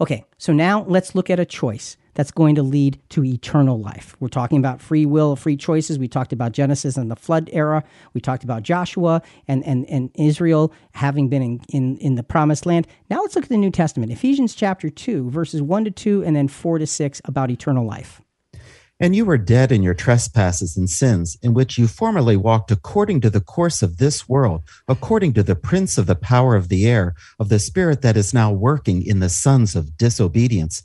Okay, 0.00 0.24
so 0.38 0.52
now 0.52 0.84
let's 0.88 1.14
look 1.14 1.30
at 1.30 1.38
a 1.38 1.44
choice 1.44 1.96
that's 2.14 2.30
going 2.30 2.54
to 2.54 2.62
lead 2.62 2.98
to 3.10 3.24
eternal 3.24 3.78
life. 3.80 4.16
We're 4.20 4.28
talking 4.28 4.58
about 4.58 4.80
free 4.80 5.04
will, 5.04 5.36
free 5.36 5.56
choices. 5.56 5.98
We 5.98 6.08
talked 6.08 6.32
about 6.32 6.52
Genesis 6.52 6.96
and 6.96 7.10
the 7.10 7.16
flood 7.16 7.50
era. 7.52 7.84
We 8.12 8.20
talked 8.20 8.44
about 8.44 8.62
Joshua 8.62 9.22
and, 9.48 9.64
and, 9.64 9.84
and 9.86 10.10
Israel 10.14 10.72
having 10.92 11.28
been 11.28 11.42
in, 11.42 11.60
in, 11.68 11.98
in 11.98 12.14
the 12.14 12.22
promised 12.22 12.66
land. 12.66 12.86
Now 13.10 13.20
let's 13.20 13.34
look 13.34 13.44
at 13.44 13.50
the 13.50 13.56
New 13.56 13.70
Testament, 13.70 14.12
Ephesians 14.12 14.54
chapter 14.54 14.90
2, 14.90 15.30
verses 15.30 15.60
1 15.60 15.84
to 15.84 15.90
2, 15.90 16.24
and 16.24 16.36
then 16.36 16.48
4 16.48 16.78
to 16.78 16.86
6 16.86 17.20
about 17.24 17.50
eternal 17.50 17.84
life. 17.84 18.20
And 19.00 19.16
you 19.16 19.24
were 19.24 19.38
dead 19.38 19.72
in 19.72 19.82
your 19.82 19.94
trespasses 19.94 20.76
and 20.76 20.88
sins, 20.88 21.36
in 21.42 21.52
which 21.52 21.78
you 21.78 21.88
formerly 21.88 22.36
walked 22.36 22.70
according 22.70 23.20
to 23.22 23.30
the 23.30 23.40
course 23.40 23.82
of 23.82 23.96
this 23.96 24.28
world, 24.28 24.62
according 24.86 25.32
to 25.32 25.42
the 25.42 25.56
prince 25.56 25.98
of 25.98 26.06
the 26.06 26.14
power 26.14 26.54
of 26.54 26.68
the 26.68 26.86
air, 26.86 27.14
of 27.40 27.48
the 27.48 27.58
spirit 27.58 28.02
that 28.02 28.16
is 28.16 28.32
now 28.32 28.52
working 28.52 29.04
in 29.04 29.18
the 29.18 29.28
sons 29.28 29.74
of 29.74 29.96
disobedience. 29.96 30.84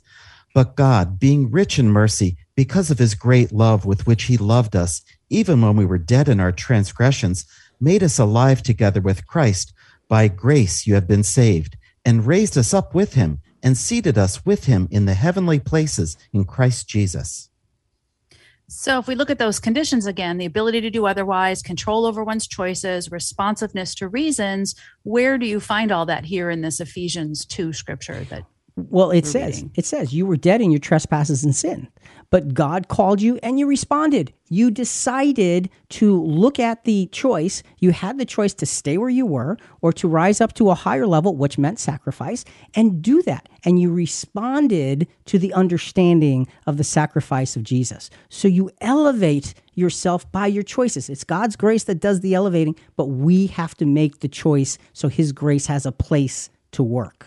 But 0.52 0.74
God, 0.74 1.20
being 1.20 1.52
rich 1.52 1.78
in 1.78 1.88
mercy, 1.88 2.36
because 2.56 2.90
of 2.90 2.98
his 2.98 3.14
great 3.14 3.52
love 3.52 3.86
with 3.86 4.08
which 4.08 4.24
he 4.24 4.36
loved 4.36 4.74
us, 4.74 5.02
even 5.28 5.62
when 5.62 5.76
we 5.76 5.86
were 5.86 5.96
dead 5.96 6.28
in 6.28 6.40
our 6.40 6.50
transgressions, 6.50 7.46
made 7.80 8.02
us 8.02 8.18
alive 8.18 8.60
together 8.60 9.00
with 9.00 9.26
Christ. 9.26 9.72
By 10.08 10.26
grace 10.26 10.84
you 10.84 10.94
have 10.94 11.06
been 11.06 11.22
saved, 11.22 11.76
and 12.04 12.26
raised 12.26 12.58
us 12.58 12.74
up 12.74 12.92
with 12.92 13.14
him, 13.14 13.40
and 13.62 13.76
seated 13.76 14.18
us 14.18 14.44
with 14.44 14.64
him 14.64 14.88
in 14.90 15.04
the 15.04 15.14
heavenly 15.14 15.60
places 15.60 16.16
in 16.32 16.44
Christ 16.44 16.88
Jesus. 16.88 17.49
So, 18.72 19.00
if 19.00 19.08
we 19.08 19.16
look 19.16 19.30
at 19.30 19.38
those 19.40 19.58
conditions 19.58 20.06
again, 20.06 20.38
the 20.38 20.46
ability 20.46 20.80
to 20.82 20.90
do 20.90 21.04
otherwise, 21.04 21.60
control 21.60 22.06
over 22.06 22.22
one's 22.22 22.46
choices, 22.46 23.10
responsiveness 23.10 23.96
to 23.96 24.06
reasons, 24.06 24.76
where 25.02 25.38
do 25.38 25.46
you 25.46 25.58
find 25.58 25.90
all 25.90 26.06
that 26.06 26.24
here 26.24 26.50
in 26.50 26.60
this 26.60 26.78
Ephesians 26.78 27.44
2 27.46 27.72
scripture 27.72 28.22
that 28.30 28.44
well, 28.76 29.10
it 29.10 29.26
says 29.26 29.56
reading. 29.56 29.72
it 29.74 29.84
says 29.86 30.14
you 30.14 30.24
were 30.24 30.36
dead 30.36 30.60
in 30.60 30.70
your 30.70 30.78
trespasses 30.78 31.42
and 31.42 31.54
sin, 31.54 31.88
but 32.30 32.54
God 32.54 32.88
called 32.88 33.20
you 33.20 33.38
and 33.42 33.58
you 33.58 33.66
responded. 33.66 34.32
You 34.48 34.70
decided 34.70 35.68
to 35.90 36.22
look 36.22 36.58
at 36.58 36.84
the 36.84 37.06
choice. 37.06 37.62
You 37.78 37.90
had 37.90 38.18
the 38.18 38.24
choice 38.24 38.54
to 38.54 38.66
stay 38.66 38.98
where 38.98 39.10
you 39.10 39.26
were 39.26 39.56
or 39.80 39.92
to 39.94 40.08
rise 40.08 40.40
up 40.40 40.54
to 40.54 40.70
a 40.70 40.74
higher 40.74 41.06
level, 41.06 41.36
which 41.36 41.58
meant 41.58 41.78
sacrifice, 41.78 42.44
and 42.74 43.02
do 43.02 43.22
that. 43.22 43.48
And 43.64 43.80
you 43.80 43.92
responded 43.92 45.08
to 45.26 45.38
the 45.38 45.52
understanding 45.54 46.48
of 46.66 46.76
the 46.76 46.84
sacrifice 46.84 47.56
of 47.56 47.64
Jesus. 47.64 48.10
So 48.28 48.48
you 48.48 48.70
elevate 48.80 49.54
yourself 49.74 50.30
by 50.30 50.46
your 50.46 50.62
choices. 50.62 51.08
It's 51.08 51.24
God's 51.24 51.56
grace 51.56 51.84
that 51.84 52.00
does 52.00 52.20
the 52.20 52.34
elevating, 52.34 52.76
but 52.96 53.06
we 53.06 53.48
have 53.48 53.74
to 53.76 53.86
make 53.86 54.20
the 54.20 54.28
choice 54.28 54.78
so 54.92 55.08
His 55.08 55.32
grace 55.32 55.66
has 55.66 55.86
a 55.86 55.92
place 55.92 56.50
to 56.72 56.82
work. 56.82 57.26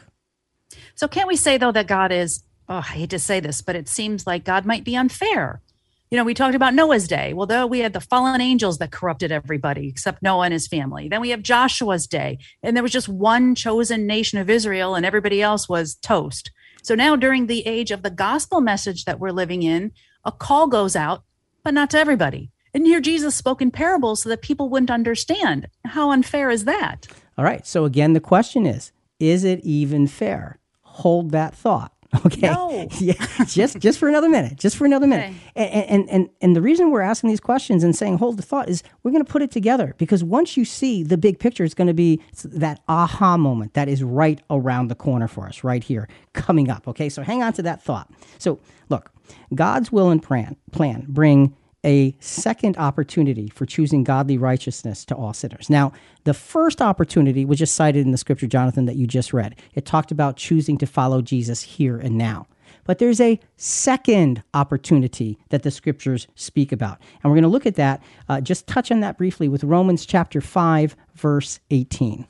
So, 0.95 1.07
can't 1.07 1.27
we 1.27 1.35
say, 1.35 1.57
though, 1.57 1.71
that 1.71 1.87
God 1.87 2.11
is, 2.11 2.43
oh, 2.69 2.77
I 2.77 2.81
hate 2.81 3.09
to 3.11 3.19
say 3.19 3.39
this, 3.39 3.61
but 3.61 3.75
it 3.75 3.87
seems 3.87 4.27
like 4.27 4.43
God 4.43 4.65
might 4.65 4.83
be 4.83 4.95
unfair? 4.95 5.61
You 6.09 6.17
know, 6.17 6.23
we 6.23 6.33
talked 6.33 6.55
about 6.55 6.75
Noah's 6.75 7.07
day. 7.07 7.33
Well, 7.33 7.47
though 7.47 7.65
we 7.65 7.79
had 7.79 7.93
the 7.93 7.99
fallen 7.99 8.39
angels 8.39 8.77
that 8.77 8.91
corrupted 8.91 9.31
everybody 9.31 9.87
except 9.87 10.21
Noah 10.21 10.45
and 10.45 10.53
his 10.53 10.67
family. 10.67 11.09
Then 11.09 11.21
we 11.21 11.31
have 11.31 11.41
Joshua's 11.41 12.05
day, 12.05 12.37
and 12.61 12.75
there 12.75 12.83
was 12.83 12.91
just 12.91 13.09
one 13.09 13.55
chosen 13.55 14.05
nation 14.05 14.37
of 14.37 14.49
Israel, 14.49 14.93
and 14.93 15.05
everybody 15.05 15.41
else 15.41 15.67
was 15.67 15.95
toast. 15.95 16.51
So 16.83 16.93
now, 16.93 17.15
during 17.15 17.47
the 17.47 17.65
age 17.65 17.91
of 17.91 18.03
the 18.03 18.11
gospel 18.11 18.61
message 18.61 19.05
that 19.05 19.19
we're 19.19 19.31
living 19.31 19.63
in, 19.63 19.91
a 20.23 20.31
call 20.31 20.67
goes 20.67 20.95
out, 20.95 21.23
but 21.63 21.73
not 21.73 21.89
to 21.91 21.99
everybody. 21.99 22.51
And 22.73 22.85
here 22.85 22.99
Jesus 22.99 23.35
spoke 23.35 23.61
in 23.61 23.71
parables 23.71 24.21
so 24.21 24.29
that 24.29 24.41
people 24.41 24.69
wouldn't 24.69 24.91
understand. 24.91 25.67
How 25.85 26.11
unfair 26.11 26.49
is 26.49 26.65
that? 26.65 27.07
All 27.37 27.45
right. 27.45 27.65
So, 27.65 27.85
again, 27.85 28.13
the 28.13 28.19
question 28.19 28.65
is 28.65 28.91
is 29.19 29.43
it 29.43 29.61
even 29.61 30.05
fair? 30.07 30.59
hold 30.93 31.31
that 31.31 31.55
thought. 31.55 31.92
Okay. 32.25 32.47
No. 32.47 32.87
yeah. 32.99 33.13
Just 33.45 33.79
just 33.79 33.99
for 33.99 34.07
another 34.07 34.29
minute. 34.29 34.57
Just 34.57 34.77
for 34.77 34.85
another 34.85 35.07
minute. 35.07 35.31
Okay. 35.55 35.67
And, 35.67 35.89
and 35.89 36.09
and 36.09 36.29
and 36.41 36.55
the 36.55 36.61
reason 36.61 36.91
we're 36.91 37.01
asking 37.01 37.29
these 37.29 37.39
questions 37.39 37.83
and 37.83 37.95
saying 37.95 38.17
hold 38.17 38.37
the 38.37 38.43
thought 38.43 38.69
is 38.69 38.83
we're 39.01 39.11
going 39.11 39.23
to 39.23 39.31
put 39.31 39.41
it 39.41 39.51
together 39.51 39.95
because 39.97 40.23
once 40.23 40.55
you 40.55 40.63
see 40.63 41.03
the 41.03 41.17
big 41.17 41.39
picture, 41.39 41.63
it's 41.63 41.73
going 41.73 41.87
to 41.87 41.93
be 41.93 42.21
that 42.45 42.81
aha 42.87 43.35
moment 43.37 43.73
that 43.73 43.89
is 43.89 44.03
right 44.03 44.41
around 44.49 44.87
the 44.87 44.95
corner 44.95 45.27
for 45.27 45.47
us, 45.47 45.63
right 45.63 45.83
here, 45.83 46.07
coming 46.33 46.69
up. 46.69 46.87
Okay. 46.87 47.09
So 47.09 47.23
hang 47.23 47.41
on 47.43 47.53
to 47.53 47.61
that 47.63 47.81
thought. 47.81 48.09
So 48.37 48.59
look, 48.89 49.11
God's 49.53 49.91
will 49.91 50.09
and 50.09 50.21
plan 50.21 50.55
plan 50.71 51.05
bring 51.09 51.55
a 51.85 52.15
second 52.19 52.77
opportunity 52.77 53.49
for 53.49 53.65
choosing 53.65 54.03
godly 54.03 54.37
righteousness 54.37 55.03
to 55.05 55.15
all 55.15 55.33
sinners. 55.33 55.69
Now, 55.69 55.91
the 56.23 56.33
first 56.33 56.81
opportunity 56.81 57.45
was 57.45 57.59
just 57.59 57.75
cited 57.75 58.05
in 58.05 58.11
the 58.11 58.17
scripture, 58.17 58.47
Jonathan, 58.47 58.85
that 58.85 58.95
you 58.95 59.07
just 59.07 59.33
read. 59.33 59.55
It 59.73 59.85
talked 59.85 60.11
about 60.11 60.37
choosing 60.37 60.77
to 60.77 60.85
follow 60.85 61.21
Jesus 61.21 61.61
here 61.61 61.97
and 61.97 62.17
now. 62.17 62.47
But 62.85 62.99
there's 62.99 63.21
a 63.21 63.39
second 63.55 64.43
opportunity 64.53 65.37
that 65.49 65.63
the 65.63 65.71
scriptures 65.71 66.27
speak 66.35 66.71
about. 66.71 66.99
And 67.21 67.31
we're 67.31 67.35
going 67.35 67.43
to 67.43 67.49
look 67.49 67.65
at 67.65 67.75
that, 67.75 68.01
uh, 68.27 68.41
just 68.41 68.67
touch 68.67 68.91
on 68.91 68.99
that 69.01 69.17
briefly 69.17 69.47
with 69.47 69.63
Romans 69.63 70.05
chapter 70.05 70.41
5, 70.41 70.95
verse 71.15 71.59
18. 71.71 72.27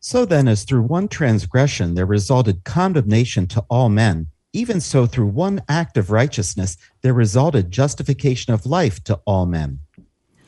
So 0.00 0.24
then, 0.24 0.48
as 0.48 0.64
through 0.64 0.82
one 0.82 1.06
transgression 1.08 1.94
there 1.94 2.06
resulted 2.06 2.64
condemnation 2.64 3.46
to 3.48 3.64
all 3.70 3.88
men, 3.88 4.28
even 4.52 4.80
so, 4.80 5.06
through 5.06 5.28
one 5.28 5.62
act 5.68 5.96
of 5.96 6.10
righteousness, 6.10 6.76
there 7.00 7.14
resulted 7.14 7.70
justification 7.70 8.52
of 8.52 8.66
life 8.66 9.02
to 9.04 9.20
all 9.24 9.46
men. 9.46 9.80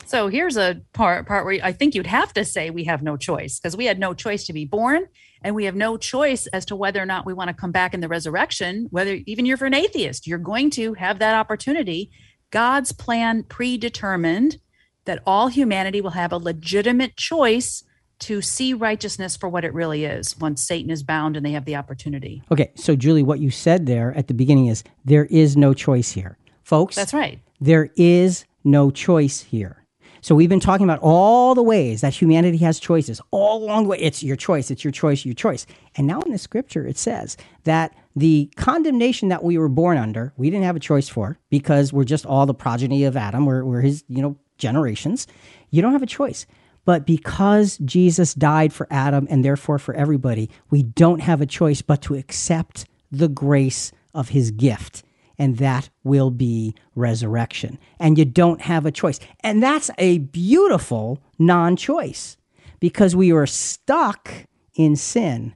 So 0.07 0.29
here's 0.29 0.59
a 0.59 0.83
part 0.93 1.27
part 1.27 1.47
where 1.47 1.59
I 1.65 1.73
think 1.73 1.95
you'd 1.95 2.07
have 2.07 2.33
to 2.35 2.45
say 2.45 2.69
we 2.69 2.85
have 2.85 3.03
no 3.03 3.17
choice 3.17 3.59
because 3.59 3.77
we 3.77 3.87
had 3.87 3.99
no 3.99 4.13
choice 4.13 4.45
to 4.45 4.53
be 4.53 4.67
born, 4.67 5.07
and 5.43 5.55
we 5.55 5.65
have 5.65 5.75
no 5.75 5.97
choice 5.97 6.47
as 6.49 6.67
to 6.67 6.77
whether 6.77 7.01
or 7.01 7.07
not 7.07 7.25
we 7.25 7.33
want 7.33 7.49
to 7.49 7.55
come 7.55 7.73
back 7.73 7.95
in 7.95 8.01
the 8.01 8.09
resurrection. 8.09 8.89
Whether 8.91 9.21
even 9.27 9.47
you're 9.47 9.57
for 9.57 9.67
an 9.67 9.75
atheist, 9.75 10.27
you're 10.27 10.39
going 10.39 10.71
to 10.71 10.95
have 10.95 11.19
that 11.21 11.35
opportunity. 11.35 12.11
God's 12.51 12.93
plan 12.93 13.43
predetermined 13.45 14.59
that 15.07 15.23
all 15.27 15.49
humanity 15.49 16.01
will 16.01 16.11
have 16.11 16.33
a 16.33 16.39
legitimate 16.39 17.17
choice 17.17 17.83
to 18.21 18.41
see 18.41 18.75
righteousness 18.75 19.37
for 19.37 19.49
what 19.49 19.65
it 19.65 19.75
really 19.75 20.05
is 20.05 20.39
once 20.39 20.62
Satan 20.67 20.91
is 20.91 21.03
bound 21.03 21.37
and 21.37 21.45
they 21.45 21.53
have 21.53 21.65
the 21.65 21.77
opportunity. 21.77 22.43
Okay, 22.51 22.73
so 22.75 22.97
Julie, 22.97 23.23
what 23.23 23.41
you 23.41 23.51
said 23.51 23.87
there 23.87 24.15
at 24.17 24.29
the 24.29 24.35
beginning 24.35 24.67
is 24.67 24.85
there 25.05 25.27
is 25.27 25.57
no 25.57 25.75
choice 25.75 26.12
here. 26.12 26.39
Folks, 26.62 26.97
that's 26.97 27.15
right. 27.15 27.41
There 27.61 27.91
is 27.97 28.45
no 28.65 28.91
choice 28.91 29.41
here. 29.41 29.85
So 30.25 30.35
we've 30.35 30.49
been 30.49 30.59
talking 30.59 30.85
about 30.85 31.01
all 31.03 31.55
the 31.55 31.62
ways 31.62 32.01
that 32.01 32.15
humanity 32.15 32.57
has 32.59 32.81
choices 32.81 33.21
all 33.31 33.62
along 33.62 33.83
the 33.83 33.91
way. 33.91 33.99
It's 33.99 34.23
your 34.23 34.37
choice, 34.37 34.71
it's 34.71 34.83
your 34.83 34.91
choice, 34.91 35.27
your 35.27 35.35
choice. 35.35 35.67
And 35.97 36.07
now 36.07 36.23
in 36.23 36.33
the 36.33 36.39
scripture, 36.39 36.87
it 36.87 36.97
says 36.97 37.37
that 37.65 37.95
the 38.17 38.51
condemnation 38.57 39.29
that 39.29 39.45
we 39.45 39.59
were 39.59 39.69
born 39.69 39.99
under, 39.99 40.33
we 40.39 40.49
didn't 40.49 40.65
have 40.65 40.77
a 40.77 40.81
choice 40.81 41.11
for 41.11 41.39
because 41.51 41.93
we're 41.93 42.05
just 42.05 42.25
all 42.25 42.47
the 42.47 42.55
progeny 42.55 43.05
of 43.05 43.19
Adam. 43.19 43.45
We're, 43.45 43.65
we're 43.65 43.83
his, 43.83 44.03
you 44.09 44.23
know, 44.23 44.39
generations. 44.57 45.27
You 45.71 45.83
don't 45.83 45.93
have 45.93 46.03
a 46.03 46.07
choice. 46.07 46.47
But 46.85 47.07
because 47.07 47.78
Jesus 47.78 48.35
died 48.35 48.72
for 48.72 48.87
Adam 48.91 49.26
and 49.30 49.45
therefore 49.45 49.78
for 49.78 49.95
everybody, 49.95 50.51
we 50.70 50.82
don't 50.82 51.20
have 51.20 51.41
a 51.41 51.47
choice 51.47 51.82
but 51.82 52.03
to 52.03 52.14
accept 52.14 52.87
the 53.11 53.28
grace 53.28 53.93
of 54.12 54.30
his 54.30 54.51
gift. 54.51 55.03
And 55.39 55.57
that 55.59 55.91
will 56.05 56.30
be 56.30 56.74
resurrection. 56.95 57.78
And 57.99 58.18
you 58.18 58.24
don't 58.24 58.61
have 58.61 58.87
a 58.87 58.93
choice. 58.93 59.18
And 59.41 59.62
that's 59.62 59.91
a 59.99 60.18
beautiful 60.18 61.20
non 61.39 61.76
choice 61.76 62.37
because 62.78 63.16
we 63.16 63.32
were 63.32 63.47
stuck 63.47 64.30
in 64.74 64.95
sin. 64.95 65.55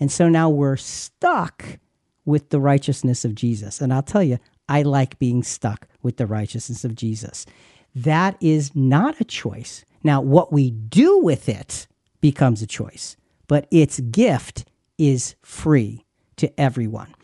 And 0.00 0.10
so 0.10 0.28
now 0.28 0.48
we're 0.50 0.76
stuck 0.76 1.78
with 2.24 2.50
the 2.50 2.60
righteousness 2.60 3.24
of 3.24 3.34
Jesus. 3.34 3.80
And 3.80 3.92
I'll 3.92 4.02
tell 4.02 4.22
you, 4.22 4.38
I 4.68 4.82
like 4.82 5.18
being 5.18 5.42
stuck 5.42 5.86
with 6.02 6.16
the 6.16 6.26
righteousness 6.26 6.84
of 6.84 6.94
Jesus. 6.94 7.46
That 7.94 8.36
is 8.40 8.74
not 8.74 9.20
a 9.20 9.24
choice. 9.24 9.84
Now, 10.04 10.20
what 10.20 10.52
we 10.52 10.70
do 10.70 11.18
with 11.18 11.48
it 11.48 11.86
becomes 12.20 12.62
a 12.62 12.66
choice, 12.66 13.16
but 13.46 13.66
its 13.70 14.00
gift 14.00 14.64
is 14.98 15.34
free 15.42 16.04
to 16.36 16.60
everyone. 16.60 17.14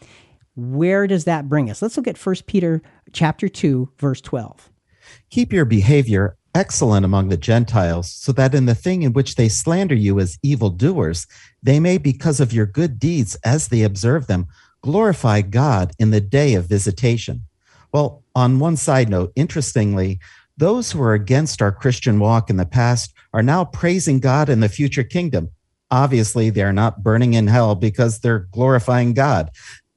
Where 0.56 1.06
does 1.06 1.24
that 1.24 1.48
bring 1.48 1.70
us? 1.70 1.82
Let's 1.82 1.96
look 1.96 2.08
at 2.08 2.18
1 2.18 2.36
Peter 2.46 2.82
chapter 3.12 3.48
2 3.48 3.92
verse 3.98 4.20
12. 4.20 4.70
Keep 5.30 5.52
your 5.52 5.64
behavior 5.64 6.36
excellent 6.54 7.04
among 7.04 7.28
the 7.28 7.36
Gentiles, 7.36 8.10
so 8.10 8.32
that 8.32 8.54
in 8.54 8.66
the 8.66 8.74
thing 8.74 9.02
in 9.02 9.12
which 9.12 9.36
they 9.36 9.48
slander 9.48 9.94
you 9.94 10.18
as 10.18 10.38
evildoers, 10.42 11.26
they 11.62 11.78
may, 11.78 11.98
because 11.98 12.40
of 12.40 12.52
your 12.52 12.66
good 12.66 12.98
deeds 12.98 13.36
as 13.44 13.68
they 13.68 13.82
observe 13.82 14.26
them, 14.26 14.46
glorify 14.82 15.40
God 15.40 15.92
in 15.98 16.10
the 16.10 16.20
day 16.20 16.54
of 16.54 16.68
visitation. 16.68 17.42
Well, 17.92 18.24
on 18.34 18.58
one 18.58 18.76
side 18.76 19.08
note, 19.08 19.32
interestingly, 19.36 20.18
those 20.58 20.90
who 20.92 21.00
are 21.00 21.14
against 21.14 21.62
our 21.62 21.72
Christian 21.72 22.18
walk 22.18 22.50
in 22.50 22.56
the 22.56 22.66
past 22.66 23.14
are 23.32 23.42
now 23.42 23.64
praising 23.64 24.20
God 24.20 24.48
in 24.48 24.60
the 24.60 24.68
future 24.68 25.04
kingdom. 25.04 25.50
Obviously, 25.90 26.50
they're 26.50 26.72
not 26.72 27.02
burning 27.02 27.34
in 27.34 27.46
hell 27.46 27.74
because 27.74 28.18
they're 28.18 28.48
glorifying 28.50 29.14
God. 29.14 29.50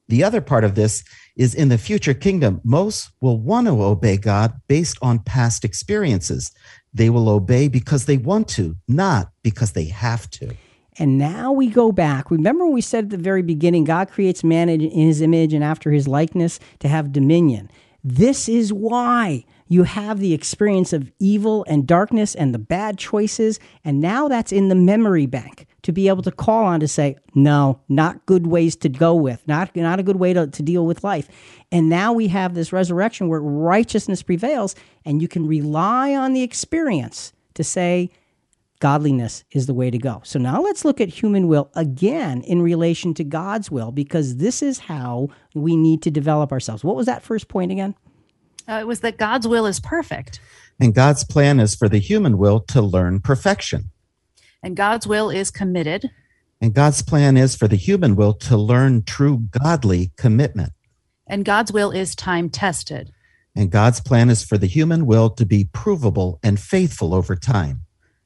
The 0.08 0.24
other 0.24 0.40
part 0.40 0.64
of 0.64 0.74
this 0.74 1.04
is 1.36 1.54
in 1.54 1.68
the 1.68 1.78
future 1.78 2.14
kingdom, 2.14 2.60
most 2.64 3.10
will 3.20 3.38
want 3.38 3.66
to 3.66 3.82
obey 3.82 4.16
God 4.16 4.54
based 4.68 4.98
on 5.02 5.18
past 5.18 5.64
experiences. 5.64 6.52
They 6.94 7.10
will 7.10 7.28
obey 7.28 7.68
because 7.68 8.06
they 8.06 8.18
want 8.18 8.48
to, 8.50 8.76
not 8.86 9.30
because 9.42 9.72
they 9.72 9.86
have 9.86 10.30
to. 10.30 10.54
And 10.98 11.16
now 11.18 11.50
we 11.52 11.68
go 11.68 11.90
back. 11.90 12.30
Remember, 12.30 12.66
we 12.66 12.82
said 12.82 13.04
at 13.04 13.10
the 13.10 13.16
very 13.16 13.42
beginning 13.42 13.84
God 13.84 14.10
creates 14.10 14.44
man 14.44 14.68
in 14.68 14.80
his 14.80 15.22
image 15.22 15.54
and 15.54 15.64
after 15.64 15.90
his 15.90 16.06
likeness 16.06 16.60
to 16.80 16.88
have 16.88 17.12
dominion. 17.12 17.70
This 18.04 18.48
is 18.48 18.72
why 18.72 19.44
you 19.72 19.84
have 19.84 20.20
the 20.20 20.34
experience 20.34 20.92
of 20.92 21.10
evil 21.18 21.64
and 21.66 21.86
darkness 21.86 22.34
and 22.34 22.54
the 22.54 22.58
bad 22.58 22.98
choices. 22.98 23.58
And 23.84 24.02
now 24.02 24.28
that's 24.28 24.52
in 24.52 24.68
the 24.68 24.74
memory 24.74 25.24
bank 25.24 25.66
to 25.82 25.92
be 25.92 26.08
able 26.08 26.22
to 26.22 26.30
call 26.30 26.66
on 26.66 26.78
to 26.80 26.86
say, 26.86 27.16
no, 27.34 27.80
not 27.88 28.26
good 28.26 28.46
ways 28.46 28.76
to 28.76 28.90
go 28.90 29.14
with, 29.14 29.42
not, 29.48 29.74
not 29.74 29.98
a 29.98 30.02
good 30.02 30.16
way 30.16 30.34
to, 30.34 30.46
to 30.46 30.62
deal 30.62 30.84
with 30.84 31.02
life. 31.02 31.28
And 31.72 31.88
now 31.88 32.12
we 32.12 32.28
have 32.28 32.54
this 32.54 32.70
resurrection 32.70 33.28
where 33.28 33.40
righteousness 33.40 34.22
prevails, 34.22 34.74
and 35.06 35.22
you 35.22 35.28
can 35.28 35.46
rely 35.46 36.14
on 36.14 36.34
the 36.34 36.42
experience 36.42 37.32
to 37.54 37.64
say, 37.64 38.10
godliness 38.78 39.42
is 39.52 39.66
the 39.66 39.74
way 39.74 39.90
to 39.90 39.98
go. 39.98 40.20
So 40.24 40.38
now 40.38 40.60
let's 40.60 40.84
look 40.84 41.00
at 41.00 41.08
human 41.08 41.48
will 41.48 41.70
again 41.74 42.42
in 42.42 42.60
relation 42.60 43.14
to 43.14 43.24
God's 43.24 43.70
will, 43.70 43.90
because 43.90 44.36
this 44.36 44.62
is 44.62 44.80
how 44.80 45.28
we 45.54 45.76
need 45.76 46.02
to 46.02 46.10
develop 46.10 46.52
ourselves. 46.52 46.84
What 46.84 46.96
was 46.96 47.06
that 47.06 47.22
first 47.22 47.48
point 47.48 47.72
again? 47.72 47.94
Uh, 48.68 48.74
it 48.74 48.86
was 48.86 49.00
that 49.00 49.18
God's 49.18 49.46
will 49.46 49.66
is 49.66 49.80
perfect. 49.80 50.40
And 50.80 50.94
God's 50.94 51.24
plan 51.24 51.60
is 51.60 51.74
for 51.74 51.88
the 51.88 51.98
human 51.98 52.38
will 52.38 52.60
to 52.60 52.82
learn 52.82 53.20
perfection. 53.20 53.90
And 54.62 54.76
God's 54.76 55.06
will 55.06 55.30
is 55.30 55.50
committed. 55.50 56.10
And 56.60 56.74
God's 56.74 57.02
plan 57.02 57.36
is 57.36 57.56
for 57.56 57.66
the 57.66 57.76
human 57.76 58.14
will 58.14 58.34
to 58.34 58.56
learn 58.56 59.02
true 59.02 59.38
godly 59.50 60.12
commitment. 60.16 60.72
And 61.26 61.44
God's 61.44 61.72
will 61.72 61.90
is 61.90 62.14
time 62.14 62.50
tested. 62.50 63.12
And 63.54 63.70
God's 63.70 64.00
plan 64.00 64.30
is 64.30 64.44
for 64.44 64.56
the 64.56 64.66
human 64.66 65.06
will 65.06 65.30
to 65.30 65.44
be 65.44 65.68
provable 65.72 66.38
and 66.42 66.58
faithful 66.58 67.14
over 67.14 67.36
time. 67.36 67.82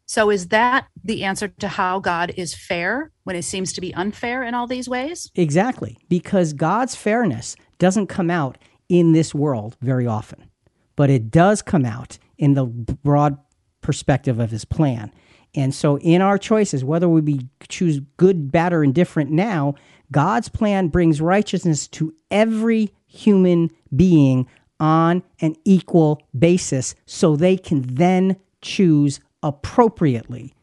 So, 0.09 0.31
is 0.31 0.49
that 0.49 0.87
the 1.03 1.25
answer 1.25 1.49
to 1.49 1.67
how 1.67 1.99
God 1.99 2.33
is 2.37 2.55
fair 2.55 3.11
when 3.25 3.35
it 3.35 3.43
seems 3.43 3.73
to 3.73 3.81
be 3.81 3.93
unfair 3.95 4.45
in 4.45 4.55
all 4.55 4.69
these 4.69 4.89
ways? 4.89 5.33
Exactly. 5.35 5.99
Because 6.09 6.53
God's 6.53 6.95
fairness 6.95 7.57
doesn't 7.79 8.07
come 8.07 8.31
out 8.31 8.57
in 8.89 9.13
this 9.13 9.35
world 9.35 9.77
very 9.81 10.07
often, 10.07 10.51
but 10.95 11.11
it 11.11 11.31
does 11.31 11.63
come 11.63 11.85
out 11.85 12.19
in 12.39 12.55
the 12.55 12.65
broad 12.65 13.39
perspective 13.81 14.39
of 14.39 14.51
his 14.51 14.65
plan. 14.65 15.13
And 15.55 15.75
so, 15.75 15.99
in 15.99 16.21
our 16.21 16.37
choices, 16.37 16.85
whether 16.85 17.09
we 17.09 17.21
be, 17.23 17.49
choose 17.69 18.01
good, 18.19 18.53
bad, 18.53 18.73
or 18.73 18.85
indifferent 18.85 19.31
now, 19.31 19.75
God's 20.13 20.49
plan 20.49 20.89
brings 20.89 21.21
righteousness 21.21 21.89
to 21.89 22.15
every 22.31 22.93
human 23.07 23.71
being 23.95 24.47
on 24.79 25.23
an 25.41 25.57
equal 25.65 26.23
basis 26.39 26.95
so 27.07 27.37
they 27.37 27.57
can 27.57 27.83
then 27.83 28.37
choose 28.61 29.21
appropriately. 29.43 30.56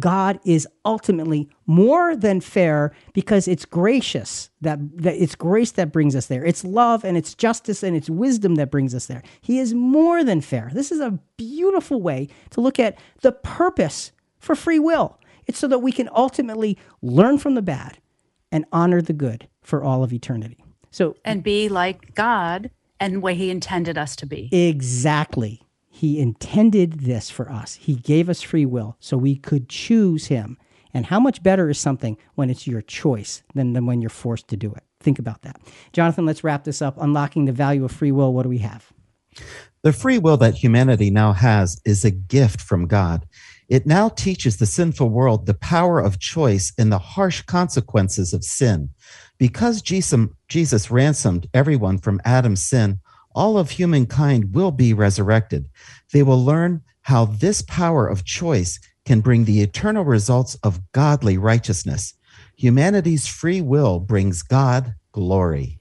God 0.00 0.40
is 0.44 0.66
ultimately 0.84 1.48
more 1.66 2.16
than 2.16 2.40
fair 2.40 2.92
because 3.12 3.46
it's 3.46 3.64
gracious 3.64 4.50
that, 4.60 4.78
that 5.02 5.14
it's 5.16 5.34
grace 5.34 5.72
that 5.72 5.92
brings 5.92 6.16
us 6.16 6.26
there. 6.26 6.44
It's 6.44 6.64
love 6.64 7.04
and 7.04 7.16
it's 7.16 7.34
justice 7.34 7.82
and 7.82 7.94
it's 7.96 8.08
wisdom 8.08 8.54
that 8.56 8.70
brings 8.70 8.94
us 8.94 9.06
there. 9.06 9.22
He 9.40 9.58
is 9.58 9.74
more 9.74 10.24
than 10.24 10.40
fair. 10.40 10.70
This 10.72 10.90
is 10.90 11.00
a 11.00 11.18
beautiful 11.36 12.00
way 12.00 12.28
to 12.50 12.60
look 12.60 12.78
at 12.78 12.98
the 13.20 13.32
purpose 13.32 14.12
for 14.38 14.54
free 14.54 14.78
will. 14.78 15.18
It's 15.46 15.58
so 15.58 15.68
that 15.68 15.80
we 15.80 15.92
can 15.92 16.08
ultimately 16.14 16.78
learn 17.02 17.38
from 17.38 17.54
the 17.54 17.62
bad 17.62 17.98
and 18.50 18.64
honor 18.72 19.02
the 19.02 19.12
good 19.12 19.48
for 19.62 19.82
all 19.82 20.02
of 20.02 20.12
eternity. 20.12 20.62
So 20.90 21.16
and 21.24 21.42
be 21.42 21.68
like 21.68 22.14
God 22.14 22.70
and 23.00 23.16
the 23.16 23.20
way 23.20 23.34
he 23.34 23.50
intended 23.50 23.98
us 23.98 24.14
to 24.16 24.26
be. 24.26 24.48
Exactly. 24.52 25.62
He 26.02 26.18
intended 26.18 26.94
this 27.02 27.30
for 27.30 27.48
us. 27.48 27.74
He 27.74 27.94
gave 27.94 28.28
us 28.28 28.42
free 28.42 28.66
will 28.66 28.96
so 28.98 29.16
we 29.16 29.36
could 29.36 29.68
choose 29.68 30.26
Him. 30.26 30.58
And 30.92 31.06
how 31.06 31.20
much 31.20 31.44
better 31.44 31.70
is 31.70 31.78
something 31.78 32.18
when 32.34 32.50
it's 32.50 32.66
your 32.66 32.82
choice 32.82 33.44
than, 33.54 33.72
than 33.72 33.86
when 33.86 34.00
you're 34.00 34.10
forced 34.10 34.48
to 34.48 34.56
do 34.56 34.72
it? 34.72 34.82
Think 34.98 35.20
about 35.20 35.42
that. 35.42 35.60
Jonathan, 35.92 36.26
let's 36.26 36.42
wrap 36.42 36.64
this 36.64 36.82
up. 36.82 36.96
Unlocking 37.00 37.44
the 37.44 37.52
value 37.52 37.84
of 37.84 37.92
free 37.92 38.10
will. 38.10 38.32
What 38.32 38.42
do 38.42 38.48
we 38.48 38.58
have? 38.58 38.92
The 39.82 39.92
free 39.92 40.18
will 40.18 40.36
that 40.38 40.56
humanity 40.56 41.08
now 41.08 41.34
has 41.34 41.80
is 41.84 42.04
a 42.04 42.10
gift 42.10 42.60
from 42.60 42.88
God. 42.88 43.24
It 43.68 43.86
now 43.86 44.08
teaches 44.08 44.56
the 44.56 44.66
sinful 44.66 45.08
world 45.08 45.46
the 45.46 45.54
power 45.54 46.00
of 46.00 46.18
choice 46.18 46.72
and 46.76 46.90
the 46.90 46.98
harsh 46.98 47.42
consequences 47.42 48.32
of 48.32 48.42
sin. 48.42 48.90
Because 49.38 49.80
Jesus, 49.80 50.26
Jesus 50.48 50.90
ransomed 50.90 51.48
everyone 51.54 51.98
from 51.98 52.20
Adam's 52.24 52.64
sin, 52.64 52.98
all 53.34 53.58
of 53.58 53.70
humankind 53.70 54.54
will 54.54 54.70
be 54.70 54.92
resurrected. 54.92 55.68
They 56.12 56.22
will 56.22 56.42
learn 56.42 56.82
how 57.02 57.24
this 57.24 57.62
power 57.62 58.06
of 58.06 58.24
choice 58.24 58.78
can 59.04 59.20
bring 59.20 59.44
the 59.44 59.62
eternal 59.62 60.04
results 60.04 60.56
of 60.62 60.80
godly 60.92 61.36
righteousness. 61.38 62.14
Humanity's 62.56 63.26
free 63.26 63.60
will 63.60 63.98
brings 63.98 64.42
God 64.42 64.94
glory. 65.12 65.78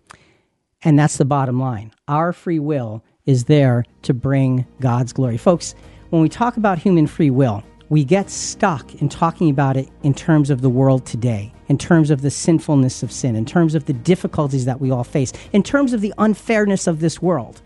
And 0.81 0.97
that's 0.97 1.17
the 1.17 1.25
bottom 1.25 1.59
line. 1.59 1.91
Our 2.07 2.33
free 2.33 2.59
will 2.59 3.03
is 3.25 3.45
there 3.45 3.85
to 4.01 4.13
bring 4.13 4.65
God's 4.79 5.13
glory. 5.13 5.37
Folks, 5.37 5.75
when 6.09 6.21
we 6.21 6.29
talk 6.29 6.57
about 6.57 6.79
human 6.79 7.05
free 7.05 7.29
will, 7.29 7.63
we 7.91 8.05
get 8.05 8.29
stuck 8.29 8.95
in 9.01 9.09
talking 9.09 9.49
about 9.49 9.75
it 9.75 9.89
in 10.01 10.13
terms 10.13 10.49
of 10.49 10.61
the 10.61 10.69
world 10.69 11.05
today, 11.05 11.51
in 11.67 11.77
terms 11.77 12.09
of 12.09 12.21
the 12.21 12.31
sinfulness 12.31 13.03
of 13.03 13.11
sin, 13.11 13.35
in 13.35 13.45
terms 13.45 13.75
of 13.75 13.83
the 13.83 13.91
difficulties 13.91 14.63
that 14.63 14.79
we 14.79 14.89
all 14.89 15.03
face, 15.03 15.33
in 15.51 15.61
terms 15.61 15.91
of 15.91 15.99
the 15.99 16.13
unfairness 16.17 16.87
of 16.87 17.01
this 17.01 17.21
world. 17.21 17.61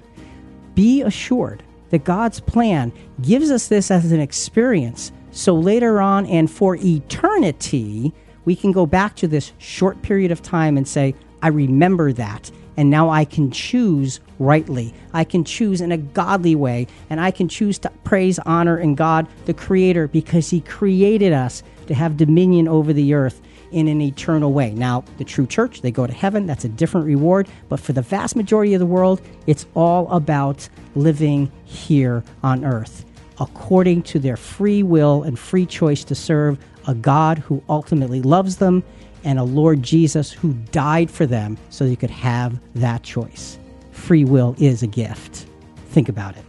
Be 0.74 1.04
assured 1.04 1.62
that 1.92 2.06
God's 2.06 2.40
plan 2.40 2.92
gives 3.22 3.52
us 3.52 3.68
this 3.68 3.92
as 3.92 4.12
an 4.12 4.20
experience 4.20 5.12
so 5.30 5.54
later 5.54 6.02
on 6.02 6.26
and 6.26 6.50
for 6.50 6.76
eternity, 6.78 8.12
we 8.46 8.56
can 8.56 8.72
go 8.72 8.88
back 8.88 9.16
to 9.18 9.28
this 9.28 9.54
short 9.60 10.02
period 10.02 10.32
of 10.32 10.42
time 10.42 10.76
and 10.76 10.88
say, 10.88 11.14
I 11.44 11.50
remember 11.50 12.12
that 12.14 12.50
and 12.78 12.90
now 12.90 13.10
I 13.10 13.26
can 13.26 13.52
choose 13.52 14.20
rightly. 14.40 14.94
I 15.14 15.24
can 15.24 15.44
choose 15.44 15.82
in 15.82 15.92
a 15.92 15.98
godly 15.98 16.56
way, 16.56 16.88
and 17.10 17.20
I 17.20 17.32
can 17.32 17.48
choose 17.48 17.78
to 17.80 17.90
praise, 18.04 18.40
honor, 18.40 18.78
and 18.78 18.98
God, 18.98 19.28
the 19.46 19.54
Creator, 19.54 20.10
because 20.10 20.50
He 20.50 20.62
created 20.62 21.34
us 21.34 21.64
to 21.88 21.94
have 21.94 22.18
dominion 22.18 22.68
over 22.68 22.94
the 22.94 23.14
earth 23.14 23.42
in 23.72 23.88
an 23.88 24.02
eternal 24.02 24.54
way. 24.54 24.72
Now, 24.72 25.04
the 25.18 25.24
true 25.24 25.48
church, 25.48 25.82
they 25.82 25.92
go 25.92 26.08
to 26.08 26.14
heaven. 26.14 26.46
That's 26.46 26.66
a 26.66 26.70
different 26.70 27.08
reward. 27.08 27.48
But 27.68 27.80
for 27.80 27.94
the 27.94 28.02
vast 28.02 28.36
majority 28.36 28.74
of 28.74 28.80
the 28.80 28.86
world, 28.86 29.22
it's 29.48 29.66
all 29.76 30.10
about 30.10 30.70
living 30.96 31.52
here 31.66 32.24
on 32.44 32.64
earth 32.64 33.06
according 33.40 34.04
to 34.04 34.20
their 34.20 34.38
free 34.38 34.84
will 34.84 35.24
and 35.24 35.38
free 35.38 35.66
choice 35.66 36.04
to 36.06 36.16
serve 36.16 36.58
a 36.88 36.94
God 36.94 37.40
who 37.40 37.64
ultimately 37.68 38.22
loves 38.22 38.58
them 38.58 38.84
and 39.26 39.38
a 39.38 39.44
Lord 39.44 39.84
Jesus 39.84 40.32
who 40.32 40.54
died 40.72 41.12
for 41.12 41.26
them 41.26 41.58
so 41.70 41.84
you 41.84 41.98
could 41.98 42.12
have 42.12 42.58
that 42.76 43.04
choice. 43.04 43.60
Free 43.92 44.24
will 44.24 44.56
is 44.58 44.84
a 44.84 44.88
gift. 44.88 45.48
Think 45.90 46.08
about 46.08 46.38
it. 46.38 46.46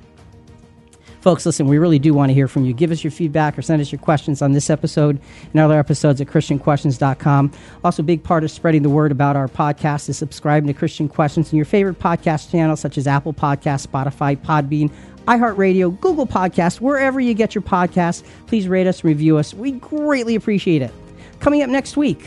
Folks, 1.26 1.44
listen, 1.44 1.66
we 1.66 1.78
really 1.78 1.98
do 1.98 2.14
want 2.14 2.30
to 2.30 2.34
hear 2.34 2.46
from 2.46 2.64
you. 2.64 2.72
Give 2.72 2.92
us 2.92 3.02
your 3.02 3.10
feedback 3.10 3.58
or 3.58 3.62
send 3.62 3.82
us 3.82 3.90
your 3.90 3.98
questions 3.98 4.42
on 4.42 4.52
this 4.52 4.70
episode 4.70 5.20
and 5.52 5.60
other 5.60 5.76
episodes 5.76 6.20
at 6.20 6.28
ChristianQuestions.com. 6.28 7.50
Also, 7.82 8.02
a 8.02 8.06
big 8.06 8.22
part 8.22 8.44
of 8.44 8.50
spreading 8.52 8.84
the 8.84 8.88
word 8.88 9.10
about 9.10 9.34
our 9.34 9.48
podcast 9.48 10.08
is 10.08 10.16
subscribing 10.16 10.68
to 10.68 10.72
Christian 10.72 11.08
Questions 11.08 11.52
in 11.52 11.56
your 11.56 11.64
favorite 11.64 11.98
podcast 11.98 12.52
channels 12.52 12.78
such 12.78 12.96
as 12.96 13.08
Apple 13.08 13.34
Podcasts, 13.34 13.88
Spotify, 13.88 14.36
Podbean, 14.36 14.88
iHeartRadio, 15.26 15.98
Google 16.00 16.28
Podcasts, 16.28 16.80
wherever 16.80 17.18
you 17.18 17.34
get 17.34 17.56
your 17.56 17.62
podcasts. 17.62 18.22
Please 18.46 18.68
rate 18.68 18.86
us, 18.86 19.02
review 19.02 19.36
us. 19.36 19.52
We 19.52 19.72
greatly 19.72 20.36
appreciate 20.36 20.80
it. 20.80 20.92
Coming 21.40 21.60
up 21.62 21.70
next 21.70 21.96
week, 21.96 22.24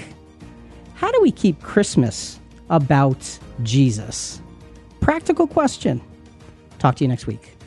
how 1.00 1.10
do 1.14 1.22
we 1.22 1.32
keep 1.32 1.62
Christmas 1.62 2.42
about 2.70 3.40
Jesus? 3.64 4.42
Practical 5.00 5.48
question. 5.48 6.02
Talk 6.78 6.98
to 6.98 7.06
you 7.06 7.08
next 7.08 7.26
week. 7.26 7.59